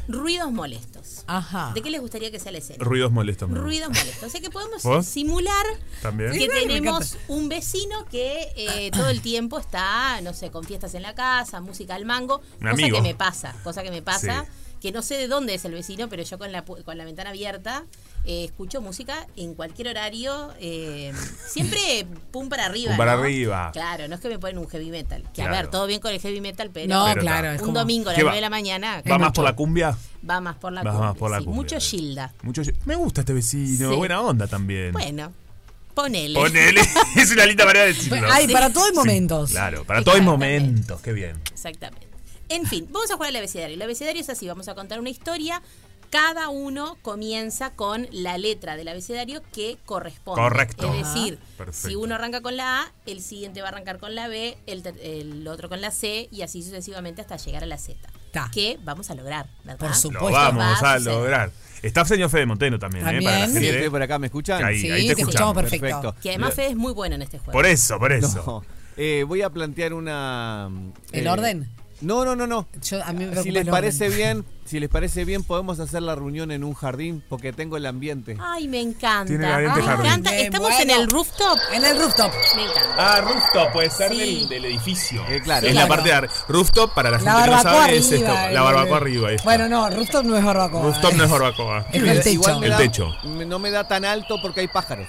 [0.09, 1.23] ruidos molestos.
[1.27, 1.71] Ajá.
[1.75, 2.83] ¿De qué les gustaría que sea la escena?
[2.85, 3.49] Ruidos molestos.
[3.49, 4.25] me Ruidos molestos.
[4.25, 5.07] O sea que podemos ¿Vos?
[5.07, 5.65] simular
[6.03, 6.33] También.
[6.33, 10.95] que Sí, tenemos un vecino que eh, todo el tiempo está, no sé, con fiestas
[10.95, 12.39] en la casa, música al mango.
[12.61, 12.97] Un cosa amigo.
[12.97, 14.45] que me pasa, cosa que me pasa.
[14.45, 14.51] Sí.
[14.81, 17.31] Que no sé de dónde es el vecino, pero yo con la, con la ventana
[17.31, 17.85] abierta
[18.25, 20.51] eh, escucho música en cualquier horario.
[20.61, 21.13] eh,
[21.49, 22.91] siempre pum para arriba.
[22.91, 23.23] Pum para ¿no?
[23.23, 23.71] arriba.
[23.73, 25.23] Claro, no es que me ponen un heavy metal.
[25.23, 25.55] Que Claro.
[25.55, 27.47] a ver, todo bien con el heavy metal, pero, No, Pero claro.
[27.49, 27.55] está.
[27.57, 28.31] es un como- domingo a las ¿Qué va?
[28.31, 29.97] 9 de la mañana ¿Va más por la cumbia?
[30.29, 31.63] va más por la Va cumbia, más por la sí, cumbia.
[31.63, 32.33] Mucho Gilda.
[32.43, 32.63] Mucho.
[32.85, 33.91] Me gusta este vecino.
[33.91, 33.97] Sí.
[33.97, 34.93] Buena onda también.
[34.93, 35.33] Bueno,
[35.95, 36.39] ponele.
[36.39, 36.81] Ponele.
[37.17, 38.27] es una linda manera de decirlo.
[38.31, 38.53] Ay, Sí.
[38.53, 39.51] para todos hay momentos.
[39.51, 41.01] Claro, para todos hay momentos.
[41.01, 41.41] Qué bien.
[41.53, 42.07] Exactamente.
[42.49, 43.75] En fin, vamos a jugar al abecedario.
[43.75, 45.63] El abecedario es así, vamos a contar una historia.
[46.13, 50.43] Cada uno comienza con la letra del abecedario que corresponde.
[50.43, 50.93] Correcto.
[50.93, 51.89] Es decir, Perfecto.
[51.89, 55.49] si uno arranca con la A, el siguiente va a arrancar con la B, el,
[55.49, 57.99] otro con la C y así sucesivamente hasta llegar a la Z.
[58.31, 58.51] Ta.
[58.53, 59.79] Que vamos a lograr, ¿verdad?
[59.79, 60.31] Por Lo supuesto.
[60.33, 61.51] vamos Va a lograr.
[61.81, 63.07] Está señor Fede Monteno también, ¿eh?
[63.07, 63.49] Para la También.
[63.49, 63.77] Sí, gente.
[63.79, 64.63] estoy por acá, ¿me escuchan?
[64.63, 65.57] Ahí, Sí, ahí te te escuchamos.
[65.57, 66.15] escuchamos perfecto.
[66.23, 67.53] Que además Fede es muy bueno en este juego.
[67.53, 68.43] Por eso, por eso.
[68.47, 68.63] No.
[68.99, 70.69] Eh, voy a plantear una.
[71.11, 71.71] ¿El eh, orden?
[72.03, 72.67] No, no, no, no.
[72.83, 75.79] Yo, a mí me preocupa Si les el parece bien, si les parece bien, podemos
[75.81, 78.37] hacer la reunión en un jardín porque tengo el ambiente.
[78.41, 79.27] Ay, me encanta.
[79.27, 80.07] Tiene la diente me jardín.
[80.07, 80.31] encanta.
[80.31, 80.83] Qué Estamos bueno.
[80.83, 81.59] en el rooftop.
[81.73, 82.33] En el rooftop.
[82.57, 82.95] Me encanta.
[82.99, 84.19] Ah, rooftop puede ser Sí.
[84.19, 85.23] del, del edificio.
[85.29, 85.67] Eh, claro.
[85.67, 85.89] Es Claro.
[85.89, 87.99] la parte de ar- rooftop para la gente La que no barbacoa sabe arriba.
[88.07, 88.33] es esto.
[88.33, 89.29] eh, La barbacoa arriba.
[89.29, 89.45] ahí está.
[89.45, 90.83] Bueno, no, rooftop no es barbacoa.
[90.83, 91.17] rooftop eh.
[91.17, 91.87] no es barbacoa.
[91.93, 92.29] Es el techo.
[92.31, 93.09] Igual me El da- techo.
[93.25, 95.07] me- No me da tan alto porque hay pájaros.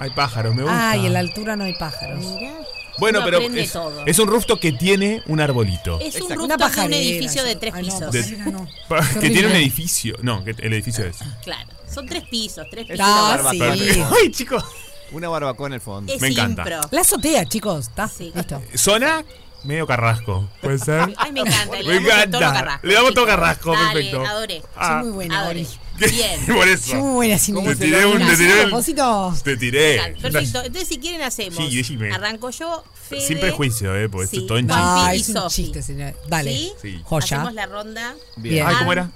[0.00, 0.90] Hay pájaros, me gusta.
[0.90, 2.18] Ah, y en la altura no hay pájaros.
[2.24, 2.52] Mira.
[2.98, 4.02] Bueno, Uno pero es, todo.
[4.06, 5.98] es un rooftop que tiene un arbolito.
[6.00, 6.34] Es un Exacto.
[6.34, 6.96] rooftop Una de un pajarera.
[7.00, 8.12] edificio de tres Ay, no, pisos.
[8.12, 8.68] De- pajarera no.
[9.20, 10.16] que tiene un edificio.
[10.22, 11.16] No, que el edificio es.
[11.44, 13.06] Claro, son tres pisos, tres Es pisos.
[13.06, 13.52] una Ah, barbacoa.
[13.52, 13.58] sí.
[13.84, 14.14] Perfecto.
[14.22, 14.64] Ay, chicos.
[15.12, 16.12] Una barbacoa en el fondo.
[16.12, 16.62] Es Me encanta.
[16.62, 16.80] impro.
[16.90, 17.86] La azotea, chicos.
[17.88, 18.08] ¿Está?
[18.08, 18.30] Sí.
[18.34, 18.62] Listo.
[18.74, 19.24] Zona
[19.64, 20.48] medio carrasco.
[20.60, 21.14] ¿Puede ser?
[21.16, 21.76] Ay, me encanta.
[21.80, 22.52] Le Me damos encanta.
[22.52, 24.26] carrasco, Le damos todo carrasco, Dale, perfecto.
[24.26, 24.62] adoré.
[24.76, 24.88] Ah.
[24.88, 25.60] Soy muy buena, Adoré.
[25.60, 25.68] Ori.
[25.98, 26.46] Bien.
[26.46, 26.94] Por eso.
[26.96, 28.18] muy buena sin Te tiré un.
[28.26, 28.62] Te tiré un.
[28.70, 29.34] propósito.
[29.44, 30.16] Te tiré.
[30.20, 30.62] Perfecto.
[30.64, 31.56] Entonces, si quieren, hacemos.
[31.56, 32.12] Sí, decime.
[32.12, 33.26] Arranco yo, Fede.
[33.26, 34.08] Sin prejuicio, ¿eh?
[34.08, 34.42] Porque esto Sí.
[34.42, 36.14] es todo en Juanpi Ah, es un chiste, señor.
[36.28, 36.52] Dale.
[36.52, 36.72] ¿Sí?
[36.82, 37.00] Sí.
[37.04, 37.24] Joya.
[37.24, 38.14] Hacemos la ronda.
[38.36, 38.66] Bien.
[38.66, 39.10] Ay, ¿cómo era?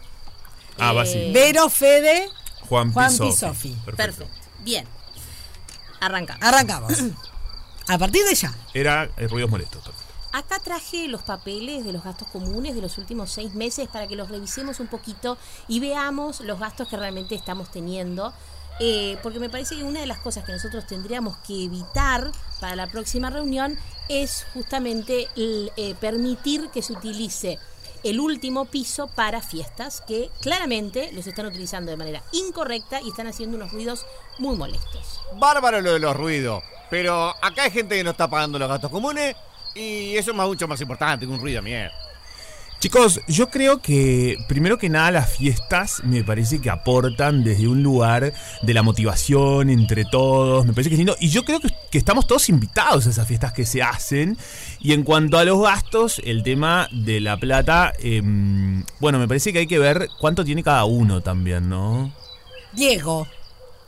[0.78, 1.32] Ah, va Eh, así.
[1.32, 2.28] Vero, Fede,
[2.68, 3.26] Juan Juan Piso.
[3.30, 3.76] Pisofi.
[3.84, 4.26] Perfecto.
[4.60, 4.86] Bien.
[6.00, 6.42] Arrancamos.
[6.42, 6.92] Arrancamos.
[7.88, 8.52] A partir de ya.
[8.74, 9.82] Era eh, ruidos molestos.
[10.32, 14.16] Acá traje los papeles de los gastos comunes de los últimos seis meses para que
[14.16, 15.36] los revisemos un poquito
[15.68, 18.32] y veamos los gastos que realmente estamos teniendo.
[18.80, 22.74] Eh, porque me parece que una de las cosas que nosotros tendríamos que evitar para
[22.74, 23.78] la próxima reunión
[24.08, 27.58] es justamente eh, permitir que se utilice
[28.02, 33.26] el último piso para fiestas que claramente los están utilizando de manera incorrecta y están
[33.26, 34.06] haciendo unos ruidos
[34.38, 35.20] muy molestos.
[35.36, 36.64] Bárbaro lo de los ruidos.
[36.90, 39.34] Pero acá hay gente que no está pagando los gastos comunes
[39.74, 41.92] y eso es más- mucho más importante que un ruido de mierda.
[42.80, 47.80] Chicos, yo creo que primero que nada las fiestas me parece que aportan desde un
[47.80, 51.68] lugar de la motivación entre todos, me parece que es lindo y yo creo que,
[51.92, 54.36] que estamos todos invitados a esas fiestas que se hacen
[54.80, 59.52] y en cuanto a los gastos, el tema de la plata, em, bueno, me parece
[59.52, 62.12] que hay que ver cuánto tiene cada uno también, ¿no?
[62.72, 63.28] Diego.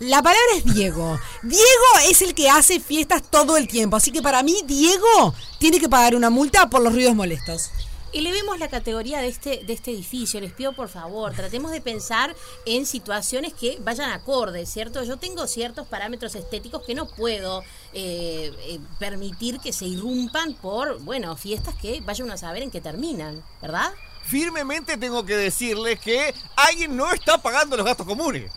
[0.04, 1.18] La palabra es Diego.
[1.42, 3.96] Diego es el que hace fiestas todo el tiempo.
[3.96, 7.70] Así que para mí, Diego tiene que pagar una multa por los ruidos molestos.
[8.12, 12.36] Elevemos la categoría de este, de este edificio, les pido por favor, tratemos de pensar
[12.64, 15.02] en situaciones que vayan acordes, ¿cierto?
[15.02, 21.00] Yo tengo ciertos parámetros estéticos que no puedo eh, eh, permitir que se irrumpan por,
[21.00, 23.90] bueno, fiestas que vayan a saber en qué terminan, ¿verdad?
[24.22, 28.52] Firmemente tengo que decirles que alguien no está pagando los gastos comunes.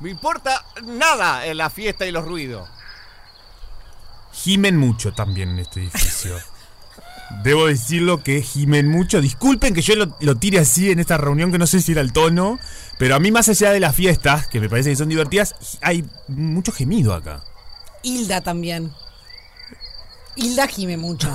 [0.00, 2.68] Me importa nada en la fiesta y los ruidos.
[4.32, 6.36] Gimen mucho también en este edificio.
[7.42, 9.20] Debo decirlo que gimen mucho.
[9.20, 12.00] Disculpen que yo lo, lo tire así en esta reunión, que no sé si era
[12.00, 12.58] el tono.
[12.98, 16.04] Pero a mí, más allá de las fiestas, que me parece que son divertidas, hay
[16.28, 17.42] mucho gemido acá.
[18.02, 18.92] Hilda también.
[20.36, 21.32] Hilda gime mucho.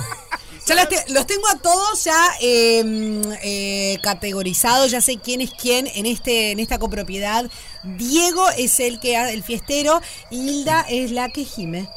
[0.68, 5.50] Ya las te- los tengo a todos ya eh, eh, categorizados, ya sé quién es
[5.52, 7.50] quién en este en esta copropiedad.
[7.82, 10.00] Diego es el que el fiestero
[10.30, 11.88] y Hilda es la que gime.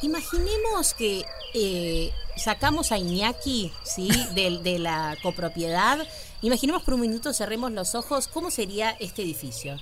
[0.00, 4.08] Imaginemos que eh, sacamos a Iñaki, ¿sí?
[4.34, 5.98] De, de la copropiedad.
[6.40, 9.76] Imaginemos por un minuto, cerremos los ojos, ¿cómo sería este edificio?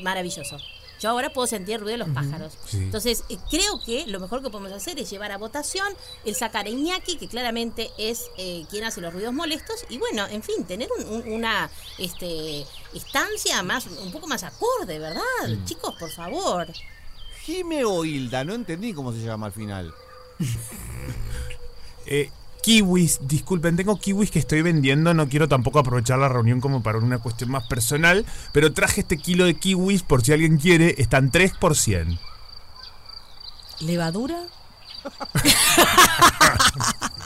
[0.00, 0.56] Maravilloso.
[1.02, 2.52] Yo ahora puedo sentir el ruido de los pájaros.
[2.64, 2.76] sí.
[2.78, 5.92] Entonces, eh, creo que lo mejor que podemos hacer es llevar a votación
[6.24, 10.24] el sacar a Iñaki, que claramente es eh, quien hace los ruidos molestos, y bueno,
[10.28, 15.22] en fin, tener un- un- una este, estancia más, un poco más acorde, ¿verdad?
[15.64, 16.68] Chicos, por favor.
[17.44, 19.92] Jime o Hilda, no entendí cómo se llama al final.
[22.06, 22.30] Eh,
[22.62, 25.12] kiwis, disculpen, tengo kiwis que estoy vendiendo.
[25.12, 28.24] No quiero tampoco aprovechar la reunión como para una cuestión más personal.
[28.52, 30.94] Pero traje este kilo de kiwis por si alguien quiere.
[30.98, 32.18] Están 3 por 100.
[33.80, 34.38] ¿Levadura?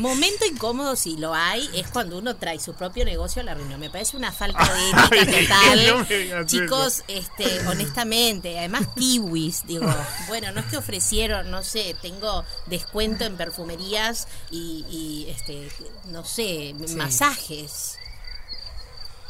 [0.00, 3.78] Momento incómodo, si lo hay, es cuando uno trae su propio negocio a la reunión.
[3.78, 6.06] Me parece una falta de ética total.
[6.30, 9.86] no Chicos, este, honestamente, además kiwis, digo,
[10.26, 15.68] bueno, no es que ofrecieron, no sé, tengo descuento en perfumerías y, y, este,
[16.06, 17.98] no sé, masajes.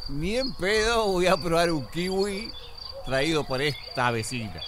[0.08, 2.52] Ni en pedo voy a probar un kiwi
[3.06, 4.62] traído por esta vecina.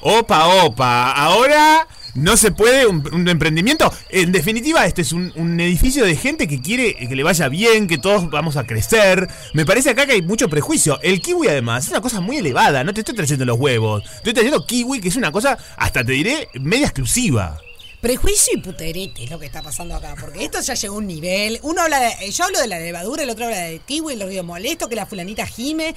[0.00, 1.12] Opa, opa.
[1.12, 3.92] Ahora no se puede un, emprendimiento.
[4.08, 7.98] En definitiva, este es un, edificio de gente que quiere que le vaya bien, que
[7.98, 9.28] todos vamos a crecer.
[9.54, 10.98] Me parece acá que hay mucho prejuicio.
[11.02, 12.82] El kiwi, además, es una cosa muy elevada.
[12.84, 14.02] No te estoy trayendo los huevos.
[14.16, 17.58] Estoy trayendo kiwi, que es una cosa, hasta te diré, media exclusiva.
[18.00, 21.06] Prejuicio y puterete es lo que está pasando acá, porque esto ya llegó a un
[21.06, 21.58] nivel.
[21.62, 24.44] Uno habla de, yo hablo de la levadura, el otro habla de kiwi, los ríos
[24.44, 25.94] molesto, que la fulanita gime.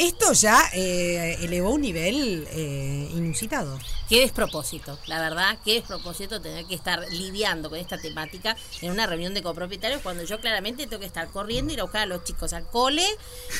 [0.00, 3.78] Esto ya eh, elevó un nivel eh, inusitado.
[4.08, 9.06] Qué despropósito, la verdad, qué despropósito tener que estar lidiando con esta temática en una
[9.06, 12.24] reunión de copropietarios cuando yo claramente tengo que estar corriendo, ir a buscar a los
[12.24, 13.04] chicos al cole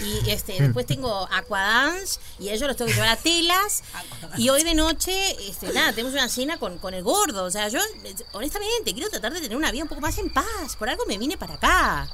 [0.03, 3.83] y este después tengo aquadance y a ellos los tengo que llevar a telas.
[4.39, 5.13] Y hoy de noche,
[5.47, 9.11] este, nada, tenemos una cena con, con el gordo, o sea, yo eh, honestamente quiero
[9.11, 11.55] tratar de tener una vida un poco más en paz, por algo me vine para
[11.55, 12.09] acá.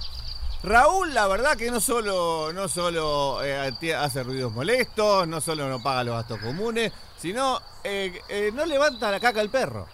[0.67, 5.81] Raúl, la verdad que no solo, no solo eh, hace ruidos molestos, no solo no
[5.81, 9.87] paga los gastos comunes, sino eh, eh, no levanta la caca al perro.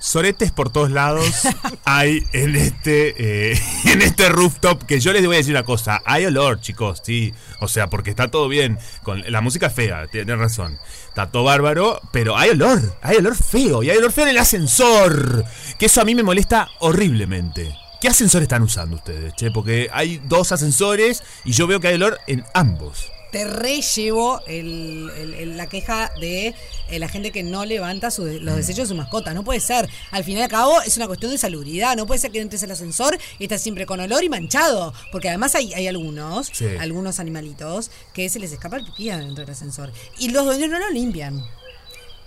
[0.00, 1.24] Soretes por todos lados
[1.84, 6.02] hay en este eh, en este rooftop que yo les voy a decir una cosa,
[6.04, 10.08] hay olor, chicos, sí, o sea, porque está todo bien, con la música es fea,
[10.08, 10.80] tienen razón.
[11.06, 14.38] Está todo bárbaro, pero hay olor, hay olor feo y hay olor feo en el
[14.38, 15.44] ascensor,
[15.78, 17.83] que eso a mí me molesta horriblemente.
[18.04, 19.50] ¿Qué ascensor están usando ustedes, che?
[19.50, 23.10] Porque hay dos ascensores y yo veo que hay olor en ambos.
[23.32, 26.48] Te re llevo el- el- el- la queja de
[26.90, 29.32] eh, la gente que no levanta su- los desechos de su mascota.
[29.32, 29.88] No puede ser.
[30.10, 31.96] Al fin y al cabo es una cuestión de salubridad.
[31.96, 34.92] No puede ser que entres al ascensor y estás siempre con olor y manchado.
[35.10, 36.66] Porque además hay, hay algunos, Sí.
[36.78, 39.90] algunos animalitos, que se les escapa el pipí dentro del ascensor.
[40.18, 41.42] Y los dueños no lo limpian.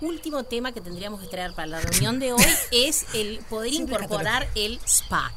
[0.02, 4.48] Último tema que tendríamos que traer para la reunión de hoy es el poder incorporar
[4.56, 5.32] el spa.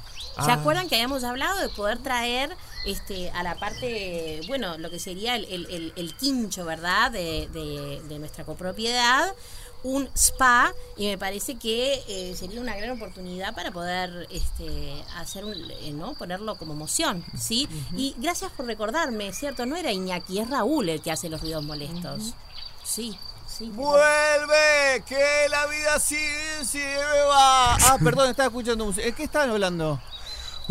[0.45, 0.55] ¿Se Ah.
[0.55, 5.37] acuerdan que habíamos hablado de poder traer este a la parte, bueno, lo que sería
[5.37, 7.11] el, el- el- el quincho, ¿verdad?
[7.11, 9.35] De, de- de nuestra copropiedad,
[9.83, 15.45] un spa, y me parece que eh, sería una gran oportunidad para poder este, hacer
[15.47, 16.13] un, eh, ¿no?
[16.15, 17.67] ponerlo como moción, ¿sí?
[17.97, 19.65] Y gracias por recordarme, ¿cierto?
[19.67, 22.35] No era Iñaki, es Raúl el que hace los ruidos molestos.
[22.85, 23.17] Sí,
[23.47, 23.71] sí.
[23.75, 25.03] ¡Vuelve!
[25.07, 26.97] ¡Que la vida sigue, sigue
[27.29, 27.77] va!
[27.77, 29.07] Ah, perdón, estaba escuchando música.
[29.07, 30.01] ¿En qué estaban hablando?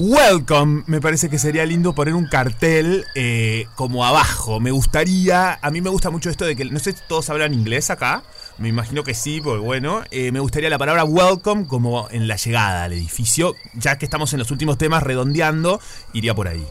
[0.01, 4.61] Welcome, me parece que sería lindo poner un cartel eh, como abajo.
[4.61, 7.53] Me gustaría, a mí me gusta mucho esto de que, no sé si todos hablan
[7.53, 8.23] inglés acá,
[8.57, 12.37] me imagino que sí, porque bueno, eh, me gustaría la palabra welcome como en la
[12.37, 15.81] llegada al edificio, ya que estamos en los últimos temas redondeando,
[16.13, 16.65] iría por ahí.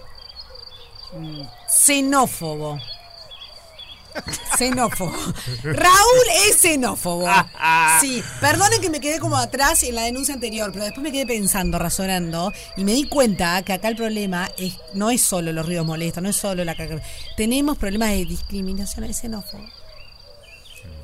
[1.68, 2.80] Xenófobo.
[4.56, 5.12] Xenófobo.
[5.62, 7.28] Raúl es xenófobo.
[8.00, 11.26] Sí, perdonen que me quedé como atrás en la denuncia anterior, pero después me quedé
[11.26, 15.66] pensando, razonando, y me di cuenta que acá el problema es, no es solo los
[15.66, 17.00] ruidos molestos, no es solo la caca.
[17.36, 19.64] Tenemos problemas de discriminación, es xenófobo.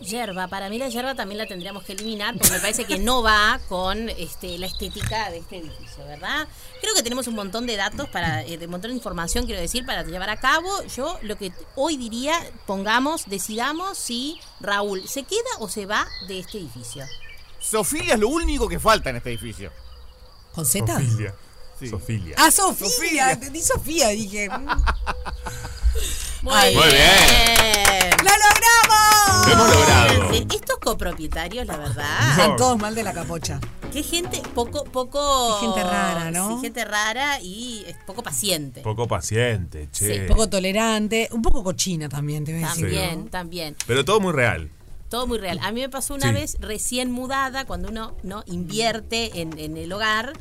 [0.04, 3.22] Yerba, para mí la yerba también la tendríamos que eliminar porque me parece que no
[3.22, 6.46] va con este, la estética de este edificio, ¿verdad?
[6.80, 9.60] Creo que tenemos un montón de datos para, eh, de un montón de información, quiero
[9.60, 10.68] decir, para llevar a cabo.
[10.94, 12.34] Yo lo que hoy diría,
[12.66, 17.04] pongamos, decidamos si Raúl se queda o se va de este edificio.
[17.58, 19.72] Sofía es lo único que falta en este edificio.
[20.54, 20.86] ¿Con Z?
[20.86, 21.34] Sofilia.
[21.78, 21.88] Sí.
[21.88, 22.36] Sofilia.
[22.38, 23.32] Ah, Sofía, Sofía.
[23.32, 24.48] entendí Sofía, dije.
[26.44, 26.74] Muy Ay.
[26.74, 28.10] Bien.
[28.18, 29.46] ¡Lo logramos!
[29.46, 30.32] Lo hemos logrado.
[30.34, 33.60] Sí, Estos copropietarios, la verdad, Están todos mal de la capocha.
[33.92, 35.58] qué gente poco, poco...
[35.60, 36.56] Qué gente rara, ¿no?
[36.56, 38.82] Sí, gente rara y es poco paciente.
[38.82, 40.22] Poco paciente, che.
[40.22, 42.82] Un poco tolerante, un poco cochina también, te voy a decir.
[42.84, 43.76] También, también.
[43.86, 44.70] Pero todo muy real.
[45.08, 45.58] Todo muy real.
[45.62, 46.34] A mí me pasó una Sí.
[46.34, 50.32] vez recién mudada, cuando uno no invierte en, en el hogar.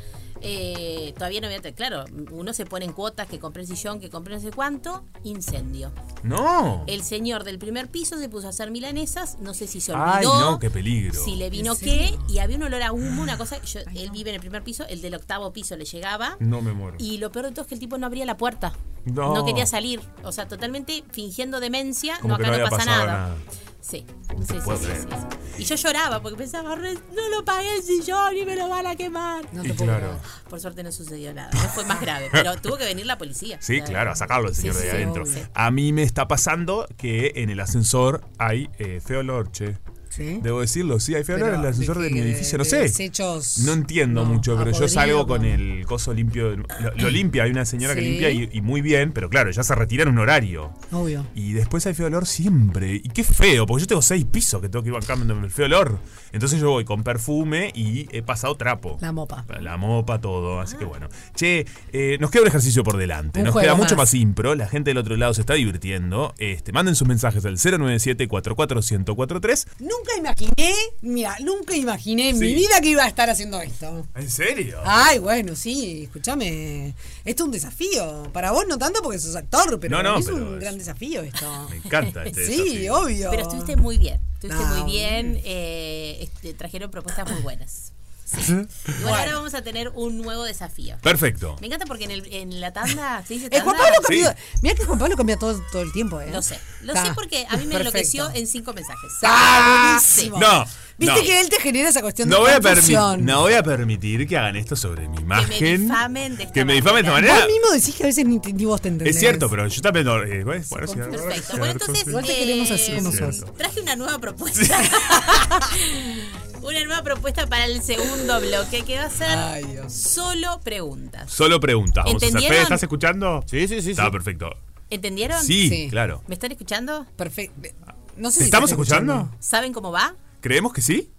[0.44, 1.62] Eh, todavía no había.
[1.74, 5.04] Claro, uno se pone en cuotas que compré el sillón, que compré no sé cuánto.
[5.24, 5.92] Incendio.
[6.22, 6.84] No.
[6.88, 9.38] El señor del primer piso se puso a hacer milanesas.
[9.40, 10.52] No sé si se Ay, olvidó.
[10.52, 11.24] no, qué peligro.
[11.24, 12.18] Si le vino ¿En qué.
[12.28, 13.62] Y había un olor a humo, una cosa.
[13.64, 16.36] yo- él vive en el primer piso, el del octavo piso le llegaba.
[16.40, 16.98] No me muero.
[17.00, 18.74] Y lo peor de todo es que el tipo no abría la puerta.
[19.06, 19.44] No.
[19.46, 20.00] quería salir.
[20.24, 22.18] O sea, totalmente fingiendo demencia.
[22.22, 23.36] Como no, que acá no no, había pasa nada.
[23.84, 24.06] Sí,
[24.48, 25.62] sí, sí, sí, sí.
[25.62, 28.88] Y yo lloraba porque pensaba, "Re- no lo pagué el sillón y me lo van
[28.88, 29.44] a quemar.
[29.54, 30.08] No Y te puedo claro.
[30.08, 30.22] creer.
[30.50, 31.50] Por suerte no sucedió nada.
[31.54, 33.58] No fue más grave, pero tuvo que venir la policía.
[33.62, 35.26] Sí, claro, a sacarlo el señor sí, de sí, adentro.
[35.54, 39.78] A mí me está pasando que en el ascensor hay eh, feo olor, che.
[40.16, 40.40] Sí.
[40.44, 42.70] Debo decirlo, sí, hay feo olor Pero, en el ascensor ¿de mi edificio, no ¿De
[42.70, 42.78] sé.
[42.82, 43.60] desechos?
[43.60, 46.56] No entiendo No, mucho, pero yo salgo con el coso limpio.
[46.56, 49.64] Lo, lo limpia, hay una señora que limpia y, y muy bien, pero claro, ya
[49.64, 50.72] se retira en un horario.
[50.92, 51.26] Obvio.
[51.34, 52.96] Y después hay feo olor siempre.
[52.96, 55.66] Y qué feo, porque yo tengo seis pisos que tengo que ir bancando el feo
[55.66, 55.98] olor.
[56.32, 58.98] Entonces yo voy con perfume y he pasado trapo.
[59.02, 59.46] La mopa.
[59.62, 60.60] La mopa, todo.
[60.62, 61.08] Así que bueno.
[61.36, 63.40] Che, eh, nos queda un ejercicio por delante.
[63.40, 64.10] Un nos queda mucho más.
[64.10, 64.56] más impro.
[64.56, 66.34] La gente del otro lado se está divirtiendo.
[66.38, 72.56] Este, manden sus mensajes al 097 44143 Nunca imaginé, mira, nunca imaginé en mi Sí.
[72.56, 74.06] vida que iba a estar haciendo esto.
[74.16, 74.80] ¿En serio?
[74.86, 76.94] Ay, bueno, sí, escúchame.
[77.26, 78.30] Esto es un desafío.
[78.34, 80.78] Para vos no tanto porque sos actor, pero No, no, es pero un es- gran
[80.78, 81.68] desafío esto.
[81.70, 82.96] Me encanta este Sí, desafío.
[82.98, 83.30] obvio.
[83.30, 84.20] Pero estuviste muy bien.
[84.36, 84.76] Estuviste No.
[84.84, 85.42] muy bien.
[85.46, 87.93] eh, este, trajeron propuestas muy buenas.
[88.44, 88.54] Sí.
[89.02, 90.98] Bueno, ahora vamos a tener un nuevo desafío.
[91.02, 91.56] Perfecto.
[91.62, 93.24] Me encanta porque en, el- en la tanda.
[93.28, 93.92] ¿se dice Eh, Juan tanda?
[93.92, 94.34] Pablo cambió.
[94.62, 96.30] Mira que Juan Pablo cambia todo, todo el tiempo, ¿eh?
[96.32, 96.60] Lo sé.
[96.82, 97.78] Lo sé porque a mí me Perfecto.
[97.80, 99.12] enloqueció en cinco mensajes.
[99.24, 100.40] Ah, buenísimo.
[100.40, 100.66] No.
[100.96, 101.22] Viste no.
[101.24, 104.38] que él te genera esa cuestión No de voy, a no voy a permitir que
[104.38, 105.82] hagan esto sobre mi imagen.
[105.88, 107.34] difamen de esta Que me difamen de esta manera.
[107.40, 109.16] Vos mismo decís que a veces ni, vos te entendés.
[109.16, 110.06] Es cierto, pero yo también.
[110.06, 111.58] no, eh, bueno, sí, Perfecto.
[111.58, 112.08] Bueno, entonces.
[112.08, 113.44] Igual te queremos así eh, como sos.
[113.58, 114.78] Traje una nueva propuesta.
[116.64, 119.94] una nueva propuesta para el segundo bloque que va a ser Ay, Dios.
[119.94, 121.32] solo preguntas.
[121.32, 122.06] Solo preguntas.
[122.06, 122.28] Vamos a hacer.
[122.30, 122.54] ¿Entendieron?
[122.56, 123.44] Fede, ¿Estás escuchando?
[123.48, 123.92] Sí, sí, sí.
[123.92, 124.12] Está sí.
[124.12, 124.50] perfecto.
[124.90, 125.44] ¿Entendieron?
[125.44, 125.88] Sí, Sí.
[125.90, 126.24] claro.
[126.28, 127.06] ¿Me están escuchando?
[127.16, 127.70] Perfecto.
[128.18, 129.30] No sé ¿Te si estamos escuchando?
[129.40, 130.16] ¿Saben cómo va?
[130.42, 131.12] ¿Creemos que sí?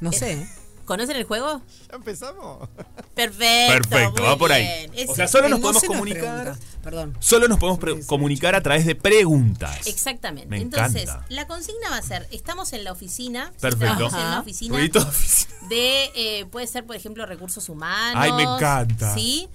[0.00, 0.48] No sé.
[0.90, 1.62] ¿Conocen el juego?
[1.88, 2.68] ¿Ya empezamos?
[3.14, 3.88] Perfecto.
[3.88, 4.88] Perfecto, va por ahí.
[4.92, 5.08] bien.
[5.08, 6.42] O sea, solo nos no podemos comunicar.
[6.42, 6.66] pregunta.
[6.82, 7.16] Perdón.
[7.20, 9.86] Solo nos podemos comunicar a través de preguntas.
[9.86, 10.48] Exactamente.
[10.48, 11.26] Me Entonces, encanta.
[11.28, 13.52] la consigna va a ser, estamos en la oficina.
[13.60, 13.86] Perfecto.
[13.86, 14.30] Estamos en Ajá.
[14.30, 15.54] la oficina de oficina.
[15.68, 18.20] de, eh, puede ser, por ejemplo, recursos humanos.
[18.20, 19.14] Ay, me encanta.
[19.14, 19.48] Sí.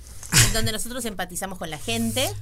[0.48, 2.34] En donde nosotros empatizamos con la gente.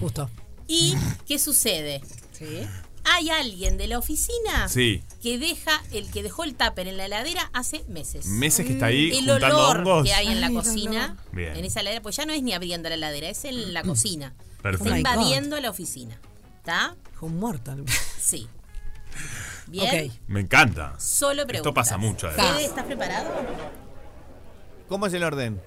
[0.00, 0.30] Justo.
[0.66, 0.94] ¿Y
[1.26, 2.00] qué sucede?
[2.32, 2.66] Sí.
[3.10, 5.02] Hay alguien de la oficina Sí.
[5.22, 8.26] que deja, el que dejó el tupper en la heladera hace meses.
[8.26, 10.04] meses que está ahí el juntando olor hongos.
[10.04, 12.88] que hay en la Ay, cocina, en esa heladera, pues ya no es ni abriendo
[12.88, 14.34] la heladera, es en la cocina.
[14.62, 14.84] Perfecto.
[14.92, 15.10] Oh my God.
[15.12, 16.18] invadiendo la oficina.
[16.58, 16.96] ¿Está?
[17.20, 17.84] Un mortal.
[18.20, 18.46] Sí.
[19.68, 20.10] Bien.
[20.10, 20.12] Ok.
[20.28, 20.94] Me encanta.
[20.98, 21.60] Solo preguntas.
[21.70, 22.28] Esto pasa mucho.
[22.28, 22.52] además.
[22.56, 23.30] Fede, ¿estás preparado?
[24.88, 25.60] ¿Cómo es el orden?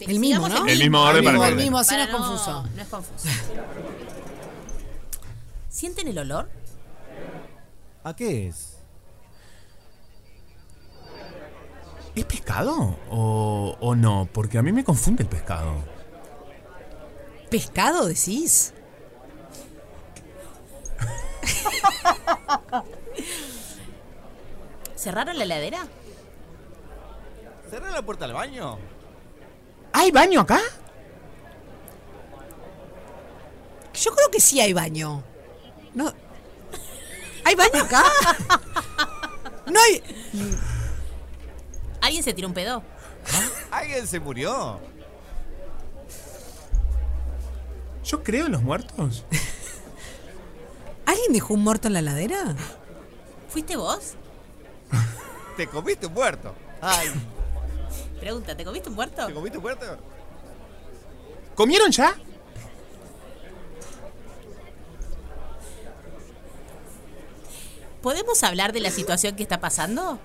[0.00, 0.66] El mismo, ¿no?
[0.66, 2.62] El mismo orden El mismo, para el mismo, así no es confuso.
[2.74, 3.28] No es confuso.
[5.68, 6.50] ¿Sienten el olor?
[8.04, 8.78] ¿A qué es?
[12.14, 14.28] ¿Es pescado o, o no?
[14.32, 15.74] Porque a mí me confunde el pescado.
[17.50, 18.74] ¿Pescado decís?
[24.96, 25.86] ¿Cerraron la heladera?
[27.70, 28.78] ¿Cerrar la puerta al baño?
[29.92, 30.60] ¿Hay baño acá?
[33.94, 35.22] Yo creo que sí hay baño.
[35.94, 36.12] No.
[37.44, 38.04] ¿Hay baño acá?
[39.66, 40.02] No hay.
[42.02, 42.82] ¿Alguien se tiró un pedo?
[43.70, 44.78] ¿Alguien se murió?
[48.04, 49.24] Yo creo en los muertos.
[51.06, 52.54] ¿Alguien dejó un muerto en la ladera?
[53.48, 54.14] ¿Fuiste vos?
[55.56, 56.54] ¿Te comiste un muerto?
[56.82, 57.08] Ay,
[58.20, 59.26] Pregunta, ¿te comiste un muerto?
[59.26, 59.98] ¿te comiste un muerto?
[61.54, 62.14] ¿Comieron ya?
[68.04, 70.18] ¿Podemos hablar de la situación que está pasando?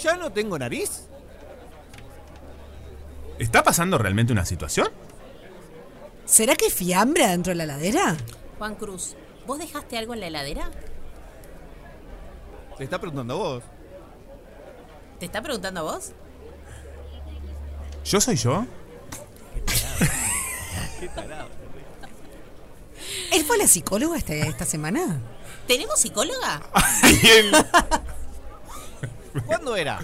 [0.00, 1.08] ¿Ya no tengo nariz?
[3.40, 4.86] ¿Está pasando realmente una situación?
[6.26, 8.16] ¿Será que fiambre adentro de la ladera?
[8.58, 9.16] Juan Cruz,
[9.48, 10.70] ¿vos dejaste algo en la heladera?
[12.78, 13.64] Te está preguntando a vos.
[15.18, 16.12] ¿Te está preguntando a vos?
[18.04, 18.64] ¿Yo soy yo?
[23.32, 25.20] ¿Él fue la psicóloga esta, esta semana?
[25.66, 26.62] ¿Tenemos psicóloga?
[29.46, 29.98] ¿Cuándo era?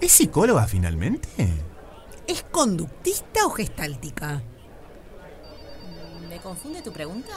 [0.00, 1.28] ¿Es psicóloga finalmente?
[2.26, 4.42] ¿Es conductista o gestáltica?
[6.28, 7.32] ¿Me confunde tu pregunta?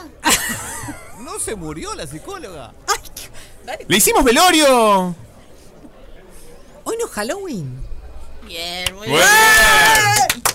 [1.20, 2.72] ¿No se murió la psicóloga?
[3.88, 5.14] ¡Le hicimos velorio!
[6.84, 7.80] Hoy no es Halloween.
[8.46, 10.53] Bien, muy Muy bien.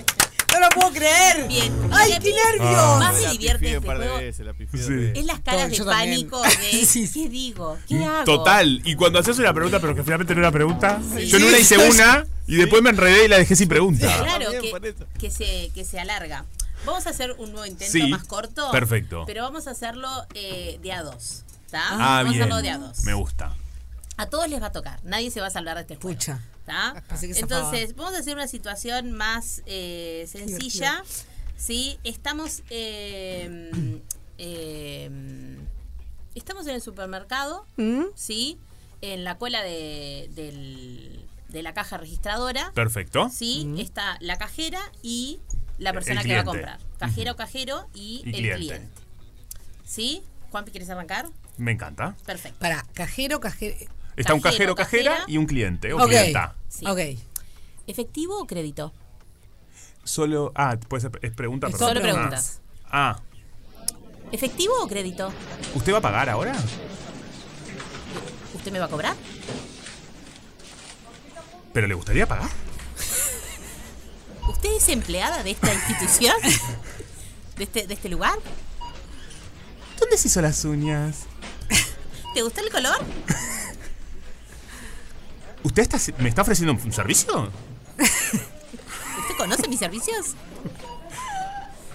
[0.53, 1.47] ¡No lo puedo creer!
[1.47, 1.71] Bien.
[1.91, 2.99] ¡Ay, qué nervios!
[2.99, 4.19] Más me divierte este juego.
[4.19, 7.09] Es las caras de pánico de.
[7.13, 7.77] ¿qué digo?
[7.87, 8.23] ¿Qué hago?
[8.25, 8.81] Total.
[8.85, 11.77] Y cuando haces una pregunta, pero que finalmente no era pregunta, yo en una hice
[11.77, 14.07] una y después me enredé y la dejé sin pregunta.
[14.23, 14.51] Claro,
[15.19, 16.45] que, se, que se alarga.
[16.85, 18.71] Vamos a hacer un nuevo intento Sí, más corto.
[18.71, 19.23] perfecto.
[19.27, 21.43] Pero vamos a hacerlo eh, de a dos.
[21.65, 21.81] ¿Está?
[21.91, 22.41] Ah, vamos bien.
[22.41, 23.03] a hacerlo de a dos.
[23.03, 23.53] Me gusta.
[24.19, 24.99] A todos les va a tocar.
[25.03, 26.17] Nadie se va a salvar de este juego.
[26.17, 26.41] Pucha.
[27.21, 31.03] Entonces, vamos a hacer una situación más eh, sencilla.
[31.57, 31.97] ¿sí?
[32.03, 32.63] Estamos.
[32.69, 34.01] eh,
[34.37, 35.57] eh,
[36.35, 37.65] estamos en el supermercado.
[37.77, 38.03] ¿Mm?
[38.15, 38.57] ¿sí?
[39.01, 42.71] En la cola de, del- de la caja registradora.
[42.75, 43.29] Perfecto.
[43.33, 45.39] Sí, está la cajera y
[45.77, 46.79] la persona que va a comprar.
[46.97, 48.57] Cajera o cajero y, Y el cliente.
[48.57, 48.89] cliente.
[49.85, 50.21] ¿Sí?
[50.51, 51.29] Juanpi, ¿quieres arrancar?
[51.57, 52.15] Me encanta.
[52.25, 52.59] Perfecto.
[52.59, 53.75] Para, cajero, cajero.
[54.19, 55.25] Está un cajero, cajera cajera.
[55.27, 56.07] y un cliente o Ok.
[56.09, 56.55] clienta.
[56.67, 56.85] Sí.
[56.85, 56.99] Ok.
[57.87, 58.93] ¿Efectivo o crédito?
[60.03, 60.51] Solo.
[60.55, 61.11] Ah, puede ser.
[61.21, 61.77] Es pregunta, Es.
[61.77, 62.03] Solo Ah.
[62.03, 62.61] preguntas.
[62.91, 63.19] Ah,
[64.31, 65.31] ¿Efectivo o crédito?
[65.73, 66.53] ¿usted va a pagar ahora?
[68.53, 69.15] ¿Usted me va a cobrar?
[71.73, 72.49] ¿Pero le gustaría pagar?
[74.49, 76.35] ¿Usted es empleada de esta institución?
[77.57, 78.37] ¿De este, de este lugar?
[79.99, 81.25] ¿Dónde se hizo las uñas?
[82.33, 82.97] ¿Te gusta el color?
[85.63, 87.51] ¿Usted está, me está ofreciendo un servicio?
[87.97, 90.35] ¿Usted conoce mis servicios?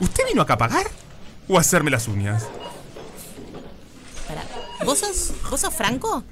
[0.01, 0.91] ¿Usted vino acá a pagar?
[1.49, 2.45] ¿O a hacerme las uñas?
[4.27, 4.45] Para.
[4.85, 6.25] ¿Vos sos, ¿Vos sos Franco?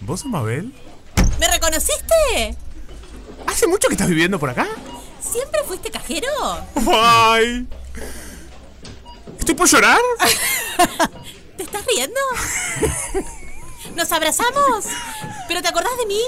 [0.00, 0.72] ¿Vos sos Mabel?
[1.38, 2.56] ¿Me reconociste?
[3.46, 4.66] ¿Hace mucho que estás viviendo por acá?
[5.20, 6.28] ¿Siempre fuiste cajero?
[6.92, 7.66] ¡Ay!
[9.38, 10.00] ¿Estoy por llorar?
[11.56, 12.20] ¿Te estás riendo?
[13.94, 14.84] ¿Nos abrazamos?
[15.48, 16.20] ¿Pero te acordás de mí?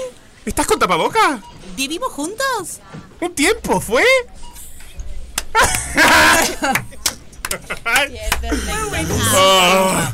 [0.45, 1.41] ¿Estás con tapaboca?
[1.75, 2.79] ¿Vivimos juntos?
[3.21, 4.03] ¿Un tiempo fue?
[9.35, 10.11] Ah.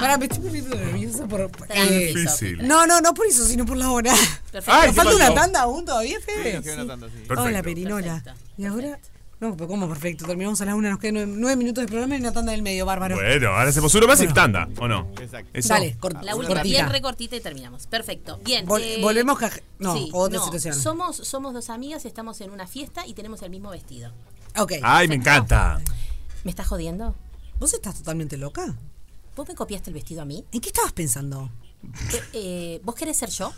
[0.00, 1.50] Para, me estoy poniendo nerviosa por.
[1.68, 2.66] Eh, Difícil.
[2.66, 4.12] no, no, no por eso, sino por la hora.
[4.50, 4.72] Perfecto.
[4.72, 5.34] Ay, ¿Nos ¿qué falta una pasó?
[5.40, 6.60] tanda aún todavía, Fede?
[6.62, 7.12] Queda una tanda, sí.
[7.18, 7.42] Perfecto.
[7.42, 8.22] Hola, Perinola.
[8.24, 8.98] Perfecto, ¿Y ahora?
[9.42, 10.24] No, pero ¿cómo perfecto?
[10.24, 12.62] Terminamos a la una, nos quedan nueve, nueve minutos de programa y una tanda del
[12.62, 13.16] medio, bárbaro.
[13.16, 15.08] Bueno, ahora hacemos uno más y tanda, ¿o no?
[15.20, 15.50] Exacto.
[15.52, 15.68] ¿Eso?
[15.70, 16.62] Dale, cort- La última, cortita.
[16.62, 17.88] bien recortita y terminamos.
[17.88, 18.38] Perfecto.
[18.44, 18.64] Bien.
[18.68, 20.76] Vol- eh, volvemos caje- No, sí, otra no, situación.
[20.76, 24.12] Somos, somos dos amigas, estamos en una fiesta y tenemos el mismo vestido.
[24.56, 24.74] Ok.
[24.80, 25.80] Ay, me encanta.
[26.44, 27.16] ¿Me estás jodiendo?
[27.58, 28.76] ¿Vos estás totalmente loca?
[29.34, 30.44] ¿Vos me copiaste el vestido a mí?
[30.52, 31.50] ¿En qué estabas pensando?
[32.12, 33.52] Eh, eh, ¿Vos querés ser yo?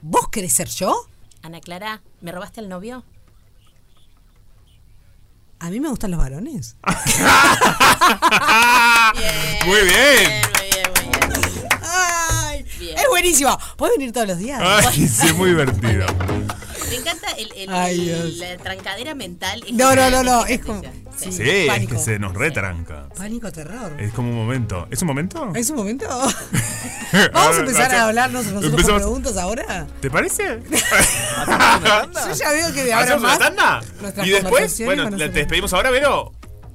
[0.00, 0.94] ¿Vos querés ser yo?
[1.42, 3.02] Ana Clara, ¿me robaste el novio?
[5.62, 6.76] A mí me gustan los varones.
[9.66, 10.40] Muy bien.
[10.56, 11.68] Muy bien, muy bien.
[11.82, 12.64] ¡Ay!
[12.78, 12.96] Bien.
[12.96, 13.58] Es buenísimo.
[13.76, 14.58] ¿Puedes venir todos los días?
[14.64, 16.06] Ay, sí, es muy divertido.
[16.90, 18.36] Me encanta el, el- Ay, el- Dios.
[18.38, 19.62] la trancadera mental.
[19.66, 20.82] es No, no, no, no, es como-
[21.16, 21.32] sí.
[21.32, 23.08] Sí, es que se nos retranca.
[23.16, 23.94] Pánico, terror.
[24.00, 24.86] Es como un momento.
[24.90, 25.52] ¿Es un momento?
[25.54, 26.06] ¿Es un momento?
[27.32, 29.86] ¿Vamos a empezar a hablarnos nosotros con Empezamos- preguntas ahora?
[30.00, 30.60] ¿Te parece?
[30.70, 33.38] Yo ya veo que de ahora ¿Hacemos una más...
[33.38, 33.80] tanda?
[34.24, 36.32] Y después, bueno, van a ¿la- ser- ¿te despedimos ahora, Vero?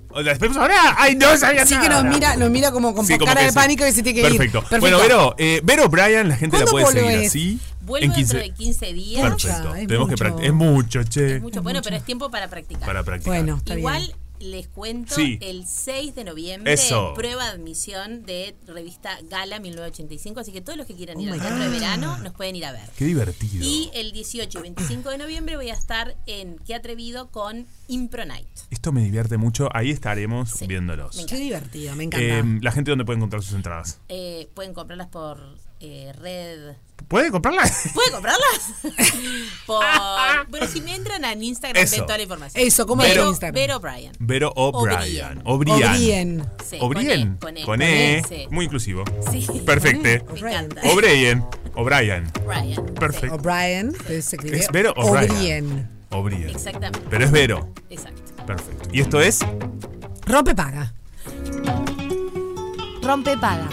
[0.10, 0.76] ¿O ¿La despedimos ahora?
[0.98, 1.84] ¡Ay, no sabía Así nada!
[1.84, 3.56] que nos mira, nos mira como con Sí, cara de sí.
[3.56, 4.64] pánico y se tiene que Perfecto.
[4.72, 4.80] ir.
[4.80, 7.60] Bueno, Vero, eh, Vero Brian, la gente la ¿Cuándo puede seguir así.
[7.86, 9.22] Vuelvo en dentro 15 de 15 días.
[9.30, 9.76] Perfecto.
[9.76, 10.16] es Tenemos que mucho.
[10.24, 10.46] practicar.
[10.46, 11.36] Es mucho, che.
[11.38, 12.86] Es mucho, bueno, pero es tiempo para practicar.
[12.86, 13.34] Para practicar.
[13.38, 14.52] Bueno, está Igual bien.
[14.52, 15.38] les cuento Sí.
[15.42, 17.14] el 6 de noviembre, Eso.
[17.16, 21.34] prueba de admisión de revista Gala 1985, así que todos los que quieran ir Oh
[21.34, 22.90] al my teatro de verano nos pueden ir a ver.
[22.98, 23.64] Qué divertido.
[23.66, 28.26] Y el 18 y 25 de noviembre voy a estar en Qué Atrevido con Impro
[28.26, 28.48] Night.
[28.72, 29.70] Esto me divierte mucho.
[29.74, 30.68] Ahí estaremos Sí.
[30.68, 31.26] viéndolos.
[31.28, 32.26] Qué divertido, me encanta.
[32.26, 34.00] Eh, la gente dónde puede encontrar sus entradas.
[34.10, 35.40] Eh, pueden comprarlas por
[35.86, 36.76] eh, red.
[37.08, 37.90] ¿Puede comprarlas?
[37.94, 38.74] ¿Pueden comprarlas?
[39.68, 39.86] por...
[40.50, 41.98] Bueno, si me entran en Instagram, Eso.
[41.98, 42.66] ven toda la información.
[42.66, 43.54] Eso, ¿cómo es Vero, Instagram?
[43.54, 44.14] Vero Bryan.
[44.20, 45.42] Vero O'Brien.
[45.44, 45.44] O'Brien.
[45.46, 46.42] O'Brien.
[46.42, 46.50] O'Brien.
[46.68, 47.38] Sí, O'Brien.
[47.38, 48.18] con E, Con con E.
[48.18, 48.48] E, sí.
[48.50, 49.04] Muy inclusivo.
[49.32, 49.46] Sí.
[49.66, 50.34] Perfecto.
[50.34, 50.82] Me encanta.
[50.92, 51.46] O'Brien.
[51.76, 52.32] O'Brien.
[52.46, 52.86] Bryan.
[52.96, 53.36] Perfecto.
[53.36, 55.32] O'Brien, que se escribe Es Vero O'Brien.
[55.32, 55.90] O'Brien.
[56.10, 56.50] O'Brien.
[56.50, 57.08] Exactamente.
[57.10, 57.70] Pero es Vero.
[57.90, 58.22] Exacto.
[58.48, 58.90] Perfecto.
[58.92, 59.40] ¿Y esto es?
[60.26, 60.94] Rompe paga.
[63.02, 63.70] Rompe paga.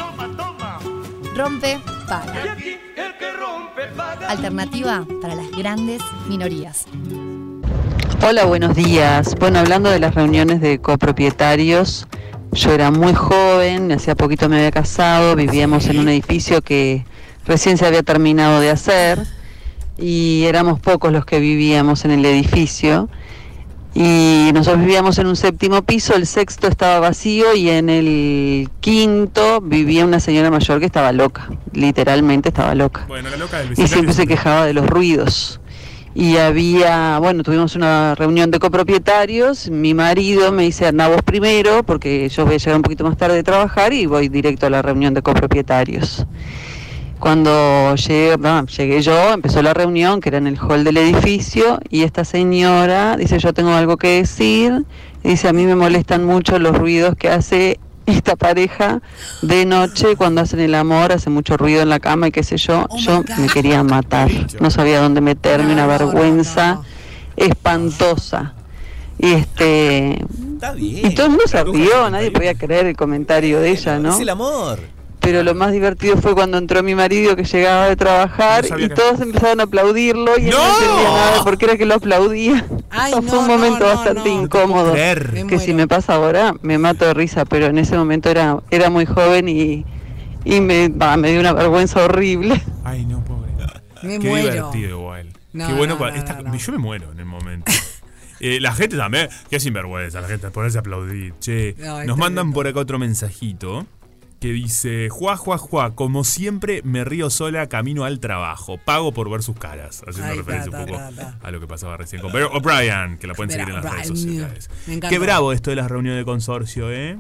[1.37, 2.57] Rompe paga.
[4.29, 6.87] Alternativa para las grandes minorías.
[8.27, 9.35] Hola, buenos días.
[9.39, 12.07] Bueno, hablando de las reuniones de copropietarios,
[12.53, 17.07] yo era muy joven, hacía poquito me había casado, vivíamos en un edificio que
[17.47, 19.27] recién se había terminado de hacer
[19.97, 23.09] y éramos pocos los que vivíamos en el edificio.
[23.95, 29.61] Y nosotros vivíamos en un séptimo piso, el sexto estaba vacío y en el quinto
[29.61, 33.87] vivía una señora mayor que estaba loca, literalmente estaba loca Bueno, la loca del y
[33.87, 35.61] siempre se quejaba de los ruidos.
[36.15, 41.83] Y había, bueno, tuvimos una reunión de copropietarios, mi marido me dice, anda vos primero,
[41.85, 44.71] porque yo voy a llegar un poquito más tarde de trabajar y voy directo a
[44.71, 46.27] la reunión de copropietarios.
[47.23, 51.79] Cuando llegué, ah, llegué yo, empezó la reunión, que era en el hall del edificio,
[51.89, 54.85] y esta señora dice, yo tengo algo que decir,
[55.23, 59.01] y dice, a mí me molestan mucho los ruidos que hace esta pareja
[59.41, 62.57] de noche cuando hacen el amor, hace mucho ruido en la cama y qué sé
[62.57, 64.29] yo, Oh yo me quería matar,
[64.59, 66.85] no sabía dónde meterme, una No, no, no, vergüenza no.
[67.37, 68.55] espantosa.
[69.21, 70.25] Y este
[70.55, 71.07] Está bien.
[71.07, 72.11] y todo el mundo se rió, 71.
[72.11, 74.13] nadie podía creer el comentario de ella, ¿no?
[74.13, 74.81] Es el amor.
[75.23, 78.89] Pero lo más divertido fue cuando entró mi marido que llegaba de trabajar No y
[78.89, 80.75] que- todos empezaron a aplaudirlo y él no ¡No!
[80.81, 82.67] entendía nada porque era que lo aplaudía.
[82.91, 84.43] Ay, fue no, un no, momento no, bastante no.
[84.43, 84.95] incómodo.
[84.95, 88.91] Que si me pasa ahora me mato de risa, pero en ese momento era, era
[88.91, 89.87] muy joven y,
[90.45, 92.61] y me, bah, me dio una vergüenza horrible.
[92.85, 93.53] Ay, no, pobre.
[94.03, 94.53] Me Qué muero.
[94.53, 95.29] divertido igual.
[95.53, 95.95] No, Qué bueno.
[96.01, 96.57] no, no, esta- no, no.
[96.57, 97.71] Yo me muero en el momento.
[98.45, 101.33] Eh, la gente también, qué sinvergüenza, la gente ponerse a aplaudir.
[101.39, 103.87] Che, No, nos mandan por acá otro mensajito
[104.43, 108.77] que dice: Juá, juá, juá, como siempre me río sola camino al trabajo.
[108.77, 110.03] Pago por ver sus caras.
[110.05, 113.19] Haciendo Ay, referencia ta, un poco ta, a lo que pasaba recién con Bear O'Brien,
[113.19, 114.69] que la pueden seguir en las redes sociales.
[114.89, 114.99] Me.
[114.99, 117.17] Qué bravo esto de las reuniones de consorcio, ¿eh?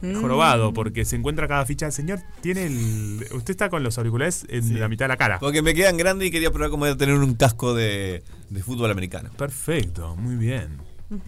[0.00, 0.20] Mm.
[0.20, 1.90] Jorobado, porque se encuentra cada ficha.
[1.90, 3.26] Señor, tiene el.
[3.32, 5.38] Usted está con los auriculares en la mitad de la cara.
[5.38, 8.90] Porque me quedan grandes y quería probar cómo era tener un casco de, de fútbol
[8.90, 9.28] americano.
[9.36, 10.78] Perfecto, muy bien.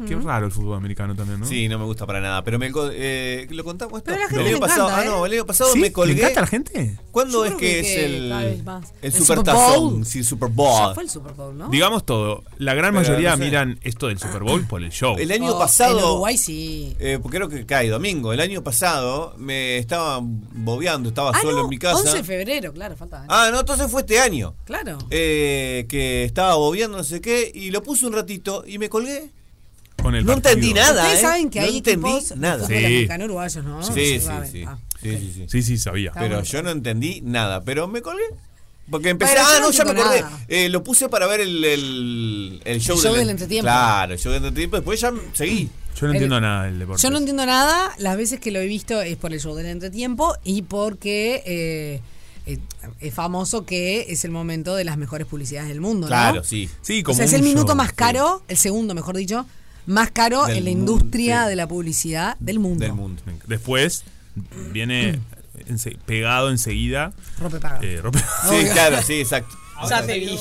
[0.06, 1.46] Qué raro el fútbol americano también, ¿no?
[1.46, 2.42] Sí, no me gusta para nada.
[2.42, 4.10] Pero me eh, lo contamos esto.
[4.12, 5.78] Pero a la el gente año le pasado, encanta, ah, no, el año pasado ¿Sí?
[5.78, 6.14] me colgué.
[6.14, 6.98] ¿Le encanta a la gente?
[7.12, 8.64] ¿Cuándo Yo es que, que es el, el
[9.02, 9.90] ¿El Super Super Tazón?
[9.94, 10.06] Bowl?
[10.06, 10.94] Sí, Super Ya Bowl.
[10.94, 11.68] fue el Super Bowl, ¿no?
[11.68, 13.44] Digamos todo, la gran Pero mayoría no sé.
[13.44, 15.16] miran esto del Super Bowl por el show.
[15.18, 16.96] El año Oh, En pasado, Uruguay sí.
[16.98, 21.58] eh, porque creo que cae domingo, el año pasado me estaba bobeando, estaba Ah, solo
[21.58, 22.00] no, en mi casa.
[22.00, 23.24] 11 de febrero, claro, falta.
[23.28, 24.54] Ah, no, entonces fue este año.
[24.64, 24.98] Claro.
[25.10, 29.30] Eh, que estaba bobeando no sé qué y lo puse un ratito y me colgué.
[30.02, 30.50] Con el No partido.
[30.52, 31.02] entendí nada.
[31.02, 31.22] Ustedes ¿eh?
[31.22, 32.66] saben que no hay entendí equipos nada.
[32.66, 33.08] Sí.
[33.24, 33.82] uruguayos, ¿no?
[33.82, 34.64] Sí, sí, sí.
[34.66, 34.78] Ah.
[35.02, 35.44] Sí, sí, sí.
[35.48, 36.08] Sí, sí, sabía.
[36.10, 36.44] Está Pero bueno.
[36.48, 38.22] yo no entendí nada, pero me colgué.
[38.90, 40.24] Porque empecé, Pero ah, no no, ya me acordé.
[40.48, 43.64] Eh, lo puse para ver el, el, el show, El show del entretiempo.
[43.64, 44.76] Claro, el show del entretiempo.
[44.76, 45.68] Después ya seguí.
[45.94, 47.02] Yo no El- entiendo nada del deporte.
[47.02, 47.92] Yo no entiendo nada.
[47.98, 52.00] Las veces que lo he visto es por el show del entretiempo y porque eh,
[52.46, 52.58] eh,
[53.00, 56.08] es famoso que es el momento de las mejores publicidades del mundo, ¿no?
[56.08, 56.70] Claro, sí.
[56.80, 57.94] Sí, O como sea, es el minuto show, más sí.
[57.96, 59.44] caro, el segundo, mejor dicho,
[59.88, 61.48] más caro Del en la mundo, industria sí.
[61.50, 62.84] de la publicidad del mundo.
[62.84, 63.22] Del mundo.
[63.46, 64.04] Después
[64.72, 65.18] viene
[65.66, 67.12] ense- pegado enseguida.
[67.40, 67.80] Rompe paga.
[67.82, 68.72] eh, rompe- Sí, Obvio.
[68.72, 69.56] claro, sí, exacto.
[69.76, 70.38] Ahora Ya te salió- vi.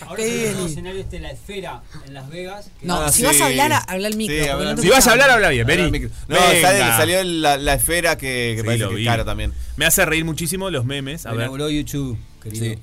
[0.00, 2.70] Ahora Te salió el escenario este de la esfera en Las Vegas.
[2.78, 3.24] que- No, Ah, si sí.
[3.24, 4.36] vas a hablar, a- habla al micro.
[4.44, 5.82] Sí, habla no Si vas a hablar, habla bien, vení.
[5.84, 6.10] el micro.
[6.28, 9.52] No, sale- salió la, la esfera que, que Sí, parece lo que es cara también.
[9.76, 11.24] Me hace reír muchísimo los memes.
[11.26, 11.70] A Lo ver.
[11.72, 12.64] YouTube, querido.
[12.64, 12.76] Sí.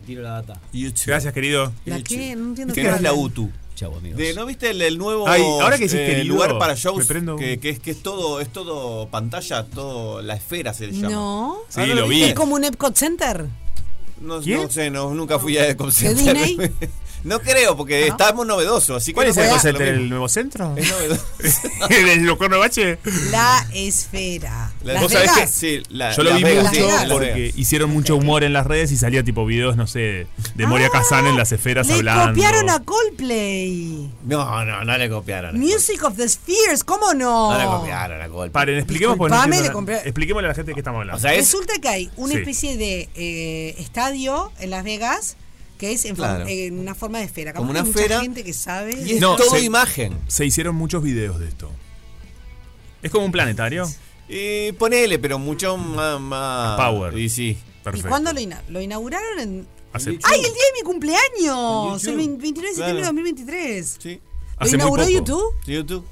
[0.00, 0.60] Te tiro la data.
[1.06, 1.72] Gracias, querido.
[1.84, 2.34] ¿La qué?
[2.36, 3.12] No entiendo Que qué no es la.
[3.12, 3.50] UTU.
[3.80, 4.18] Chau, amigos.
[4.18, 7.06] De, ¿No viste el, el nuevo Ay, ahora que eh, querido, lugar para shows?
[7.06, 10.86] prendo un- Que, que es, que es todo, es todo pantalla, todo la esfera se
[10.88, 11.08] le llama.
[11.08, 11.56] No.
[11.70, 12.24] Sí, Ah, ¿no lo vi.
[12.24, 13.46] ¿Es como un Epcot Center?
[14.20, 16.36] No, no sé, no, nunca fui a ¿De Ecocenter.
[16.36, 16.58] Disney?
[17.24, 20.74] no creo, porque estamos novedosos, así que ¿Cuál no es el lo ¿El nuevo centro?
[20.76, 21.22] Es novedoso.
[21.90, 22.98] ¿El Locorno Bache?
[23.30, 24.72] La esfera.
[24.82, 25.50] La- Las ¿Vos sabés Vegas.
[25.50, 28.90] Sí, la- Yo lo vi Vegas, mucho sí, porque hicieron mucho humor en las redes
[28.92, 32.28] y salía tipo videos, no sé, de Moria Ah, Kazan en las esferas Le hablando.
[32.28, 34.10] copiaron a Coldplay.
[34.24, 35.58] No, no, no le copiaron.
[35.58, 37.52] Music of the Spheres, ¿cómo no?
[37.52, 38.52] No le copiaron a golpe.
[38.52, 41.18] Paren, expliquemos, no compré- expliquémosle a la gente de qué estamos hablando.
[41.18, 42.38] O sea, es, Resulta que hay una Sí.
[42.40, 45.36] especie de eh, estadio en Las Vegas
[45.80, 46.44] que es en, Claro.
[46.46, 47.54] en una forma de esfera.
[47.54, 48.20] Como una mucha esfera.
[48.20, 48.92] gente que sabe.
[49.02, 50.16] y es No, todo se- imagen.
[50.28, 51.70] Se hicieron muchos videos de esto.
[53.02, 53.90] Es como un planetario.
[54.28, 57.18] Y ponele, pero mucho más, más Power.
[57.18, 57.56] Y sí.
[57.58, 58.08] ¿Y Perfecto.
[58.10, 59.38] cuándo lo, ina- lo inauguraron?
[59.40, 59.66] En...
[59.92, 62.04] Hace, ¡Ay, el día de mi cumpleaños!
[62.04, 62.16] El YouTube.
[62.18, 62.94] 29 de septiembre Claro.
[62.96, 63.96] de 2023.
[63.98, 64.20] Sí.
[64.58, 65.08] ¿Lo hace inauguró.
[65.08, 65.54] YouTube?
[65.64, 66.04] Sí, YouTube.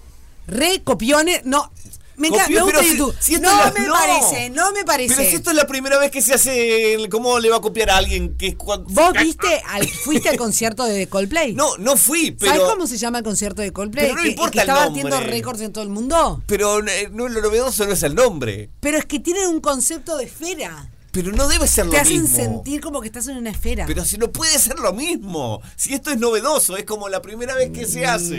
[0.47, 1.45] Re copiones.
[1.45, 1.71] No.
[2.19, 3.17] Me, encanta, Copió, me gusta si- YouTube.
[3.21, 3.93] si no la- me no.
[3.93, 5.15] parece, no me parece.
[5.17, 7.91] Pero si esto es la primera vez que se hace, ¿cómo le va a copiar
[7.91, 8.57] a alguien que.
[8.57, 11.55] ¿Vos viste, al, fuiste al concierto de Coldplay?
[11.55, 12.53] No, no fui, pero...
[12.53, 14.07] ¿Sabes cómo se llama el concierto de Coldplay?
[14.07, 15.03] Pero no que, importa que el estaba nombre.
[15.05, 16.43] batiendo récords en todo el mundo.
[16.47, 18.69] Pero eh, no, lo novedoso no es el nombre.
[18.81, 20.91] Pero es que tienen un concepto de esfera.
[21.11, 22.37] Pero no debe ser lo Te hacen mismo.
[22.37, 23.87] sentir como que estás en una esfera.
[23.87, 25.61] Pero si no puede ser lo mismo.
[25.75, 28.37] Si esto es novedoso, es como la primera vez que se hace.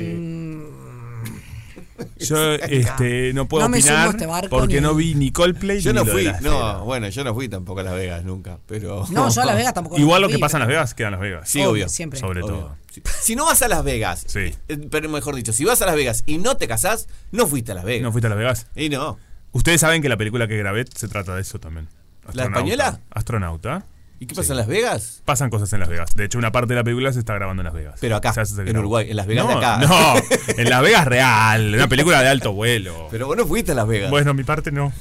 [2.20, 5.92] Yo este, no puedo No opinar este barco porque ni- no vi ni Coldplay Yo
[5.94, 8.60] ni no lo de fui, no, bueno, yo no fui tampoco a Las Vegas nunca,
[8.68, 9.06] pero...
[9.10, 9.98] No, yo a Las Vegas tampoco.
[9.98, 11.50] Igual lo fui, que pasa en Las Vegas queda en Las Vegas.
[11.50, 11.88] Sí, obvio.
[11.90, 12.20] Siempre.
[12.20, 12.54] Sobre Obvio.
[12.56, 12.76] todo.
[12.92, 13.02] Sí.
[13.22, 14.54] Si no vas a Las Vegas, Sí.
[14.68, 17.72] eh, pero mejor dicho, si vas a Las Vegas y no te casás, no fuiste
[17.72, 18.04] a Las Vegas.
[18.04, 18.68] ¿No fuiste a Las Vegas?
[18.76, 19.18] Y no.
[19.52, 21.88] Ustedes saben que la película que grabé se trata de eso también.
[22.34, 23.00] ¿La española?
[23.12, 23.86] Astronauta.
[24.22, 25.22] ¿Y qué pasa en Las Vegas?
[25.24, 26.14] Pasan cosas en Las Vegas.
[26.14, 27.96] De hecho, una parte de la película se está grabando en Las Vegas.
[28.02, 28.34] Pero acá,
[28.66, 28.78] en.
[28.78, 29.78] Uruguay, en Las Vegas no, de acá.
[29.78, 30.16] No,
[30.58, 31.74] en Las Vegas real.
[31.74, 33.08] Una película de alto vuelo.
[33.12, 34.12] Pero vos no fuiste a Las Vegas.
[34.12, 34.92] Bueno, mi parte no.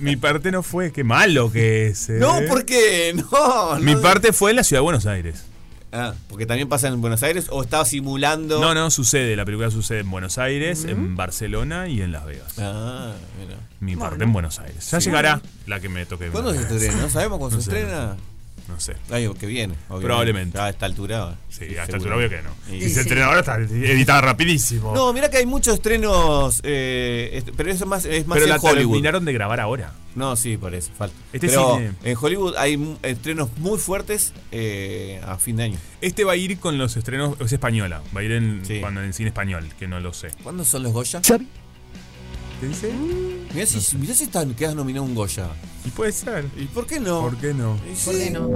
[0.00, 0.92] mi parte no fue.
[0.92, 2.08] Qué malo que es.
[2.08, 2.16] ¿eh?
[2.18, 3.14] no, ¿por qué?
[3.32, 4.00] No, Mi no.
[4.00, 5.44] parte fue en la ciudad de Buenos Aires.
[5.92, 8.60] Ah, porque también pasa en Buenos Aires o estaba simulando.
[8.60, 9.36] No, no, sucede.
[9.36, 12.54] La película sucede en Buenos Aires, en Barcelona y en Las Vegas.
[12.58, 13.56] Ah, mira.
[13.80, 14.90] Mi parte en Buenos Aires.
[14.90, 16.28] Ya llegará la que me toque.
[16.28, 17.02] ¿Cuándo se estrena?
[17.02, 18.16] ¿No sabemos cuándo No se sé, estrena?
[18.68, 18.94] No sé.
[19.10, 19.74] Algo que viene.
[19.88, 20.06] obviamente.
[20.06, 20.58] Probablemente.
[20.58, 21.36] A esta altura.
[21.48, 22.50] Sí, a esta altura obvio que no.
[22.74, 24.94] Y- Si se estrena ahora está editada rapidísimo.
[24.94, 28.46] No, mira que hay muchos estrenos, eh, est- pero eso es más, es más Pero
[28.46, 28.92] en la Hollywood.
[28.92, 29.92] terminaron de grabar ahora.
[30.14, 31.16] No, sí, por eso, falta.
[31.32, 35.78] Este pero cine- en Hollywood hay estrenos muy fuertes eh, a fin de año.
[36.00, 39.12] Este va a ir con los estrenos, es española, va a ir en, cuando en
[39.14, 40.28] cine español, que no lo sé.
[40.42, 41.20] ¿Cuándo son los Goya?
[41.22, 42.92] ¿Qué dice?
[43.54, 45.48] Mirá si, mirá si están, quedas nominado un Goya.
[45.84, 46.46] Y puede ser.
[46.56, 47.20] ¿Y por qué no?
[47.22, 47.74] ¿Por qué no?
[47.84, 48.24] Y ¿Por sí.
[48.24, 48.48] qué no?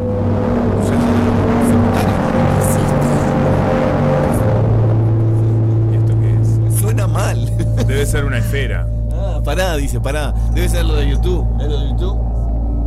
[5.93, 6.81] ¿Y esto qué es?
[6.81, 7.51] Suena mal.
[7.86, 8.86] Debe ser una esfera.
[9.12, 10.32] Ah, pará, dice, pará.
[10.53, 11.47] Debe ser lo de YouTube.
[11.61, 12.19] ¿Es lo de YouTube?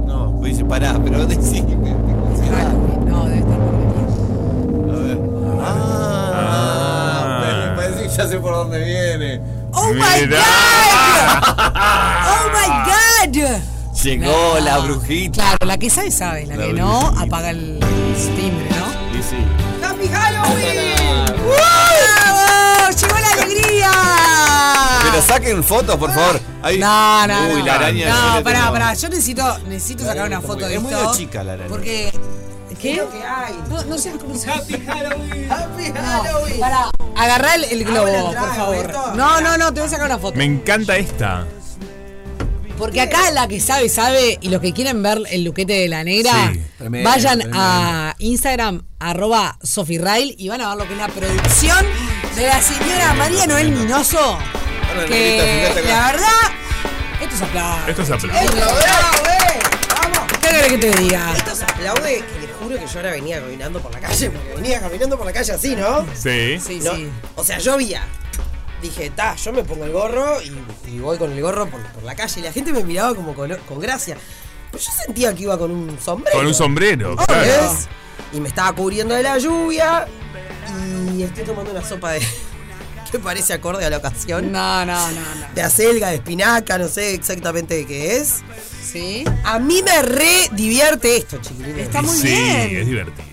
[0.08, 1.76] No, pues dice, pará, pero decime.
[1.76, 3.96] No, debe estar por venir.
[4.90, 5.20] A ver.
[5.62, 9.42] Ah, me parece que ya sé por dónde viene.
[9.74, 10.40] ¡Oh my god!
[12.26, 13.60] ¡Oh my god!
[14.04, 14.60] Llegó No.
[14.60, 15.42] la brujita.
[15.42, 16.46] Claro, la que sabe, sabe.
[16.46, 17.80] La, La que no, apaga el
[18.36, 19.18] timbre, ¿no?
[19.20, 19.36] Y sí.
[19.86, 21.26] ¡Happy Halloween!
[21.36, 22.90] ¡Bravo!
[22.98, 23.92] ¡Llegó la alegría!
[25.04, 26.40] Pero saquen fotos, por favor.
[26.62, 27.66] Ahí- No, no, Uy, no.
[27.66, 28.10] la araña.
[28.10, 28.94] No, le pará, pará.
[28.94, 31.16] Yo necesito, necesito sacar una foto de Es muy esto.
[31.18, 31.70] chica la araña.
[31.70, 32.12] Porque.
[32.80, 33.04] ¿Qué?
[33.70, 34.62] No, no seas cruzado.
[34.62, 35.52] Happy Halloween.
[35.52, 36.90] Happy No, pará.
[37.18, 38.94] Agarrá el, el globo, por favor.
[39.16, 40.38] No, no, no, te voy a sacar una foto.
[40.38, 41.46] Me encanta esta.
[42.80, 46.04] Porque acá la que sabe, sabe, y los que quieren ver el luquete de la
[46.04, 46.62] negra, Sí.
[46.78, 47.62] Tremendo, vayan tremendo.
[47.62, 51.86] a Instagram, arroba Sofirail, y van a ver lo que es la producción
[52.36, 54.38] de la señora María Noel Minoso.
[55.08, 56.28] Que negrita, la verdad,
[57.22, 57.88] esto es aplauso.
[57.90, 58.40] Esto es aplauso.
[58.46, 59.24] Esto es aplauso.
[60.42, 61.34] ¿Qué querés que te diga?
[61.36, 62.24] Esto se aplaude
[62.60, 65.52] juro que yo ahora venía caminando por la calle, porque venía caminando por la calle
[65.54, 66.06] así, ¿no?
[66.14, 66.60] Sí.
[66.60, 67.10] Sí, No, sí.
[67.36, 68.04] O sea, llovía.
[68.82, 70.54] Dije, ta, yo me pongo el gorro y,
[70.90, 72.40] y voy con el gorro por, por la calle.
[72.40, 74.18] Y la gente me miraba como con, con gracia.
[74.72, 76.38] Pero yo sentía que iba con un sombrero.
[76.38, 77.26] Con un sombrero, ¿Ves?
[77.26, 77.74] claro.
[78.32, 80.08] Y me estaba cubriendo de la lluvia.
[81.16, 82.22] Y estoy tomando una sopa de.
[83.12, 84.52] que parece acorde a la ocasión.
[84.52, 85.54] No, no, no, no.
[85.56, 88.36] De acelga, de espinaca, no sé exactamente de qué es.
[88.84, 89.24] Sí.
[89.44, 91.88] A mí me re divierte esto, chiquilines.
[91.88, 92.78] Está muy sí, bien.
[92.78, 93.29] es divertido.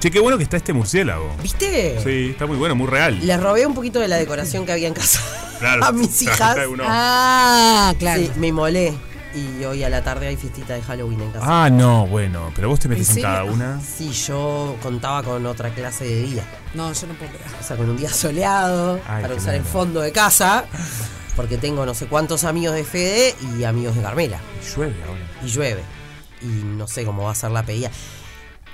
[0.00, 1.34] Che, qué bueno que está este murciélago.
[1.42, 1.98] ¿Viste?
[2.04, 3.18] Sí, está muy bueno, muy real.
[3.20, 5.20] Le robé un poquito de la decoración que había en casa
[5.58, 6.56] Claro, a mis hijas.
[6.82, 8.22] Ah, claro.
[8.22, 8.94] Sí, me molé.
[9.34, 11.64] Y hoy a la tarde hay fiestita de Halloween en casa.
[11.64, 13.80] Ah, no, bueno, pero vos te metes ¿En en cada una.
[13.80, 16.44] Sí, yo contaba con otra clase de día.
[16.74, 17.46] No, yo no puedo creer.
[17.60, 20.64] O sea, con un día soleado Ay, para usar el fondo de casa.
[21.36, 24.40] Porque tengo no sé cuántos amigos de Fede y amigos de Carmela.
[24.74, 25.20] Llueve ahora.
[25.44, 25.82] Y llueve.
[26.40, 27.90] Y no sé cómo va a ser la pedida.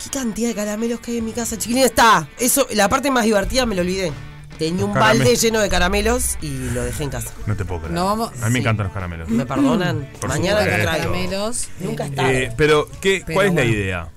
[0.02, 1.84] ¿Qué cantidad de caramelos que hay en mi casa, chiquilín?
[1.84, 2.28] Está.
[2.38, 4.12] Eso, la parte más divertida me lo olvidé.
[4.58, 7.30] Tenía un balde lleno de caramelos y lo dejé en casa.
[7.46, 7.94] No te puedo creer.
[7.94, 8.58] No vamos- A mí me sí.
[8.58, 9.28] encantan los caramelos.
[9.28, 10.08] ¿Me perdonan?
[10.20, 10.76] Por Mañana supuesto.
[10.76, 11.12] los traigo.
[11.12, 11.68] Caramelos.
[11.80, 12.06] Nunca.
[12.30, 13.76] Eh, pero, ¿qué, Pero ¿cuál es la bueno.
[13.76, 14.08] idea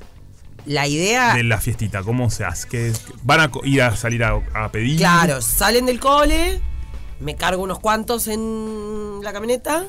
[0.68, 1.34] La idea.
[1.36, 2.04] de la fiestita?
[2.04, 2.68] ¿Cómo se hace?
[2.68, 2.94] ¿Qué-
[3.24, 4.98] ¿Van a co- ir a salir a, a pedir?
[4.99, 6.62] Claro, salen del cole,
[7.20, 9.86] me cargo unos cuantos en la camioneta.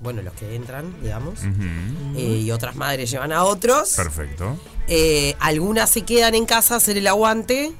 [0.00, 1.38] Bueno, los que entran, digamos.
[1.38, 2.16] Ujú.
[2.18, 3.92] Eh, y otras madres llevan a otros.
[3.94, 4.58] Perfecto.
[4.88, 7.72] Eh, algunas se quedan en casa a hacer el aguante.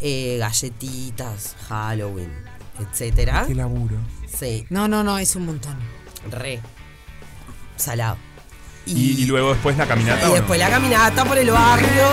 [0.00, 2.32] Eh, galletitas, Halloween,
[2.80, 3.44] etcétera.
[3.46, 3.96] Qué laburo.
[4.26, 5.76] Sí, No, no, no, es un montón.
[6.30, 6.60] re.
[7.76, 8.16] Salado.
[8.86, 10.26] Y, y luego después la caminata.
[10.26, 10.64] Y ¿o después no?
[10.66, 12.08] la caminata por el barrio.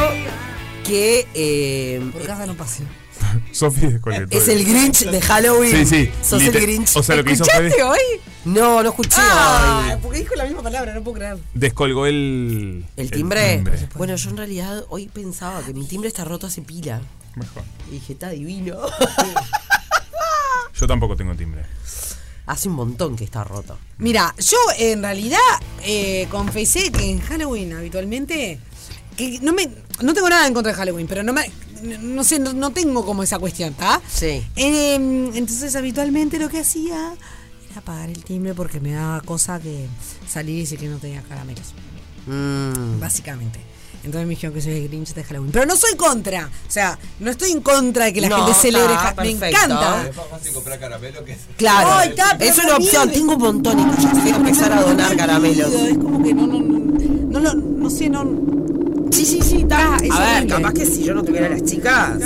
[0.86, 2.84] Que eh, Por casa no pase.
[3.52, 4.38] Sofi desconectó.
[4.38, 5.72] es el Grinch de Halloween.
[5.72, 6.12] Sí, sí.
[6.24, 6.96] Sos Liter- el Grinch.
[6.96, 8.00] O sea, lo que hizo ¿Escuchaste fue hoy?
[8.46, 11.38] No, no escuché Ah, porque dijo la misma palabra, no puedo creer.
[11.54, 12.86] descolgó el.
[12.96, 13.64] ¿El timbre?
[13.96, 17.02] Bueno, yo en realidad hoy pensaba que mi timbre está roto hace pila.
[17.36, 17.64] Mejor.
[17.90, 18.78] Y dije, está divino.
[20.80, 21.64] Yo tampoco tengo timbre.
[22.46, 23.78] hace un montón que está roto.
[23.98, 25.38] Mira, yo en realidad
[25.84, 28.60] eh, confesé que en Halloween habitualmente.
[29.20, 29.70] Que no me.
[30.02, 31.52] No tengo nada en contra de Halloween, pero no me.
[32.02, 34.02] No sé, no, no tengo como esa cuestión, ¿está?
[34.10, 34.42] Sí.
[34.56, 34.96] Eh,
[35.34, 37.14] entonces habitualmente lo que hacía
[37.70, 39.88] era apagar el timbre porque me daba cosa que
[40.26, 41.74] salir y decir que no tenía caramelos.
[42.28, 43.00] Mm.
[43.02, 43.60] Básicamente.
[44.06, 45.52] Entonces me dijeron que soy el Grinch de Halloween.
[45.52, 46.48] Pero no soy contra.
[46.48, 48.94] O sea, no estoy en contra de que la No, gente celebre.
[49.22, 50.08] Me encanta.
[50.08, 51.90] Es más fácil comprar caramelo que Claro.
[51.92, 53.12] Ay, es una opción.
[53.12, 55.74] Tengo un montón y ya voy a empezar a donar caramelos.
[55.74, 56.80] Es como que no, no, no,
[57.30, 58.24] no, lo- no sé, no.
[59.12, 59.98] Sí, sí, sí, está.
[60.02, 60.48] Es A ver, horrible.
[60.56, 62.18] capaz que si yo no tuviera las chicas,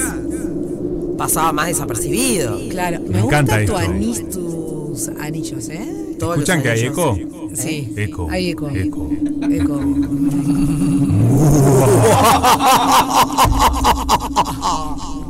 [1.18, 2.60] pasaba más desapercibido.
[2.70, 3.92] Claro, me, Me encanta gusta tu esto.
[3.92, 6.16] anís, tus anillos, ¿eh?
[6.20, 6.98] Todos ¿Escuchan que hay anillos.
[7.18, 7.18] eco?
[7.56, 7.94] Sí.
[7.98, 8.28] Eco.
[8.30, 8.70] Hay eco.
[8.70, 9.10] Eco.
[9.50, 9.80] Eco.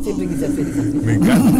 [0.03, 0.81] Siempre quise hacer eso.
[1.05, 1.51] Me encanta.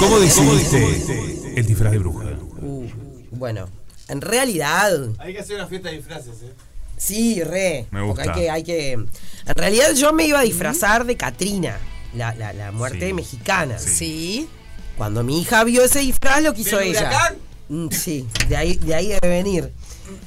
[0.00, 2.24] ¿Cómo decidiste el disfraz de bruja?
[2.60, 2.84] Uh,
[3.32, 3.66] bueno,
[4.08, 6.52] en realidad, Hay que hacer una fiesta de disfraces, ¿eh?
[6.96, 7.86] sí, re.
[7.90, 8.34] Me porque gusta.
[8.34, 8.92] hay que, hay que.
[8.92, 11.78] En realidad yo me iba a disfrazar de Katrina,
[12.14, 13.12] la, la, la muerte Sí.
[13.12, 13.78] mexicana.
[13.78, 14.48] Sí.
[14.96, 17.00] Cuando mi hija vio ese disfraz, lo quiso ¿Del ella.
[17.00, 17.36] huracán?
[17.68, 19.72] Mm, Sí, de ahí, de ahí debe venir.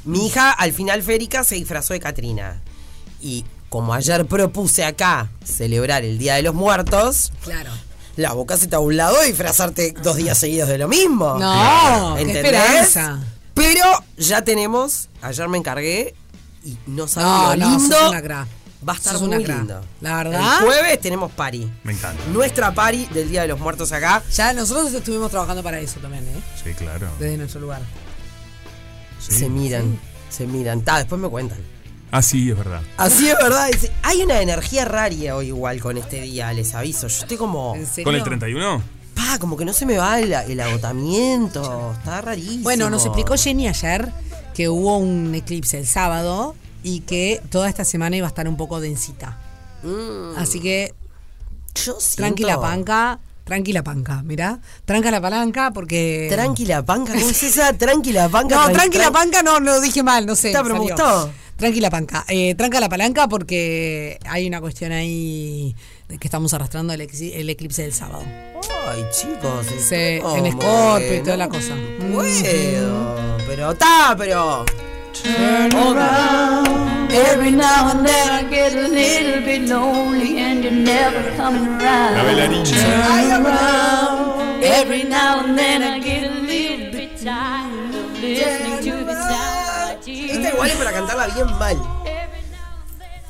[0.03, 2.61] Mi hija, al final férica, se disfrazó de Katrina.
[3.21, 7.71] Y como ayer propuse acá celebrar el Día de los Muertos, Claro.
[8.15, 11.37] la boca se te a un lado de disfrazarte dos días seguidos de lo mismo.
[11.37, 12.45] No, qué ¿Entendés?
[12.45, 13.23] esperanza.
[13.55, 13.83] Pero
[14.17, 16.13] ya tenemos, ayer me encargué
[16.63, 18.09] y no sabes No, no, lindo.
[18.09, 18.47] una cra.
[18.87, 19.83] Va a estar una lindo.
[20.01, 20.59] La verdad.
[20.59, 21.67] El jueves tenemos party.
[21.83, 22.23] Me encanta.
[22.31, 24.21] Nuestra party del Día de los Muertos acá.
[24.31, 26.41] Ya nosotros estuvimos trabajando para eso también, ¿eh?
[26.63, 27.07] Sí, claro.
[27.17, 27.81] Desde nuestro lugar.
[29.19, 29.31] Sí.
[29.33, 29.99] Se miran,
[30.29, 30.81] se miran.
[30.81, 31.57] Ta, después me cuentan.
[32.11, 32.81] Ah, sí, es verdad.
[32.97, 33.69] Así es verdad.
[34.03, 37.07] hay una energía raria hoy igual con este día, les aviso.
[37.07, 37.75] Yo estoy como.
[37.75, 38.03] ¿En serio?
[38.03, 38.81] ¿Con el 31?
[39.15, 41.93] Pa, como que no se me va el, el agotamiento.
[41.97, 42.63] Está rarísimo.
[42.63, 44.11] Bueno, nos explicó Jenny ayer
[44.53, 48.57] que hubo un eclipse el sábado y que toda esta semana iba a estar un
[48.57, 49.37] poco densita.
[49.83, 50.93] Mm, Así que
[51.75, 56.27] yo siento- tranquila panca, tranquila panca, mirá, tranca la palanca porque...
[56.31, 57.73] Tranquila panca, ¿cómo es esa?
[57.73, 58.55] Tranquila panca.
[58.55, 60.47] No, tran- tranquila tran- panca no, lo dije mal, no sé.
[60.49, 60.95] Está, pero me salió.
[60.95, 61.31] gustó.
[61.57, 62.25] Tranquila panca.
[62.27, 65.75] Eh, tranca la palanca porque hay una cuestión ahí
[66.07, 68.23] que estamos arrastrando el, el eclipse del sábado.
[68.87, 69.65] Ay, chicos.
[69.79, 71.73] Sí, ¿cómo en Scorpio y toda la cosa.
[71.99, 74.65] Puedo, pero está, pero.
[77.09, 82.15] Every now and then I get a little bit lonely and you're never coming around.
[82.17, 82.65] La bailarina.
[82.65, 84.63] Turn around.
[84.63, 89.65] Every now and then I get a little bit tired of listening to the sound.
[90.05, 91.77] Esta igual es para cantarla bien mal.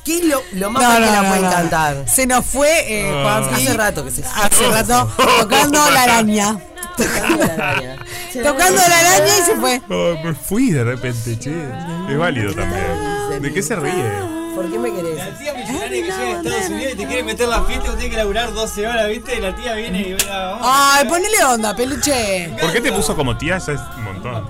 [0.05, 1.51] ¿Qué es lo, lo más No, mal que no, la no, pueden no.
[1.51, 2.05] cantar?
[2.07, 3.41] Se nos fue eh, Ah.
[3.41, 6.57] Juanpi, Hace rato que se hace rato tocando la araña.
[6.95, 7.95] Tocando la araña.
[8.43, 9.81] Tocando la araña y se fue.
[9.89, 11.51] Oh, me fui de repente, che.
[12.09, 13.41] Es válido también.
[13.41, 14.35] ¿De qué se ríe?
[14.55, 15.17] ¿Por qué me querés?
[15.17, 17.89] La tía millonaria que llega a Estados Unidos y te quiere meter la fiesta y
[17.89, 19.35] vos tenés que laburar 12 horas, ¿viste?
[19.37, 20.59] Y la tía viene y va.
[20.97, 22.53] Ay, ponele onda, peluche.
[22.61, 23.57] ¿Por qué te puso como tía?
[23.57, 24.47] Ya es un montón.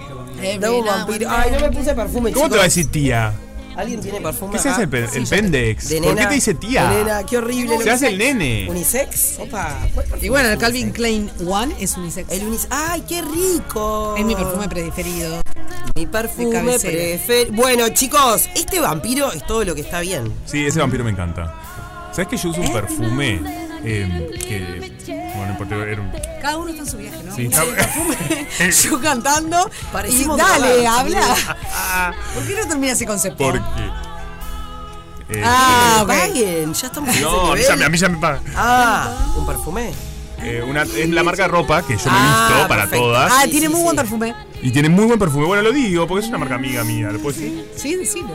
[0.59, 1.29] No, vampiro.
[1.31, 2.57] Ay, no me puse perfume, ¿Cómo te chicos.
[2.57, 3.33] va a decir tía?
[3.75, 4.53] ¿Alguien tiene perfume?
[4.53, 5.89] ¿Qué se hace el, pe- Sí, el pendex?
[5.89, 6.89] De ¿Por qué te dice tía?
[6.89, 7.75] de nena, qué horrible.
[7.77, 8.67] lo Se hace el nene.
[8.69, 9.39] ¿Unisex?
[9.39, 9.79] Opa.
[9.93, 10.95] ¿cuál perfume Y bueno, el Calvin unisex?
[10.97, 12.31] Klein One es unisex.
[12.31, 12.67] El unisex.
[12.71, 14.15] ¡Ay, qué rico!
[14.17, 15.41] Es mi perfume preferido.
[15.95, 17.53] Mi perfume preferido.
[17.55, 20.31] Bueno, chicos, este vampiro es todo lo que está bien.
[20.45, 21.53] Sí, ese vampiro me encanta.
[22.11, 23.41] ¿Sabes que yo uso un perfume
[23.83, 24.95] eh, que.
[25.35, 26.11] Bueno, no importa, era un.
[26.41, 27.35] Cada uno está en su viaje, ¿no?
[27.35, 27.49] Sí,
[28.89, 29.69] yo cantando.
[30.09, 31.21] Y dale, habla.
[32.33, 33.43] ¿Por qué no termina ese concepto?
[33.43, 33.59] Porque.
[35.29, 36.03] eh, Ah.
[36.07, 38.41] Paguen, ya estamos no, a mí, ya, a mí ya me paga.
[38.55, 39.93] Ah, un perfume.
[40.47, 43.05] Eh, una, es la marca de ropa que yo me he Ah, visto para perfecto.
[43.05, 43.31] todas.
[43.33, 43.83] Ah, Sí, tiene sí, muy sí.
[43.83, 44.35] buen perfume.
[44.61, 45.45] Y tiene muy buen perfume.
[45.47, 47.09] Bueno, lo digo porque es una marca amiga mía.
[47.11, 47.67] ¿Lo puedo decir?
[47.75, 48.27] Sí, decilo.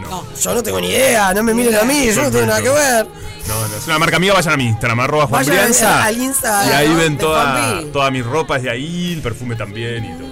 [0.00, 0.24] No.
[0.40, 2.68] Yo no tengo ni idea, no me miren a mí, yo no tengo nada que
[2.68, 3.06] ver.
[3.46, 4.34] No, no, es una marca amiga.
[4.34, 6.04] Vayan a mi Instagram, arroba Juan Vayan Brianza.
[6.04, 6.96] al Insta, Y ahí ¿no?
[6.96, 7.90] ven de toda, Juanpi.
[7.92, 10.28] toda mi ropa es de ahí, el perfume también y todo.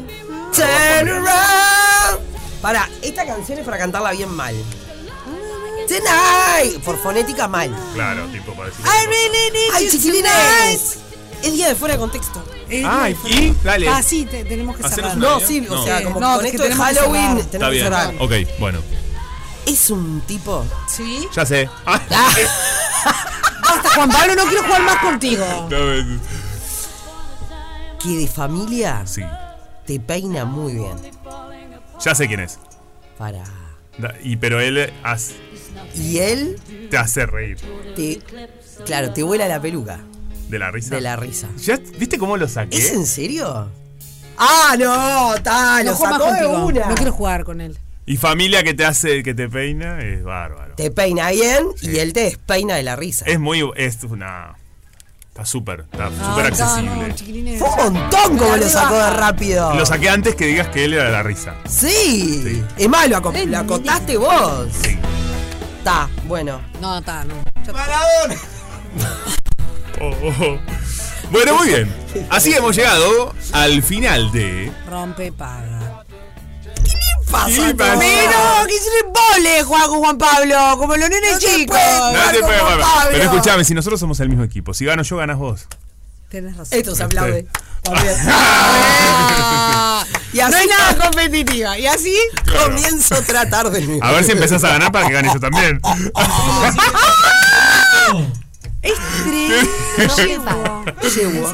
[0.53, 2.20] Turn around.
[2.62, 4.55] Para, esta canción es para cantarla bien mal.
[5.86, 6.82] Tonight.
[6.84, 7.74] Por fonética mal.
[7.94, 8.84] Claro, tipo para decir.
[8.84, 10.98] I really need Ay, chiquilines.
[11.42, 12.42] Es día de fuera de contexto.
[12.88, 13.88] Ay, y dale.
[13.88, 15.16] Ah, sí, te- tenemos que Hacenos cerrar.
[15.18, 15.46] una No, idea.
[15.46, 15.84] sí, o No.
[15.84, 17.38] sea, como no, con es que esto de tenemos que Halloween cerrar.
[17.38, 17.84] Está tenemos que bien.
[17.84, 18.14] cerrar.
[18.18, 18.78] Ok, bueno.
[19.66, 20.64] Es un tipo.
[20.88, 21.28] Sí.
[21.34, 21.68] Ya sé.
[21.84, 22.00] Ah,
[23.62, 25.44] Basta, Juan Pablo, no quiero jugar más contigo.
[25.70, 26.18] no, eh,
[28.02, 29.22] que de familia sí.
[29.86, 30.96] te peina muy bien.
[32.04, 32.58] Ya sé quién es.
[33.18, 33.42] Para.
[33.98, 35.34] Da- Y pero él hace-
[35.97, 36.59] Y él
[36.90, 37.59] te hace reír.
[37.94, 38.20] te.
[38.85, 40.01] Claro, te vuela la peluca
[40.48, 40.94] De la risa.
[40.94, 41.48] de la risa.
[41.59, 42.77] ¿Ya, ¿Viste cómo lo saqué?
[42.77, 43.70] ¿Es en serio?
[44.36, 46.89] Ah, no, está, No lo sacó de una.
[46.90, 47.78] No quiero jugar con él.
[48.05, 50.74] Y familia que te hace, que te peina, es bárbaro.
[50.77, 53.24] Te peina bien y él te despeina de la risa.
[53.27, 53.68] Es muy.
[53.77, 54.55] Es una.
[55.28, 55.81] Está súper.
[55.90, 57.52] Está No, súper accesible.
[57.59, 57.59] no.
[57.59, 59.74] Fue un montón como lo sacó de rápido.
[59.74, 61.55] Lo saqué antes que digas que él era de la risa.
[61.68, 62.43] Sí.
[62.44, 62.64] Sí.
[62.78, 64.68] Es más, lo, lo acotaste vos.
[64.82, 64.97] Sí.
[65.86, 66.60] Está, bueno.
[66.80, 67.34] No, está, no.
[70.00, 70.58] Oh, oh, oh.
[71.30, 71.94] Bueno, muy bien.
[72.28, 74.72] Así hemos llegado al final de.
[74.90, 76.02] Rompe, paga.
[77.30, 78.00] Pasa, Sí, pasa.
[78.00, 81.78] Pero, que se le vole, Juan Pablo, como los nenes No te chicos.
[81.78, 83.10] No te Juan Pablo.
[83.12, 85.68] Pero escúchame, si nosotros somos el mismo equipo, si gano yo, ganas vos.
[86.28, 86.76] Tenés razón.
[86.76, 87.46] Esto se aplaude.
[87.82, 88.16] También.
[90.36, 91.78] Y así no hay nada competitiva.
[91.78, 92.14] ¿Y así?
[92.62, 93.98] comienzo a tratar de.
[94.02, 95.80] A ver si empezás a ganar para que gane yo también.
[98.82, 98.94] Es
[99.24, 100.44] tremendo.
[100.44, 100.84] Paga.
[101.16, 101.50] Llevo.